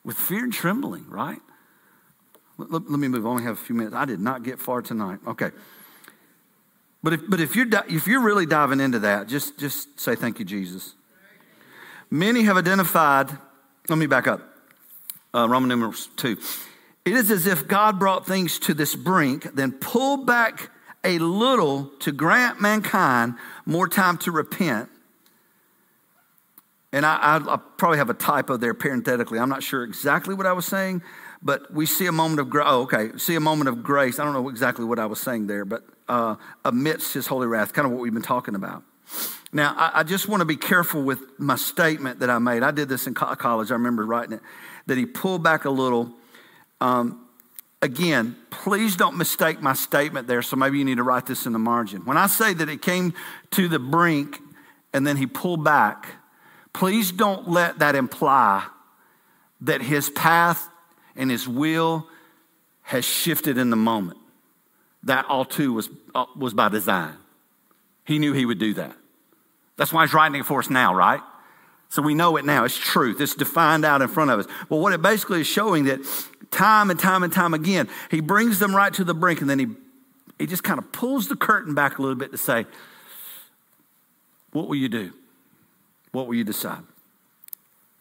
With 0.05 0.17
fear 0.17 0.45
and 0.45 0.53
trembling, 0.53 1.09
right? 1.09 1.41
Let, 2.59 2.71
let, 2.71 2.91
let 2.91 3.01
me 3.01 3.09
move. 3.09 3.27
I 3.27 3.29
only 3.31 3.45
have 3.45 3.55
a 3.55 3.61
few 3.61 3.75
minutes. 3.75 3.95
I 3.95 4.05
did 4.05 4.21
not 4.21 4.43
get 4.43 4.59
far 4.59 4.83
tonight. 4.83 5.19
Okay. 5.27 5.51
But 7.03 7.13
if, 7.13 7.21
but 7.29 7.41
if, 7.41 7.55
you're, 7.55 7.67
if 7.89 8.07
you're 8.07 8.21
really 8.21 8.47
diving 8.47 8.81
into 8.81 8.99
that, 9.01 9.29
just, 9.29 9.59
just 9.59 10.01
say 10.01 10.15
thank 10.15 10.39
you, 10.39 10.45
Jesus. 10.45 10.95
Many 12.11 12.43
have 12.43 12.57
identified, 12.57 13.31
let 13.89 13.99
me 13.99 14.07
back 14.07 14.27
up. 14.27 14.41
Uh, 15.35 15.47
Roman 15.49 15.69
numerals 15.69 16.09
2. 16.17 16.37
It 17.05 17.13
is 17.13 17.31
as 17.31 17.47
if 17.47 17.69
God 17.69 17.99
brought 17.99 18.27
things 18.27 18.59
to 18.61 18.75
this 18.75 18.95
brink, 18.95 19.55
then 19.55 19.73
pulled 19.73 20.27
back 20.27 20.71
a 21.09 21.19
little 21.19 21.91
to 22.01 22.13
grant 22.13 22.61
mankind 22.61 23.35
more 23.67 23.89
time 23.89 24.19
to 24.19 24.31
repent 24.31 24.89
and 26.93 27.05
I, 27.05 27.17
I, 27.17 27.55
I, 27.55 27.57
probably 27.77 27.99
have 27.99 28.09
a 28.09 28.15
typo 28.15 28.57
there 28.57 28.73
parenthetically. 28.73 29.39
I'm 29.39 29.49
not 29.49 29.63
sure 29.63 29.85
exactly 29.85 30.35
what 30.35 30.47
I 30.47 30.53
was 30.53 30.65
saying, 30.65 31.03
but 31.43 31.73
we 31.73 31.85
see 31.85 32.07
a 32.07 32.13
moment 32.13 32.41
of 32.41 32.49
grace. 32.49 32.67
Oh, 32.67 32.83
okay. 32.83 33.11
See 33.19 33.35
a 33.35 33.41
moment 33.41 33.69
of 33.69 33.83
grace. 33.83 34.19
I 34.19 34.25
don't 34.25 34.33
know 34.33 34.49
exactly 34.49 34.85
what 34.85 34.99
I 34.99 35.07
was 35.07 35.21
saying 35.21 35.49
there, 35.49 35.65
but 35.65 35.85
uh, 36.09 36.37
amidst 36.65 37.13
his 37.13 37.27
holy 37.27 37.47
wrath, 37.47 37.75
kind 37.75 37.85
of 37.85 37.93
what 37.93 38.01
we've 38.01 38.15
been 38.15 38.23
talking 38.23 38.55
about. 38.55 38.83
Now, 39.53 39.75
I, 39.77 40.01
I 40.01 40.03
just 40.03 40.29
want 40.29 40.41
to 40.41 40.47
be 40.47 40.57
careful 40.57 41.03
with 41.03 41.21
my 41.39 41.57
statement 41.57 42.21
that 42.21 42.31
I 42.31 42.39
made. 42.39 42.63
I 42.63 42.71
did 42.71 42.89
this 42.89 43.07
in 43.07 43.15
college. 43.15 43.71
I 43.71 43.75
remember 43.75 44.07
writing 44.07 44.35
it. 44.35 44.41
That 44.87 44.97
he 44.97 45.05
pulled 45.05 45.43
back 45.43 45.67
a 45.67 45.71
little. 45.71 46.11
Um, 46.81 47.28
again, 47.83 48.37
please 48.51 48.97
don't 48.97 49.17
mistake 49.17 49.61
my 49.61 49.75
statement 49.75 50.27
there. 50.27 50.43
So 50.43 50.57
maybe 50.57 50.79
you 50.79 50.85
need 50.85 50.97
to 50.97 51.03
write 51.03 51.27
this 51.27 51.47
in 51.47 51.53
the 51.53 51.59
margin. 51.59 52.05
When 52.05 52.17
I 52.17 52.27
say 52.27 52.55
that 52.55 52.69
it 52.69 52.83
came 52.83 53.15
to 53.53 53.69
the 53.69 53.79
brink 53.79 54.41
and 54.93 55.07
then 55.07 55.17
he 55.17 55.27
pulled 55.27 55.65
back, 55.65 56.07
Please 56.79 57.11
don't 57.11 57.49
let 57.49 57.81
that 57.81 57.97
imply 57.97 58.65
that 59.63 59.83
his 59.83 60.11
path 60.11 60.69
and 61.17 61.29
his 61.29 61.49
will 61.49 62.07
has 62.83 63.05
shifted 63.05 63.59
in 63.59 63.71
the 63.71 63.77
moment. 63.77 64.19
That 65.03 65.27
all 65.29 65.45
too 65.45 65.73
was, 65.73 65.91
uh, 66.15 66.27
was 66.37 66.55
by 66.55 66.69
design. 66.69 67.17
He 68.05 68.21
knew 68.21 68.33
he 68.33 68.47
would 68.47 68.61
do 68.61 68.75
that. 68.75 68.95
That's 69.77 69.93
why 69.93 70.05
he's 70.05 70.15
writing 70.15 70.41
it 70.41 70.47
for 70.47 70.61
us 70.61 70.71
now, 70.71 70.95
right? 70.95 71.21
So 71.89 72.03
we 72.03 72.15
know 72.15 72.37
it 72.37 72.45
now. 72.45 72.65
It's 72.65 72.77
truth. 72.77 73.21
It's 73.21 73.35
defined 73.35 73.85
out 73.85 74.03
in 74.03 74.09
front 74.09 74.31
of 74.31 74.41
us. 74.41 74.47
But 74.69 74.77
what 74.77 74.93
it 74.93 75.01
basically 75.01 75.41
is 75.41 75.47
showing 75.47 75.85
that 75.85 76.01
time 76.51 76.91
and 76.91 77.01
time 77.01 77.23
and 77.23 77.33
time 77.33 77.55
again, 77.55 77.89
he 78.11 78.21
brings 78.21 78.59
them 78.59 78.75
right 78.75 78.93
to 78.95 79.05
the 79.05 79.15
brink 79.15 79.41
and 79.41 79.49
then 79.49 79.59
he, 79.59 79.67
he 80.39 80.47
just 80.47 80.65
kind 80.65 80.79
of 80.79 80.93
pulls 80.93 81.29
the 81.29 81.37
curtain 81.37 81.75
back 81.75 81.99
a 81.99 82.03
little 82.03 82.17
bit 82.17 82.31
to 82.33 82.39
say, 82.39 82.67
What 84.53 84.69
will 84.69 84.77
you 84.77 84.89
do? 84.89 85.13
What 86.13 86.27
will 86.27 86.35
you 86.35 86.45
decide? 86.45 86.83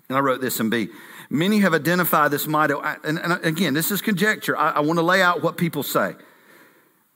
And 0.10 0.18
I 0.18 0.22
wrote 0.22 0.42
this 0.42 0.60
in 0.60 0.70
B. 0.70 0.90
Many 1.30 1.60
have 1.60 1.74
identified 1.74 2.32
this 2.32 2.48
mighty, 2.48 2.74
and, 3.04 3.20
and 3.20 3.34
again, 3.46 3.74
this 3.74 3.92
is 3.92 4.02
conjecture. 4.02 4.56
I, 4.58 4.72
I 4.72 4.80
want 4.80 4.98
to 4.98 5.04
lay 5.04 5.22
out 5.22 5.44
what 5.44 5.58
people 5.58 5.84
say. 5.84 6.16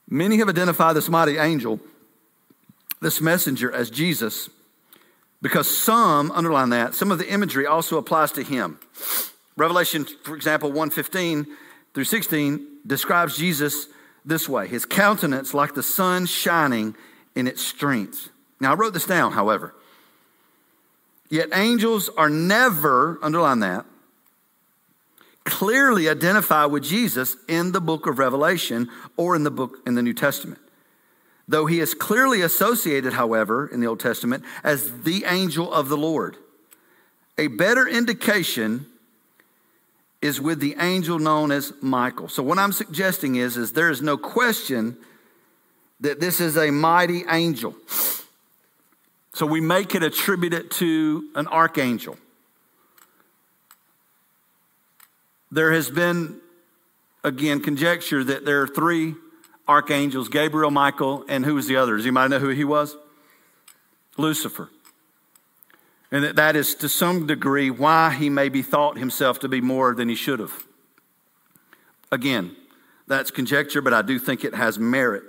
Many 0.10 0.38
have 0.38 0.50
identified 0.50 0.98
this 0.98 1.08
mighty 1.08 1.38
angel, 1.38 1.80
this 3.02 3.22
messenger, 3.22 3.72
as 3.72 3.90
Jesus, 3.90 4.50
because 5.42 5.76
some, 5.76 6.32
underline 6.32 6.70
that, 6.70 6.94
some 6.96 7.12
of 7.12 7.18
the 7.18 7.32
imagery 7.32 7.66
also 7.66 7.98
applies 7.98 8.32
to 8.34 8.44
him. 8.44 8.80
Revelation, 9.58 10.06
for 10.24 10.36
example, 10.36 10.70
115 10.70 11.48
through 11.94 12.04
16 12.04 12.68
describes 12.86 13.38
Jesus 13.38 13.88
this 14.24 14.48
way 14.48 14.68
his 14.68 14.86
countenance 14.86 15.54
like 15.54 15.74
the 15.74 15.84
sun 15.84 16.26
shining 16.26 16.96
in 17.36 17.48
its 17.48 17.62
strength. 17.62 18.30
Now, 18.60 18.72
I 18.72 18.76
wrote 18.76 18.94
this 18.94 19.08
down, 19.08 19.32
however. 19.32 19.74
Yet 21.30 21.50
angels 21.54 22.10
are 22.18 22.30
never, 22.30 23.18
underline 23.24 23.60
that, 23.60 23.86
clearly 25.44 26.08
identified 26.08 26.72
with 26.72 26.84
Jesus 26.84 27.36
in 27.48 27.72
the 27.72 27.82
book 27.82 28.06
of 28.06 28.20
Revelation 28.20 28.90
or 29.18 29.36
in 29.36 29.44
the 29.44 29.52
book 29.52 29.80
in 29.88 29.96
the 29.96 30.04
New 30.04 30.14
Testament. 30.14 30.60
Though 31.52 31.66
he 31.66 31.82
is 31.82 31.94
clearly 31.94 32.40
associated, 32.40 33.12
however, 33.12 33.68
in 33.68 33.82
the 33.82 33.88
Old 33.88 34.00
Testament 34.00 34.46
as 34.64 35.02
the 35.02 35.26
angel 35.28 35.72
of 35.74 35.90
the 35.90 35.98
Lord. 35.98 36.38
A 37.38 37.48
better 37.48 37.86
indication 37.86 38.86
is 40.22 40.40
with 40.40 40.62
the 40.62 40.78
angel 40.80 41.20
known 41.20 41.52
as 41.52 41.74
Michael. 41.82 42.30
So 42.30 42.42
what 42.42 42.58
I'm 42.58 42.72
suggesting 42.72 43.36
is, 43.36 43.58
is 43.58 43.74
there 43.74 43.90
is 43.90 44.02
no 44.02 44.16
question 44.16 44.96
that 46.00 46.22
this 46.22 46.40
is 46.40 46.56
a 46.56 46.72
mighty 46.72 47.26
angel. 47.30 47.76
So 49.34 49.46
we 49.46 49.60
make 49.60 49.94
it 49.94 50.04
attribute 50.04 50.54
it 50.54 50.72
to 50.72 51.32
an 51.36 51.48
archangel. 51.48 52.18
There 55.52 55.74
has 55.74 55.90
been, 55.90 56.40
again, 57.26 57.60
conjecture 57.60 58.24
that 58.24 58.46
there 58.46 58.62
are 58.62 58.68
three 58.70 59.16
archangels 59.68 60.30
Gabriel, 60.30 60.72
Michael, 60.72 61.26
and 61.28 61.46
who 61.46 61.56
was 61.56 61.68
the 61.68 61.76
other? 61.76 61.96
Does 61.98 62.06
anybody 62.06 62.30
know 62.30 62.40
who 62.40 62.50
he 62.50 62.64
was? 62.64 62.96
Lucifer. 64.18 64.70
And 66.12 66.24
that 66.24 66.36
that 66.36 66.56
is 66.56 66.76
to 66.76 66.90
some 66.90 67.26
degree 67.26 67.70
why 67.70 68.14
he 68.14 68.30
maybe 68.30 68.62
thought 68.62 68.98
himself 68.98 69.40
to 69.40 69.48
be 69.48 69.62
more 69.62 69.96
than 69.96 70.10
he 70.10 70.16
should 70.16 70.40
have. 70.40 70.66
Again, 72.12 72.56
that's 73.08 73.32
conjecture, 73.32 73.82
but 73.82 73.94
I 73.94 74.02
do 74.02 74.20
think 74.20 74.44
it 74.44 74.54
has 74.54 74.78
merit. 74.78 75.24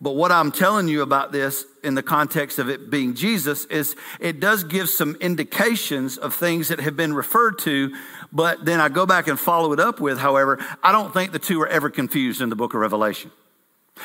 But 0.00 0.12
what 0.12 0.30
I'm 0.30 0.52
telling 0.52 0.88
you 0.88 1.00
about 1.00 1.32
this 1.32 1.64
in 1.82 1.94
the 1.94 2.02
context 2.02 2.58
of 2.58 2.68
it 2.68 2.90
being 2.90 3.14
Jesus 3.14 3.64
is 3.66 3.96
it 4.20 4.40
does 4.40 4.62
give 4.62 4.90
some 4.90 5.16
indications 5.20 6.18
of 6.18 6.34
things 6.34 6.68
that 6.68 6.80
have 6.80 6.96
been 6.96 7.14
referred 7.14 7.58
to, 7.60 7.94
but 8.30 8.64
then 8.64 8.78
I 8.78 8.90
go 8.90 9.06
back 9.06 9.26
and 9.26 9.40
follow 9.40 9.72
it 9.72 9.80
up 9.80 9.98
with, 9.98 10.18
however, 10.18 10.62
I 10.82 10.92
don't 10.92 11.14
think 11.14 11.32
the 11.32 11.38
two 11.38 11.60
are 11.62 11.68
ever 11.68 11.88
confused 11.88 12.42
in 12.42 12.50
the 12.50 12.56
book 12.56 12.74
of 12.74 12.80
Revelation. 12.80 13.30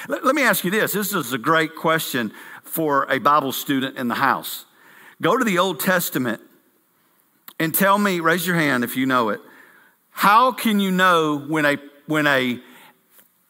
Let, 0.08 0.24
let 0.24 0.34
me 0.34 0.44
ask 0.44 0.64
you 0.64 0.72
this 0.72 0.94
this 0.94 1.14
is 1.14 1.34
a 1.34 1.38
great 1.38 1.76
question 1.76 2.32
for 2.64 3.06
a 3.12 3.20
Bible 3.20 3.52
student 3.52 3.98
in 3.98 4.08
the 4.08 4.16
house. 4.16 4.66
Go 5.22 5.38
to 5.38 5.44
the 5.44 5.60
Old 5.60 5.82
Testament 5.82 6.42
and 7.60 7.76
tell 7.76 7.98
me, 7.98 8.22
raise 8.22 8.48
your 8.48 8.56
hand 8.56 8.86
if 8.86 8.96
you 8.96 9.06
know 9.06 9.30
it. 9.30 9.42
How 10.12 10.54
can 10.54 10.80
you 10.80 10.90
know 10.90 11.38
when 11.38 11.66
a 11.66 11.78
when 12.08 12.28
a 12.28 12.60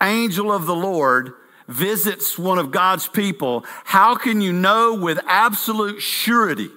angel 0.01 0.51
of 0.51 0.65
the 0.65 0.75
Lord 0.75 1.33
visits 1.67 2.37
one 2.37 2.59
of 2.59 2.71
God's 2.71 3.07
people, 3.07 3.65
how 3.83 4.15
can 4.15 4.41
you 4.41 4.53
know 4.53 4.93
with 4.93 5.19
absolute 5.25 6.01
surety 6.01 6.69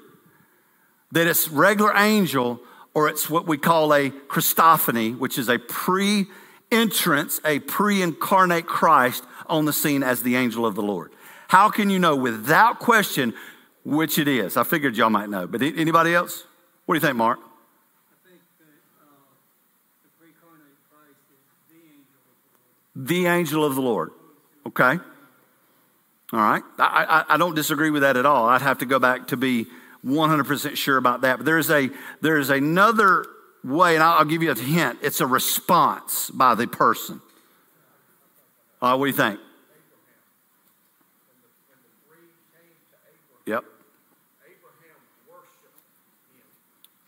that 1.13 1.27
it's 1.27 1.49
regular 1.49 1.97
angel 1.97 2.61
or 2.95 3.09
it's 3.09 3.29
what 3.29 3.47
we 3.47 3.59
call 3.59 3.93
a 3.93 4.11
Christophany, 4.11 5.17
which 5.17 5.39
is 5.39 5.49
a 5.49 5.59
pre 5.59 6.27
entrance, 6.71 7.41
a 7.45 7.59
pre 7.61 8.03
incarnate 8.03 8.67
Christ 8.67 9.25
on 9.47 9.65
the 9.65 9.73
scene 9.73 10.03
as 10.03 10.23
the 10.23 10.37
angel 10.37 10.65
of 10.65 10.75
the 10.75 10.83
Lord? 10.83 11.13
How 11.49 11.69
can 11.69 11.91
you 11.91 11.99
know 11.99 12.17
without 12.17 12.79
question 12.79 13.35
which 13.85 14.19
it 14.19 14.29
is? 14.29 14.57
I 14.57 14.65
figured 14.65 14.97
y'all 14.97 15.11
might 15.11 15.29
know, 15.29 15.47
but 15.47 15.63
anybody 15.63 16.15
else? 16.15 16.45
What 16.87 16.95
do 16.95 16.97
you 16.97 17.01
think, 17.01 17.17
Mark? 17.17 17.39
Uh, 17.39 18.31
the 22.97 23.27
angel 23.27 23.65
of 23.65 23.75
the 23.75 23.83
Lord. 23.83 24.11
Okay? 24.67 24.99
All 26.33 26.41
right? 26.41 26.63
I, 26.79 27.25
I, 27.29 27.35
I 27.35 27.37
don't 27.37 27.55
disagree 27.55 27.91
with 27.91 28.03
that 28.03 28.17
at 28.17 28.27
all. 28.27 28.49
I'd 28.49 28.63
have 28.63 28.79
to 28.79 28.87
go 28.87 28.99
back 28.99 29.29
to 29.29 29.37
be 29.37 29.67
100% 30.05 30.77
sure 30.77 30.97
about 30.97 31.23
that. 31.23 31.39
But 31.39 31.47
there's, 31.47 31.71
a, 31.71 31.91
there's 32.21 32.51
another 32.51 33.27
way, 33.63 33.95
and 33.95 34.03
I'll, 34.03 34.19
I'll 34.19 34.25
give 34.25 34.43
you 34.43 34.51
a 34.51 34.55
hint 34.55 34.99
it's 35.03 35.21
a 35.21 35.27
response 35.27 36.31
by 36.31 36.55
the 36.55 36.67
person. 36.67 37.21
Uh, 38.81 38.97
what 38.97 39.07
do 39.07 39.11
you 39.11 39.17
think? 39.17 39.41
Yep. 43.47 43.65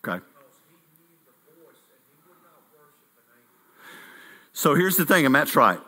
Okay. 0.06 0.24
So 4.52 4.74
here's 4.74 4.96
the 4.96 5.04
thing, 5.04 5.26
and 5.26 5.32
Matt's 5.32 5.56
right. 5.56 5.80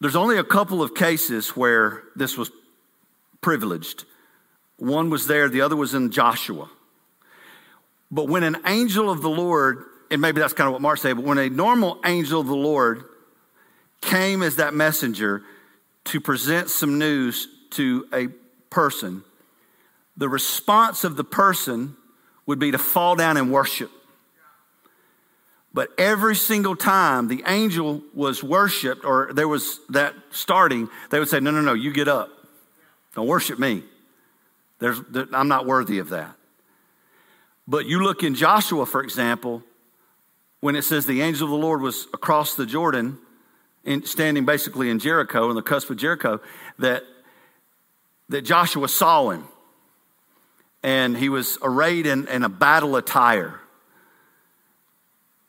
There's 0.00 0.16
only 0.16 0.38
a 0.38 0.44
couple 0.44 0.82
of 0.82 0.94
cases 0.94 1.50
where 1.50 2.02
this 2.14 2.36
was 2.36 2.50
privileged. 3.40 4.04
One 4.76 5.08
was 5.08 5.26
there, 5.26 5.48
the 5.48 5.62
other 5.62 5.76
was 5.76 5.94
in 5.94 6.10
Joshua. 6.10 6.68
But 8.10 8.28
when 8.28 8.42
an 8.42 8.58
angel 8.66 9.10
of 9.10 9.22
the 9.22 9.30
Lord, 9.30 9.84
and 10.10 10.20
maybe 10.20 10.40
that's 10.40 10.52
kind 10.52 10.68
of 10.68 10.72
what 10.72 10.82
Mark 10.82 10.98
said, 10.98 11.16
but 11.16 11.24
when 11.24 11.38
a 11.38 11.48
normal 11.48 11.98
angel 12.04 12.40
of 12.40 12.46
the 12.46 12.54
Lord 12.54 13.04
came 14.00 14.42
as 14.42 14.56
that 14.56 14.74
messenger 14.74 15.42
to 16.04 16.20
present 16.20 16.70
some 16.70 16.98
news 16.98 17.48
to 17.70 18.06
a 18.12 18.28
person, 18.70 19.24
the 20.16 20.28
response 20.28 21.04
of 21.04 21.16
the 21.16 21.24
person 21.24 21.96
would 22.46 22.58
be 22.58 22.70
to 22.70 22.78
fall 22.78 23.16
down 23.16 23.36
and 23.36 23.50
worship. 23.50 23.90
But 25.76 25.90
every 25.98 26.36
single 26.36 26.74
time 26.74 27.28
the 27.28 27.44
angel 27.46 28.00
was 28.14 28.42
worshiped 28.42 29.04
or 29.04 29.28
there 29.34 29.46
was 29.46 29.78
that 29.90 30.14
starting, 30.30 30.88
they 31.10 31.18
would 31.18 31.28
say, 31.28 31.38
No, 31.38 31.50
no, 31.50 31.60
no, 31.60 31.74
you 31.74 31.92
get 31.92 32.08
up. 32.08 32.30
Don't 33.14 33.26
worship 33.26 33.58
me. 33.58 33.82
There's, 34.78 34.98
there, 35.10 35.26
I'm 35.34 35.48
not 35.48 35.66
worthy 35.66 35.98
of 35.98 36.08
that. 36.08 36.34
But 37.68 37.84
you 37.84 38.02
look 38.02 38.22
in 38.22 38.34
Joshua, 38.34 38.86
for 38.86 39.02
example, 39.02 39.62
when 40.60 40.76
it 40.76 40.82
says 40.82 41.04
the 41.04 41.20
angel 41.20 41.44
of 41.44 41.50
the 41.50 41.58
Lord 41.58 41.82
was 41.82 42.06
across 42.14 42.54
the 42.54 42.64
Jordan, 42.64 43.18
in, 43.84 44.06
standing 44.06 44.46
basically 44.46 44.88
in 44.88 44.98
Jericho, 44.98 45.50
in 45.50 45.56
the 45.56 45.62
cusp 45.62 45.90
of 45.90 45.98
Jericho, 45.98 46.40
that, 46.78 47.02
that 48.30 48.46
Joshua 48.46 48.88
saw 48.88 49.28
him. 49.28 49.46
And 50.82 51.18
he 51.18 51.28
was 51.28 51.58
arrayed 51.60 52.06
in, 52.06 52.28
in 52.28 52.44
a 52.44 52.48
battle 52.48 52.96
attire 52.96 53.60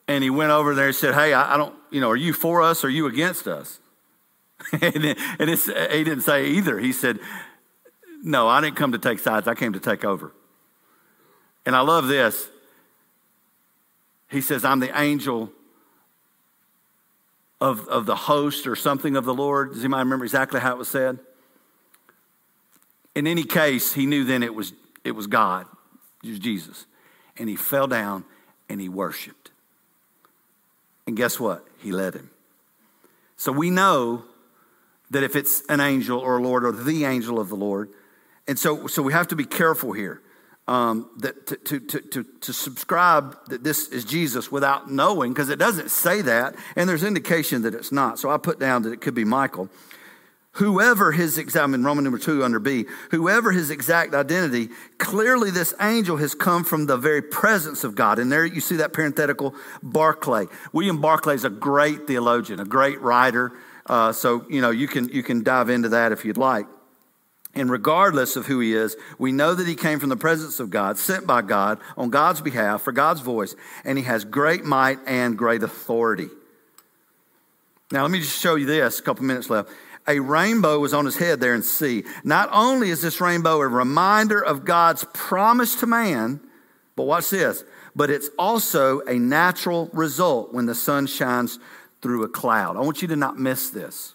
and 0.07 0.23
he 0.23 0.29
went 0.29 0.51
over 0.51 0.73
there 0.73 0.87
and 0.87 0.95
said, 0.95 1.13
Hey, 1.13 1.33
I, 1.33 1.55
I 1.55 1.57
don't, 1.57 1.75
you 1.91 2.01
know, 2.01 2.09
are 2.09 2.15
you 2.15 2.33
for 2.33 2.61
us 2.61 2.83
or 2.83 2.87
are 2.87 2.89
you 2.89 3.07
against 3.07 3.47
us? 3.47 3.79
and 4.71 5.03
he 5.03 6.03
didn't 6.03 6.21
say 6.21 6.47
either. 6.47 6.79
He 6.79 6.91
said, 6.91 7.19
No, 8.23 8.47
I 8.47 8.61
didn't 8.61 8.75
come 8.75 8.93
to 8.93 8.97
take 8.97 9.19
sides, 9.19 9.47
I 9.47 9.55
came 9.55 9.73
to 9.73 9.79
take 9.79 10.05
over. 10.05 10.31
And 11.65 11.75
I 11.75 11.81
love 11.81 12.07
this. 12.07 12.49
He 14.29 14.41
says, 14.41 14.63
I'm 14.65 14.79
the 14.79 14.97
angel 14.99 15.51
of, 17.59 17.87
of 17.87 18.05
the 18.05 18.15
host 18.15 18.67
or 18.67 18.75
something 18.75 19.15
of 19.15 19.25
the 19.25 19.33
Lord. 19.33 19.73
Does 19.73 19.83
anybody 19.83 19.99
remember 19.99 20.25
exactly 20.25 20.59
how 20.59 20.73
it 20.73 20.77
was 20.77 20.87
said? 20.87 21.19
In 23.15 23.25
any 23.25 23.43
case, 23.43 23.93
he 23.93 24.05
knew 24.05 24.23
then 24.23 24.43
it 24.43 24.53
was, 24.53 24.73
it 25.03 25.11
was 25.11 25.27
God, 25.27 25.65
it 26.23 26.29
was 26.29 26.39
Jesus. 26.39 26.85
And 27.37 27.49
he 27.49 27.55
fell 27.55 27.87
down 27.87 28.25
and 28.69 28.79
he 28.79 28.89
worshiped. 28.89 29.51
And 31.07 31.15
guess 31.15 31.39
what? 31.39 31.65
He 31.79 31.91
led 31.91 32.13
him. 32.13 32.29
So 33.37 33.51
we 33.51 33.69
know 33.69 34.23
that 35.09 35.23
if 35.23 35.35
it's 35.35 35.63
an 35.69 35.79
angel 35.79 36.19
or 36.19 36.37
a 36.37 36.41
Lord 36.41 36.65
or 36.65 36.71
the 36.71 37.05
angel 37.05 37.39
of 37.39 37.49
the 37.49 37.55
Lord, 37.55 37.89
and 38.47 38.59
so, 38.59 38.87
so 38.87 39.01
we 39.01 39.13
have 39.13 39.29
to 39.29 39.35
be 39.35 39.45
careful 39.45 39.93
here 39.93 40.21
um, 40.67 41.09
that 41.19 41.47
to, 41.47 41.55
to, 41.55 41.79
to, 41.79 42.01
to, 42.01 42.23
to 42.23 42.53
subscribe 42.53 43.37
that 43.47 43.63
this 43.63 43.87
is 43.87 44.03
Jesus 44.03 44.51
without 44.51 44.91
knowing, 44.91 45.31
because 45.31 45.49
it 45.49 45.59
doesn't 45.59 45.91
say 45.91 46.21
that, 46.23 46.55
and 46.75 46.89
there's 46.89 47.03
indication 47.03 47.61
that 47.61 47.73
it's 47.73 47.91
not. 47.91 48.19
So 48.19 48.29
I 48.29 48.37
put 48.37 48.59
down 48.59 48.81
that 48.83 48.91
it 48.91 48.99
could 48.99 49.15
be 49.15 49.23
Michael 49.23 49.69
whoever 50.57 51.11
his 51.11 51.37
in 51.37 51.83
Roman 51.83 52.03
number 52.03 52.17
two 52.17 52.43
under 52.43 52.59
B, 52.59 52.85
whoever 53.11 53.51
his 53.51 53.69
exact 53.69 54.13
identity, 54.15 54.69
clearly 54.97 55.51
this 55.51 55.73
angel 55.79 56.17
has 56.17 56.33
come 56.33 56.63
from 56.63 56.87
the 56.87 56.97
very 56.97 57.21
presence 57.21 57.83
of 57.83 57.93
God. 57.93 58.17
And 58.17 58.31
there 58.31 58.45
you 58.45 58.59
see 58.59 58.77
that 58.77 58.91
parenthetical 58.91 59.53
Barclay. 59.83 60.47
William 60.73 60.99
Barclay 60.99 61.35
is 61.35 61.45
a 61.45 61.49
great 61.49 62.07
theologian, 62.07 62.59
a 62.59 62.65
great 62.65 62.99
writer. 63.01 63.53
Uh, 63.85 64.11
so, 64.11 64.45
you 64.49 64.59
know, 64.61 64.71
you 64.71 64.87
can, 64.87 65.09
you 65.09 65.21
can 65.21 65.43
dive 65.43 65.69
into 65.69 65.89
that 65.89 66.11
if 66.11 66.25
you'd 66.25 66.37
like. 66.37 66.65
And 67.53 67.69
regardless 67.71 68.35
of 68.35 68.47
who 68.47 68.59
he 68.59 68.73
is, 68.73 68.95
we 69.19 69.31
know 69.31 69.53
that 69.53 69.67
he 69.67 69.75
came 69.75 69.99
from 69.99 70.09
the 70.09 70.17
presence 70.17 70.59
of 70.59 70.69
God, 70.71 70.97
sent 70.97 71.27
by 71.27 71.43
God 71.43 71.79
on 71.95 72.09
God's 72.09 72.41
behalf 72.41 72.81
for 72.81 72.91
God's 72.91 73.21
voice, 73.21 73.55
and 73.83 73.97
he 73.97 74.03
has 74.05 74.25
great 74.25 74.63
might 74.63 74.99
and 75.05 75.37
great 75.37 75.61
authority. 75.61 76.29
Now, 77.91 78.01
let 78.01 78.11
me 78.11 78.19
just 78.19 78.37
show 78.37 78.55
you 78.55 78.65
this, 78.65 78.99
a 78.99 79.03
couple 79.03 79.23
minutes 79.23 79.49
left 79.49 79.69
a 80.07 80.19
rainbow 80.19 80.79
was 80.79 80.93
on 80.93 81.05
his 81.05 81.17
head 81.17 81.39
there 81.39 81.53
in 81.53 81.63
C. 81.63 82.03
Not 82.23 82.49
only 82.51 82.89
is 82.89 83.01
this 83.01 83.19
rainbow 83.19 83.59
a 83.59 83.67
reminder 83.67 84.43
of 84.43 84.65
God's 84.65 85.05
promise 85.13 85.75
to 85.77 85.87
man, 85.87 86.39
but 86.95 87.03
watch 87.03 87.29
this, 87.29 87.63
but 87.95 88.09
it's 88.09 88.29
also 88.37 89.01
a 89.01 89.15
natural 89.19 89.89
result 89.93 90.53
when 90.53 90.65
the 90.65 90.75
sun 90.75 91.07
shines 91.07 91.59
through 92.01 92.23
a 92.23 92.29
cloud. 92.29 92.77
I 92.77 92.81
want 92.81 93.01
you 93.01 93.07
to 93.09 93.15
not 93.15 93.37
miss 93.37 93.69
this. 93.69 94.13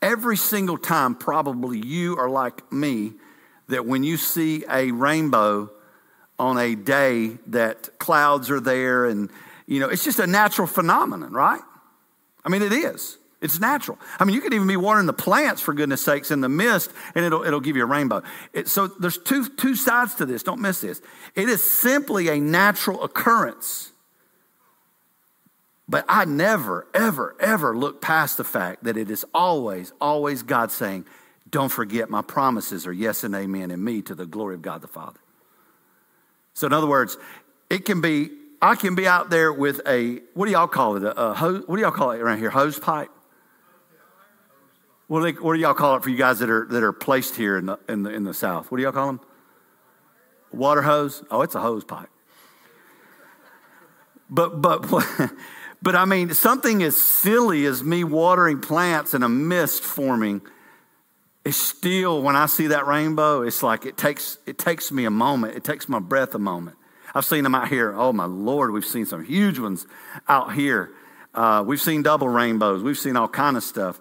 Every 0.00 0.36
single 0.36 0.78
time, 0.78 1.14
probably 1.14 1.78
you 1.78 2.16
are 2.16 2.30
like 2.30 2.72
me, 2.72 3.12
that 3.68 3.84
when 3.84 4.04
you 4.04 4.16
see 4.16 4.64
a 4.70 4.90
rainbow 4.90 5.70
on 6.38 6.56
a 6.56 6.74
day 6.74 7.36
that 7.48 7.98
clouds 7.98 8.50
are 8.50 8.60
there 8.60 9.06
and, 9.06 9.28
you 9.66 9.80
know, 9.80 9.88
it's 9.88 10.04
just 10.04 10.18
a 10.18 10.26
natural 10.26 10.66
phenomenon, 10.66 11.32
right? 11.32 11.60
I 12.44 12.48
mean, 12.48 12.62
it 12.62 12.72
is. 12.72 13.17
It's 13.40 13.60
natural. 13.60 13.98
I 14.18 14.24
mean, 14.24 14.34
you 14.34 14.40
could 14.40 14.52
even 14.52 14.66
be 14.66 14.76
watering 14.76 15.06
the 15.06 15.12
plants, 15.12 15.62
for 15.62 15.72
goodness 15.72 16.02
sakes, 16.02 16.30
in 16.30 16.40
the 16.40 16.48
mist, 16.48 16.90
and 17.14 17.24
it'll, 17.24 17.44
it'll 17.44 17.60
give 17.60 17.76
you 17.76 17.84
a 17.84 17.86
rainbow. 17.86 18.22
It, 18.52 18.66
so 18.68 18.88
there's 18.88 19.18
two, 19.18 19.48
two 19.48 19.76
sides 19.76 20.16
to 20.16 20.26
this. 20.26 20.42
Don't 20.42 20.60
miss 20.60 20.80
this. 20.80 21.00
It 21.36 21.48
is 21.48 21.62
simply 21.62 22.28
a 22.28 22.40
natural 22.40 23.04
occurrence. 23.04 23.92
But 25.88 26.04
I 26.08 26.24
never, 26.24 26.86
ever, 26.92 27.36
ever 27.38 27.76
look 27.76 28.02
past 28.02 28.36
the 28.36 28.44
fact 28.44 28.84
that 28.84 28.96
it 28.96 29.10
is 29.10 29.24
always, 29.32 29.92
always 30.00 30.42
God 30.42 30.72
saying, 30.72 31.06
Don't 31.48 31.70
forget 31.70 32.10
my 32.10 32.22
promises 32.22 32.86
are 32.88 32.92
yes 32.92 33.22
and 33.22 33.34
amen 33.34 33.70
in 33.70 33.82
me 33.82 34.02
to 34.02 34.14
the 34.16 34.26
glory 34.26 34.56
of 34.56 34.62
God 34.62 34.82
the 34.82 34.88
Father. 34.88 35.20
So, 36.54 36.66
in 36.66 36.72
other 36.72 36.88
words, 36.88 37.16
it 37.70 37.84
can 37.84 38.00
be, 38.00 38.30
I 38.60 38.74
can 38.74 38.96
be 38.96 39.06
out 39.06 39.30
there 39.30 39.52
with 39.52 39.80
a, 39.86 40.20
what 40.34 40.46
do 40.46 40.52
y'all 40.52 40.66
call 40.66 40.96
it? 40.96 41.04
A, 41.04 41.30
a 41.30 41.34
hose, 41.34 41.62
what 41.66 41.76
do 41.76 41.82
y'all 41.82 41.92
call 41.92 42.10
it 42.10 42.20
around 42.20 42.38
here? 42.38 42.50
Hose 42.50 42.78
pipe? 42.78 43.10
What 45.08 45.20
do, 45.20 45.32
they, 45.32 45.40
what 45.40 45.54
do 45.54 45.60
y'all 45.60 45.74
call 45.74 45.96
it 45.96 46.02
for 46.02 46.10
you 46.10 46.18
guys 46.18 46.38
that 46.38 46.50
are, 46.50 46.66
that 46.66 46.82
are 46.82 46.92
placed 46.92 47.34
here 47.34 47.56
in 47.56 47.66
the, 47.66 47.78
in, 47.88 48.02
the, 48.02 48.10
in 48.10 48.24
the 48.24 48.34
South? 48.34 48.70
What 48.70 48.76
do 48.76 48.84
y'all 48.84 48.92
call 48.92 49.06
them? 49.06 49.20
Water 50.52 50.82
hose? 50.82 51.24
Oh, 51.30 51.40
it's 51.42 51.54
a 51.54 51.60
hose 51.60 51.82
pipe. 51.82 52.10
But, 54.28 54.60
but, 54.60 54.86
but 55.82 55.96
I 55.96 56.04
mean, 56.04 56.34
something 56.34 56.82
as 56.82 57.02
silly 57.02 57.64
as 57.64 57.82
me 57.82 58.04
watering 58.04 58.60
plants 58.60 59.14
and 59.14 59.24
a 59.24 59.28
mist 59.28 59.82
forming 59.82 60.42
is 61.44 61.56
still, 61.56 62.20
when 62.20 62.36
I 62.36 62.44
see 62.44 62.66
that 62.68 62.86
rainbow, 62.86 63.40
it's 63.40 63.62
like 63.62 63.86
it 63.86 63.96
takes, 63.96 64.36
it 64.46 64.58
takes 64.58 64.92
me 64.92 65.06
a 65.06 65.10
moment. 65.10 65.56
It 65.56 65.64
takes 65.64 65.88
my 65.88 65.98
breath 66.00 66.34
a 66.34 66.38
moment. 66.38 66.76
I've 67.14 67.24
seen 67.24 67.44
them 67.44 67.54
out 67.54 67.68
here. 67.68 67.94
Oh, 67.96 68.12
my 68.12 68.26
Lord, 68.26 68.72
we've 68.72 68.84
seen 68.84 69.06
some 69.06 69.24
huge 69.24 69.58
ones 69.58 69.86
out 70.28 70.52
here. 70.52 70.90
Uh, 71.32 71.64
we've 71.66 71.80
seen 71.80 72.02
double 72.02 72.28
rainbows. 72.28 72.82
We've 72.82 72.98
seen 72.98 73.16
all 73.16 73.28
kind 73.28 73.56
of 73.56 73.62
stuff. 73.62 73.98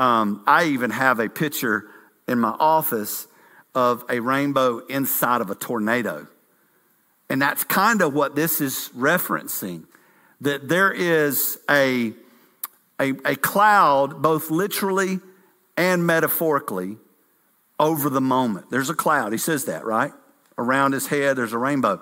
Um, 0.00 0.42
I 0.46 0.64
even 0.64 0.88
have 0.92 1.20
a 1.20 1.28
picture 1.28 1.84
in 2.26 2.38
my 2.38 2.56
office 2.58 3.26
of 3.74 4.02
a 4.08 4.20
rainbow 4.20 4.78
inside 4.78 5.42
of 5.42 5.50
a 5.50 5.54
tornado. 5.54 6.26
And 7.28 7.42
that's 7.42 7.64
kind 7.64 8.00
of 8.00 8.14
what 8.14 8.34
this 8.34 8.62
is 8.62 8.88
referencing 8.96 9.84
that 10.40 10.70
there 10.70 10.90
is 10.90 11.58
a, 11.68 12.14
a, 12.98 13.10
a, 13.26 13.36
cloud, 13.36 14.22
both 14.22 14.50
literally 14.50 15.20
and 15.76 16.06
metaphorically, 16.06 16.96
over 17.78 18.08
the 18.08 18.22
moment. 18.22 18.70
There's 18.70 18.88
a 18.88 18.94
cloud. 18.94 19.32
He 19.32 19.38
says 19.38 19.66
that, 19.66 19.84
right? 19.84 20.12
Around 20.56 20.92
his 20.92 21.08
head, 21.08 21.36
there's 21.36 21.52
a 21.52 21.58
rainbow. 21.58 22.00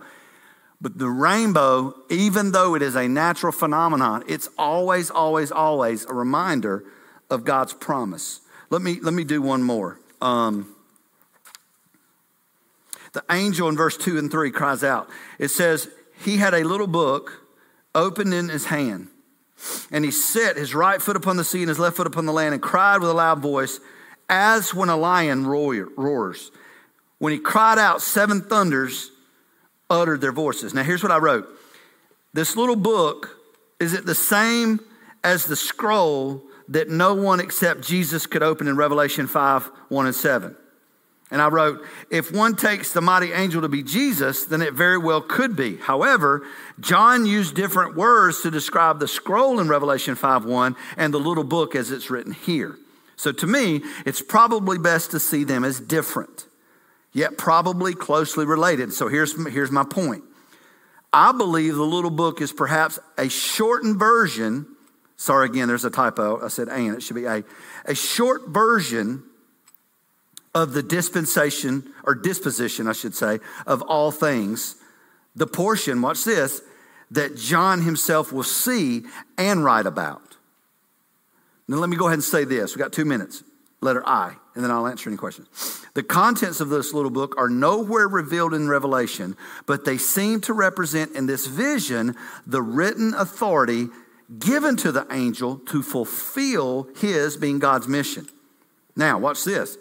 But 0.80 0.98
the 0.98 1.08
rainbow, 1.08 1.94
even 2.10 2.52
though 2.52 2.76
it 2.76 2.82
is 2.82 2.94
a 2.94 3.08
natural 3.08 3.50
phenomenon, 3.50 4.22
it's 4.28 4.48
always, 4.56 5.10
always, 5.10 5.50
always 5.50 6.04
a 6.04 6.14
reminder 6.14 6.84
of 7.30 7.44
God's 7.44 7.72
promise. 7.72 8.40
Let 8.70 8.82
me, 8.82 8.98
let 9.00 9.14
me 9.14 9.24
do 9.24 9.40
one 9.42 9.62
more. 9.62 9.98
Um, 10.20 10.74
the 13.12 13.24
angel 13.30 13.68
in 13.68 13.76
verse 13.76 13.96
2 13.96 14.18
and 14.18 14.30
3 14.30 14.50
cries 14.50 14.84
out. 14.84 15.08
It 15.38 15.48
says, 15.48 15.88
He 16.24 16.36
had 16.36 16.54
a 16.54 16.64
little 16.64 16.86
book 16.86 17.44
opened 17.94 18.34
in 18.34 18.48
his 18.48 18.66
hand, 18.66 19.08
and 19.90 20.04
he 20.04 20.10
set 20.10 20.56
his 20.56 20.74
right 20.74 21.00
foot 21.00 21.16
upon 21.16 21.36
the 21.36 21.44
sea 21.44 21.60
and 21.60 21.68
his 21.68 21.78
left 21.78 21.96
foot 21.96 22.06
upon 22.06 22.26
the 22.26 22.32
land 22.32 22.54
and 22.54 22.62
cried 22.62 23.00
with 23.00 23.10
a 23.10 23.14
loud 23.14 23.40
voice 23.40 23.80
as 24.28 24.74
when 24.74 24.88
a 24.88 24.96
lion 24.96 25.46
roars. 25.46 26.50
When 27.18 27.32
he 27.32 27.38
cried 27.38 27.78
out, 27.78 28.02
seven 28.02 28.42
thunders 28.42 29.10
uttered 29.90 30.20
their 30.20 30.32
voices. 30.32 30.74
Now, 30.74 30.82
here's 30.82 31.02
what 31.02 31.12
I 31.12 31.18
wrote 31.18 31.48
This 32.34 32.56
little 32.56 32.76
book, 32.76 33.36
is 33.80 33.94
it 33.94 34.04
the 34.04 34.14
same 34.14 34.80
as 35.24 35.46
the 35.46 35.56
scroll 35.56 36.42
that 36.68 36.88
no 36.88 37.14
one 37.14 37.40
except 37.40 37.80
Jesus 37.80 38.26
could 38.26 38.42
open 38.42 38.68
in 38.68 38.76
Revelation 38.76 39.26
5 39.26 39.70
1 39.88 40.06
and 40.06 40.14
7? 40.14 40.56
And 41.30 41.42
I 41.42 41.48
wrote, 41.48 41.84
if 42.10 42.32
one 42.32 42.56
takes 42.56 42.92
the 42.92 43.02
mighty 43.02 43.32
angel 43.32 43.60
to 43.60 43.68
be 43.68 43.82
Jesus, 43.82 44.44
then 44.44 44.62
it 44.62 44.72
very 44.72 44.96
well 44.96 45.20
could 45.20 45.56
be. 45.56 45.76
However, 45.76 46.46
John 46.80 47.26
used 47.26 47.54
different 47.54 47.96
words 47.96 48.40
to 48.42 48.50
describe 48.50 48.98
the 48.98 49.08
scroll 49.08 49.60
in 49.60 49.68
Revelation 49.68 50.14
5 50.14 50.46
1 50.46 50.76
and 50.96 51.12
the 51.12 51.18
little 51.18 51.44
book 51.44 51.74
as 51.74 51.90
it's 51.90 52.08
written 52.10 52.32
here. 52.32 52.76
So 53.16 53.32
to 53.32 53.46
me, 53.46 53.82
it's 54.06 54.22
probably 54.22 54.78
best 54.78 55.10
to 55.10 55.20
see 55.20 55.44
them 55.44 55.64
as 55.64 55.80
different, 55.80 56.46
yet 57.12 57.36
probably 57.36 57.92
closely 57.92 58.46
related. 58.46 58.92
So 58.92 59.08
here's, 59.08 59.34
here's 59.48 59.72
my 59.72 59.84
point. 59.84 60.24
I 61.12 61.32
believe 61.32 61.74
the 61.74 61.82
little 61.82 62.10
book 62.10 62.40
is 62.40 62.52
perhaps 62.52 62.98
a 63.18 63.28
shortened 63.28 63.98
version. 63.98 64.66
Sorry, 65.18 65.46
again, 65.46 65.66
there's 65.66 65.84
a 65.84 65.90
typo. 65.90 66.42
I 66.42 66.48
said 66.48 66.68
and, 66.68 66.94
it 66.94 67.02
should 67.02 67.16
be 67.16 67.24
a. 67.24 67.44
A 67.84 67.94
short 67.94 68.48
version 68.48 69.24
of 70.54 70.72
the 70.72 70.82
dispensation, 70.82 71.92
or 72.04 72.14
disposition, 72.14 72.86
I 72.86 72.92
should 72.92 73.14
say, 73.14 73.40
of 73.66 73.82
all 73.82 74.10
things. 74.12 74.76
The 75.34 75.46
portion, 75.46 76.00
watch 76.00 76.24
this, 76.24 76.62
that 77.10 77.36
John 77.36 77.82
himself 77.82 78.32
will 78.32 78.44
see 78.44 79.02
and 79.36 79.64
write 79.64 79.86
about. 79.86 80.36
Now, 81.66 81.76
let 81.78 81.90
me 81.90 81.96
go 81.96 82.06
ahead 82.06 82.14
and 82.14 82.24
say 82.24 82.44
this. 82.44 82.74
We 82.74 82.78
got 82.78 82.92
two 82.92 83.04
minutes. 83.04 83.42
Letter 83.80 84.02
I, 84.06 84.34
and 84.54 84.64
then 84.64 84.70
I'll 84.70 84.88
answer 84.88 85.08
any 85.10 85.16
questions. 85.16 85.48
The 85.94 86.02
contents 86.02 86.60
of 86.60 86.68
this 86.68 86.92
little 86.92 87.10
book 87.10 87.34
are 87.38 87.48
nowhere 87.48 88.08
revealed 88.08 88.54
in 88.54 88.68
Revelation, 88.68 89.36
but 89.66 89.84
they 89.84 89.98
seem 89.98 90.40
to 90.42 90.52
represent 90.52 91.12
in 91.12 91.26
this 91.26 91.46
vision 91.46 92.16
the 92.46 92.62
written 92.62 93.14
authority 93.14 93.88
given 94.36 94.76
to 94.76 94.92
the 94.92 95.06
angel 95.10 95.58
to 95.58 95.82
fulfill 95.82 96.88
his, 96.96 97.36
being 97.36 97.58
God's 97.58 97.88
mission. 97.88 98.28
Now, 98.96 99.18
watch 99.18 99.44
this 99.44 99.78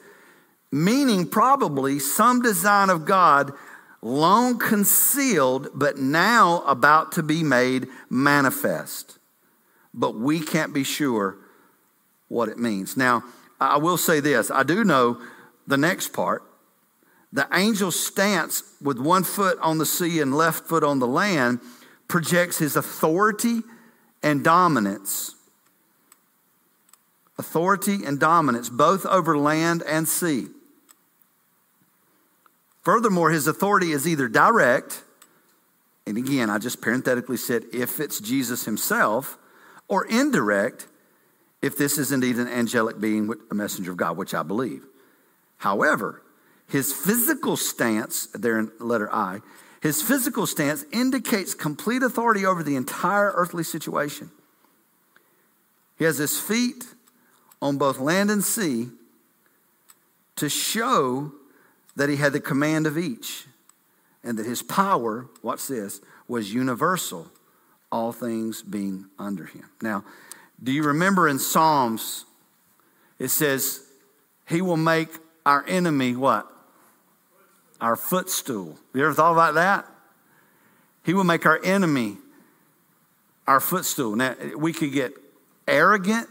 meaning 0.71 1.25
probably 1.25 1.97
some 1.97 2.41
design 2.41 2.89
of 2.89 3.05
God 3.05 3.53
long 4.01 4.59
concealed, 4.59 5.69
but 5.73 5.97
now 5.97 6.61
about 6.67 7.13
to 7.13 7.23
be 7.23 7.43
made 7.43 7.87
manifest. 8.09 9.17
But 9.93 10.15
we 10.15 10.39
can't 10.39 10.73
be 10.73 10.83
sure 10.83 11.37
what 12.27 12.49
it 12.49 12.57
means. 12.57 12.97
Now, 12.97 13.23
I 13.59 13.77
will 13.77 13.97
say 13.97 14.19
this 14.19 14.51
I 14.51 14.63
do 14.63 14.83
know 14.83 15.19
the 15.65 15.77
next 15.77 16.13
part. 16.13 16.43
The 17.33 17.51
angel's 17.53 17.99
stance 17.99 18.63
with 18.81 18.99
one 18.99 19.23
foot 19.23 19.57
on 19.59 19.79
the 19.79 19.85
sea 19.85 20.21
and 20.21 20.35
left 20.35 20.65
foot 20.65 20.83
on 20.83 20.99
the 20.99 21.07
land 21.07 21.59
projects 22.07 22.59
his 22.59 22.77
authority 22.77 23.63
and 24.23 24.43
dominance 24.43 25.35
authority 27.37 28.03
and 28.05 28.19
dominance, 28.19 28.69
both 28.69 29.05
over 29.05 29.37
land 29.37 29.83
and 29.83 30.07
sea. 30.07 30.47
Furthermore, 32.81 33.31
his 33.31 33.47
authority 33.47 33.91
is 33.91 34.07
either 34.07 34.27
direct, 34.27 35.03
and 36.05 36.17
again, 36.17 36.49
I 36.49 36.57
just 36.57 36.81
parenthetically 36.81 37.37
said 37.37 37.65
if 37.73 37.99
it's 37.99 38.19
Jesus 38.19 38.65
himself, 38.65 39.37
or 39.87 40.05
indirect, 40.05 40.87
if 41.61 41.77
this 41.77 41.97
is 41.97 42.11
indeed 42.11 42.37
an 42.37 42.47
angelic 42.47 42.99
being, 42.99 43.33
a 43.51 43.55
messenger 43.55 43.91
of 43.91 43.97
God, 43.97 44.17
which 44.17 44.33
I 44.33 44.43
believe. 44.43 44.85
However, 45.57 46.21
his 46.67 46.93
physical 46.93 47.57
stance, 47.57 48.27
there 48.33 48.59
in 48.59 48.71
letter 48.79 49.13
I, 49.13 49.41
his 49.81 50.01
physical 50.01 50.47
stance 50.47 50.85
indicates 50.91 51.53
complete 51.53 52.03
authority 52.03 52.45
over 52.45 52.63
the 52.63 52.75
entire 52.75 53.31
earthly 53.35 53.63
situation. 53.63 54.31
He 55.97 56.05
has 56.05 56.17
his 56.17 56.39
feet 56.39 56.85
on 57.61 57.77
both 57.77 57.99
land 57.99 58.29
and 58.31 58.43
sea 58.43 58.89
to 60.35 60.49
show 60.49 61.31
that 61.95 62.09
he 62.09 62.15
had 62.17 62.33
the 62.33 62.39
command 62.39 62.85
of 62.85 62.97
each 62.97 63.45
and 64.23 64.37
that 64.37 64.45
his 64.45 64.61
power, 64.61 65.27
watch 65.41 65.67
this, 65.67 66.01
was 66.27 66.53
universal, 66.53 67.27
all 67.91 68.11
things 68.11 68.61
being 68.61 69.05
under 69.17 69.45
him. 69.45 69.69
Now, 69.81 70.03
do 70.61 70.71
you 70.71 70.83
remember 70.83 71.27
in 71.27 71.39
Psalms, 71.39 72.25
it 73.19 73.29
says, 73.29 73.81
He 74.47 74.61
will 74.61 74.77
make 74.77 75.09
our 75.45 75.65
enemy 75.67 76.15
what? 76.15 76.51
Our 77.79 77.95
footstool. 77.95 78.77
You 78.93 79.03
ever 79.03 79.13
thought 79.13 79.33
about 79.33 79.53
that? 79.55 79.85
He 81.03 81.13
will 81.13 81.23
make 81.23 81.45
our 81.45 81.59
enemy 81.63 82.17
our 83.47 83.59
footstool. 83.59 84.15
Now, 84.15 84.35
we 84.57 84.73
could 84.73 84.91
get 84.91 85.13
arrogant, 85.67 86.27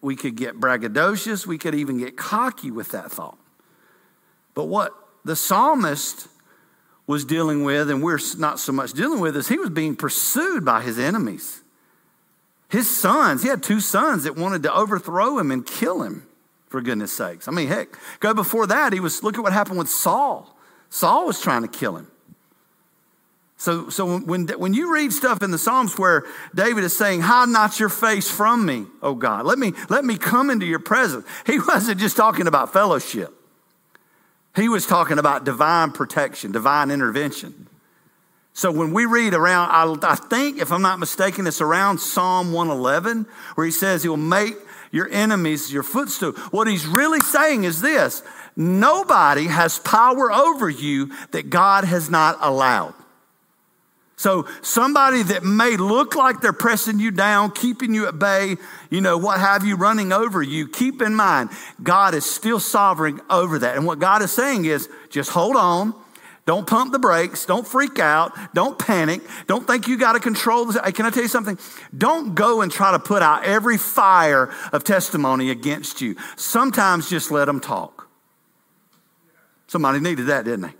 we 0.00 0.14
could 0.14 0.36
get 0.36 0.60
braggadocious, 0.60 1.46
we 1.46 1.58
could 1.58 1.74
even 1.74 1.98
get 1.98 2.16
cocky 2.16 2.70
with 2.70 2.90
that 2.90 3.10
thought. 3.10 3.38
But 4.54 4.64
what 4.64 4.92
the 5.24 5.36
psalmist 5.36 6.28
was 7.06 7.24
dealing 7.24 7.64
with, 7.64 7.90
and 7.90 8.02
we're 8.02 8.20
not 8.38 8.60
so 8.60 8.72
much 8.72 8.92
dealing 8.92 9.20
with, 9.20 9.36
is 9.36 9.48
he 9.48 9.58
was 9.58 9.70
being 9.70 9.96
pursued 9.96 10.64
by 10.64 10.80
his 10.82 10.98
enemies. 10.98 11.62
His 12.68 12.94
sons, 12.94 13.42
he 13.42 13.48
had 13.48 13.64
two 13.64 13.80
sons 13.80 14.22
that 14.22 14.36
wanted 14.36 14.62
to 14.62 14.72
overthrow 14.72 15.38
him 15.38 15.50
and 15.50 15.66
kill 15.66 16.02
him, 16.02 16.26
for 16.68 16.80
goodness 16.80 17.12
sakes. 17.12 17.48
I 17.48 17.50
mean, 17.50 17.66
heck, 17.66 17.88
go 18.20 18.32
before 18.32 18.68
that, 18.68 18.92
he 18.92 19.00
was, 19.00 19.24
look 19.24 19.36
at 19.36 19.42
what 19.42 19.52
happened 19.52 19.78
with 19.78 19.90
Saul. 19.90 20.56
Saul 20.90 21.26
was 21.26 21.40
trying 21.40 21.62
to 21.62 21.68
kill 21.68 21.96
him. 21.96 22.10
So, 23.56 23.90
so 23.90 24.18
when, 24.18 24.48
when 24.48 24.72
you 24.72 24.92
read 24.92 25.12
stuff 25.12 25.42
in 25.42 25.50
the 25.50 25.58
Psalms 25.58 25.98
where 25.98 26.24
David 26.54 26.82
is 26.82 26.96
saying, 26.96 27.20
Hide 27.20 27.48
not 27.50 27.78
your 27.78 27.90
face 27.90 28.30
from 28.30 28.64
me, 28.64 28.86
oh 29.02 29.14
God, 29.14 29.44
let 29.44 29.58
me, 29.58 29.74
let 29.88 30.04
me 30.04 30.16
come 30.16 30.48
into 30.48 30.64
your 30.66 30.78
presence, 30.78 31.26
he 31.46 31.58
wasn't 31.68 32.00
just 32.00 32.16
talking 32.16 32.46
about 32.46 32.72
fellowship. 32.72 33.34
He 34.56 34.68
was 34.68 34.86
talking 34.86 35.18
about 35.18 35.44
divine 35.44 35.92
protection, 35.92 36.52
divine 36.52 36.90
intervention. 36.90 37.68
So 38.52 38.72
when 38.72 38.92
we 38.92 39.04
read 39.04 39.34
around, 39.34 39.70
I, 39.70 40.12
I, 40.12 40.14
think, 40.16 40.58
if 40.58 40.72
I'm 40.72 40.82
not 40.82 40.98
mistaken, 40.98 41.46
it's 41.46 41.60
around 41.60 41.98
Psalm 41.98 42.52
111, 42.52 43.26
where 43.54 43.64
he 43.64 43.70
says 43.70 44.02
he'll 44.02 44.16
make 44.16 44.56
your 44.90 45.08
enemies 45.10 45.72
your 45.72 45.82
footstool. 45.82 46.32
What 46.50 46.66
he's 46.66 46.86
really 46.86 47.20
saying 47.20 47.64
is 47.64 47.80
this 47.80 48.22
nobody 48.56 49.44
has 49.46 49.78
power 49.78 50.30
over 50.32 50.68
you 50.68 51.12
that 51.32 51.50
God 51.50 51.84
has 51.84 52.10
not 52.10 52.38
allowed. 52.40 52.94
So 54.20 54.46
somebody 54.60 55.22
that 55.22 55.44
may 55.44 55.78
look 55.78 56.14
like 56.14 56.42
they're 56.42 56.52
pressing 56.52 57.00
you 57.00 57.10
down, 57.10 57.52
keeping 57.52 57.94
you 57.94 58.06
at 58.06 58.18
bay, 58.18 58.56
you 58.90 59.00
know, 59.00 59.16
what 59.16 59.40
have 59.40 59.64
you, 59.64 59.76
running 59.76 60.12
over 60.12 60.42
you, 60.42 60.68
keep 60.68 61.00
in 61.00 61.14
mind, 61.14 61.48
God 61.82 62.14
is 62.14 62.26
still 62.26 62.60
sovereign 62.60 63.22
over 63.30 63.58
that. 63.60 63.76
And 63.76 63.86
what 63.86 63.98
God 63.98 64.20
is 64.20 64.30
saying 64.30 64.66
is 64.66 64.90
just 65.08 65.30
hold 65.30 65.56
on. 65.56 65.94
Don't 66.44 66.66
pump 66.66 66.92
the 66.92 66.98
brakes. 66.98 67.46
Don't 67.46 67.66
freak 67.66 67.98
out. 67.98 68.36
Don't 68.54 68.78
panic. 68.78 69.22
Don't 69.46 69.66
think 69.66 69.88
you 69.88 69.96
got 69.96 70.12
to 70.12 70.20
control 70.20 70.66
this. 70.66 70.76
Can 70.92 71.06
I 71.06 71.10
tell 71.10 71.22
you 71.22 71.28
something? 71.28 71.58
Don't 71.96 72.34
go 72.34 72.60
and 72.60 72.70
try 72.70 72.90
to 72.92 72.98
put 72.98 73.22
out 73.22 73.44
every 73.44 73.78
fire 73.78 74.52
of 74.72 74.84
testimony 74.84 75.50
against 75.50 76.02
you. 76.02 76.16
Sometimes 76.36 77.08
just 77.08 77.30
let 77.30 77.46
them 77.46 77.58
talk. 77.58 77.99
Somebody 79.70 80.00
needed 80.00 80.26
that, 80.26 80.44
didn't 80.44 80.62
they? 80.62 80.74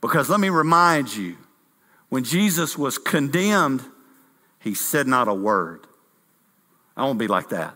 Because 0.00 0.30
let 0.30 0.38
me 0.38 0.48
remind 0.48 1.12
you, 1.12 1.36
when 2.08 2.22
Jesus 2.22 2.78
was 2.78 2.98
condemned, 2.98 3.82
he 4.60 4.74
said 4.74 5.08
not 5.08 5.26
a 5.26 5.34
word. 5.34 5.84
I 6.96 7.02
won't 7.02 7.18
be 7.18 7.26
like 7.26 7.48
that. 7.48 7.74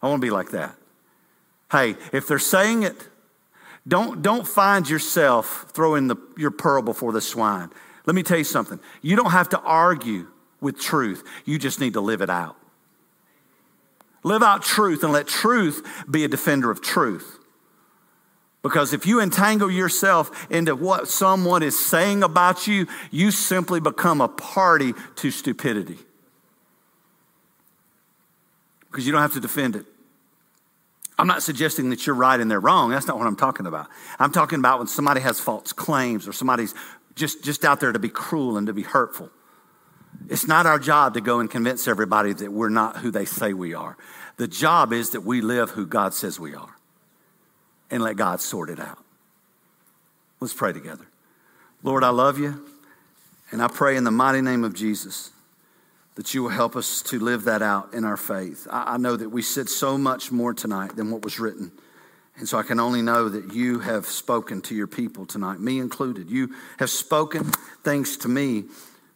I 0.00 0.06
won't 0.06 0.22
be 0.22 0.30
like 0.30 0.52
that. 0.52 0.76
Hey, 1.70 1.96
if 2.10 2.26
they're 2.26 2.38
saying 2.38 2.84
it, 2.84 3.06
don't, 3.86 4.22
don't 4.22 4.48
find 4.48 4.88
yourself 4.88 5.66
throwing 5.74 6.08
the, 6.08 6.16
your 6.38 6.50
pearl 6.50 6.80
before 6.80 7.12
the 7.12 7.20
swine. 7.20 7.68
Let 8.06 8.16
me 8.16 8.22
tell 8.22 8.38
you 8.38 8.44
something. 8.44 8.80
You 9.02 9.14
don't 9.14 9.32
have 9.32 9.50
to 9.50 9.60
argue 9.60 10.28
with 10.62 10.80
truth, 10.80 11.22
you 11.44 11.58
just 11.58 11.80
need 11.80 11.92
to 11.92 12.00
live 12.00 12.22
it 12.22 12.30
out. 12.30 12.56
Live 14.22 14.42
out 14.42 14.62
truth 14.62 15.04
and 15.04 15.12
let 15.12 15.26
truth 15.26 15.86
be 16.10 16.24
a 16.24 16.28
defender 16.28 16.70
of 16.70 16.80
truth. 16.80 17.40
Because 18.66 18.92
if 18.92 19.06
you 19.06 19.20
entangle 19.20 19.70
yourself 19.70 20.50
into 20.50 20.74
what 20.74 21.06
someone 21.06 21.62
is 21.62 21.78
saying 21.78 22.24
about 22.24 22.66
you, 22.66 22.88
you 23.12 23.30
simply 23.30 23.78
become 23.78 24.20
a 24.20 24.26
party 24.26 24.92
to 25.14 25.30
stupidity. 25.30 25.98
Because 28.90 29.06
you 29.06 29.12
don't 29.12 29.22
have 29.22 29.34
to 29.34 29.40
defend 29.40 29.76
it. 29.76 29.86
I'm 31.16 31.28
not 31.28 31.44
suggesting 31.44 31.90
that 31.90 32.08
you're 32.08 32.16
right 32.16 32.40
and 32.40 32.50
they're 32.50 32.58
wrong. 32.58 32.90
That's 32.90 33.06
not 33.06 33.16
what 33.16 33.28
I'm 33.28 33.36
talking 33.36 33.66
about. 33.66 33.86
I'm 34.18 34.32
talking 34.32 34.58
about 34.58 34.78
when 34.78 34.88
somebody 34.88 35.20
has 35.20 35.38
false 35.38 35.72
claims 35.72 36.26
or 36.26 36.32
somebody's 36.32 36.74
just, 37.14 37.44
just 37.44 37.64
out 37.64 37.78
there 37.78 37.92
to 37.92 38.00
be 38.00 38.08
cruel 38.08 38.56
and 38.56 38.66
to 38.66 38.72
be 38.72 38.82
hurtful. 38.82 39.30
It's 40.28 40.48
not 40.48 40.66
our 40.66 40.80
job 40.80 41.14
to 41.14 41.20
go 41.20 41.38
and 41.38 41.48
convince 41.48 41.86
everybody 41.86 42.32
that 42.32 42.50
we're 42.50 42.68
not 42.68 42.96
who 42.96 43.12
they 43.12 43.26
say 43.26 43.52
we 43.52 43.74
are. 43.74 43.96
The 44.38 44.48
job 44.48 44.92
is 44.92 45.10
that 45.10 45.20
we 45.20 45.40
live 45.40 45.70
who 45.70 45.86
God 45.86 46.14
says 46.14 46.40
we 46.40 46.56
are. 46.56 46.75
And 47.90 48.02
let 48.02 48.16
God 48.16 48.40
sort 48.40 48.70
it 48.70 48.80
out. 48.80 48.98
Let's 50.40 50.54
pray 50.54 50.72
together. 50.72 51.06
Lord, 51.82 52.04
I 52.04 52.10
love 52.10 52.38
you, 52.38 52.66
and 53.50 53.62
I 53.62 53.68
pray 53.68 53.96
in 53.96 54.04
the 54.04 54.10
mighty 54.10 54.40
name 54.40 54.64
of 54.64 54.74
Jesus 54.74 55.30
that 56.16 56.32
you 56.32 56.42
will 56.42 56.50
help 56.50 56.76
us 56.76 57.02
to 57.02 57.18
live 57.18 57.44
that 57.44 57.62
out 57.62 57.92
in 57.92 58.04
our 58.04 58.16
faith. 58.16 58.66
I, 58.70 58.96
know 58.96 59.16
that 59.16 59.28
we 59.28 59.42
said 59.42 59.68
so 59.68 59.98
much 59.98 60.32
more 60.32 60.54
tonight 60.54 60.96
than 60.96 61.10
what 61.10 61.22
was 61.22 61.38
written. 61.38 61.70
And 62.38 62.48
so 62.48 62.58
I 62.58 62.62
can 62.62 62.80
only 62.80 63.02
know 63.02 63.28
that 63.28 63.52
you 63.52 63.80
have 63.80 64.06
spoken 64.06 64.62
to 64.62 64.74
your 64.74 64.86
people 64.86 65.26
tonight, 65.26 65.60
me 65.60 65.78
included. 65.78 66.30
You 66.30 66.54
have 66.78 66.88
spoken 66.90 67.44
things 67.84 68.16
to 68.18 68.28
me 68.28 68.64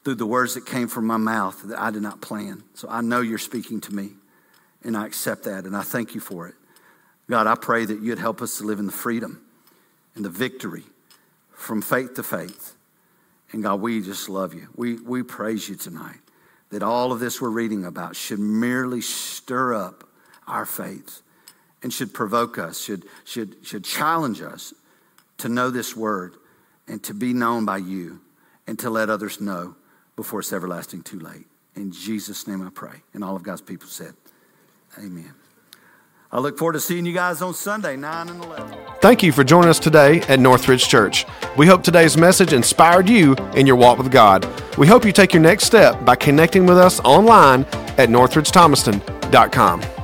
through 0.04 0.16
the 0.16 0.26
words 0.26 0.54
that 0.54 0.66
came 0.66 0.88
from 0.88 1.06
my 1.06 1.16
mouth 1.16 1.62
that 1.64 1.78
I 1.78 1.90
did 1.90 2.02
not 2.02 2.20
plan. 2.20 2.62
So 2.74 2.86
I 2.88 3.00
know 3.00 3.22
you're 3.22 3.38
speaking 3.38 3.80
to 3.82 3.94
me, 3.94 4.10
and 4.84 4.96
I 4.96 5.06
accept 5.06 5.44
that, 5.44 5.64
and 5.64 5.74
I 5.74 5.82
thank 5.82 6.14
you 6.14 6.20
for 6.20 6.48
it. 6.48 6.54
God, 7.30 7.46
I 7.46 7.54
pray 7.54 7.84
that 7.84 8.02
you'd 8.02 8.18
help 8.18 8.42
us 8.42 8.58
to 8.58 8.64
live 8.64 8.80
in 8.80 8.86
the 8.86 8.92
freedom 8.92 9.40
and 10.16 10.24
the 10.24 10.30
victory 10.30 10.82
from 11.52 11.80
faith 11.80 12.14
to 12.14 12.24
faith. 12.24 12.74
And 13.52 13.62
God, 13.62 13.80
we 13.80 14.00
just 14.02 14.28
love 14.28 14.52
you. 14.52 14.66
We, 14.74 14.96
we 14.96 15.22
praise 15.22 15.68
you 15.68 15.76
tonight 15.76 16.18
that 16.70 16.82
all 16.82 17.12
of 17.12 17.20
this 17.20 17.40
we're 17.40 17.48
reading 17.50 17.84
about 17.84 18.16
should 18.16 18.40
merely 18.40 19.00
stir 19.00 19.74
up 19.74 20.08
our 20.48 20.66
faith 20.66 21.22
and 21.84 21.92
should 21.92 22.12
provoke 22.12 22.58
us, 22.58 22.80
should, 22.80 23.04
should, 23.24 23.56
should 23.64 23.84
challenge 23.84 24.42
us 24.42 24.74
to 25.38 25.48
know 25.48 25.70
this 25.70 25.96
word 25.96 26.34
and 26.88 27.00
to 27.04 27.14
be 27.14 27.32
known 27.32 27.64
by 27.64 27.76
you 27.76 28.20
and 28.66 28.76
to 28.80 28.90
let 28.90 29.08
others 29.08 29.40
know 29.40 29.76
before 30.16 30.40
it's 30.40 30.52
everlasting 30.52 31.02
too 31.02 31.20
late. 31.20 31.46
In 31.76 31.92
Jesus' 31.92 32.48
name 32.48 32.66
I 32.66 32.70
pray. 32.70 33.02
And 33.14 33.22
all 33.22 33.36
of 33.36 33.44
God's 33.44 33.62
people 33.62 33.86
said, 33.86 34.14
Amen. 34.98 35.34
I 36.32 36.38
look 36.38 36.56
forward 36.56 36.74
to 36.74 36.80
seeing 36.80 37.06
you 37.06 37.12
guys 37.12 37.42
on 37.42 37.54
Sunday, 37.54 37.96
9 37.96 38.28
and 38.28 38.44
11. 38.44 38.78
Thank 39.00 39.22
you 39.22 39.32
for 39.32 39.42
joining 39.42 39.68
us 39.68 39.80
today 39.80 40.20
at 40.22 40.38
Northridge 40.38 40.86
Church. 40.86 41.26
We 41.56 41.66
hope 41.66 41.82
today's 41.82 42.16
message 42.16 42.52
inspired 42.52 43.08
you 43.08 43.34
in 43.54 43.66
your 43.66 43.76
walk 43.76 43.98
with 43.98 44.12
God. 44.12 44.46
We 44.78 44.86
hope 44.86 45.04
you 45.04 45.12
take 45.12 45.32
your 45.32 45.42
next 45.42 45.64
step 45.64 46.04
by 46.04 46.14
connecting 46.14 46.66
with 46.66 46.78
us 46.78 47.00
online 47.00 47.64
at 47.98 48.10
northridgethomaston.com. 48.10 49.99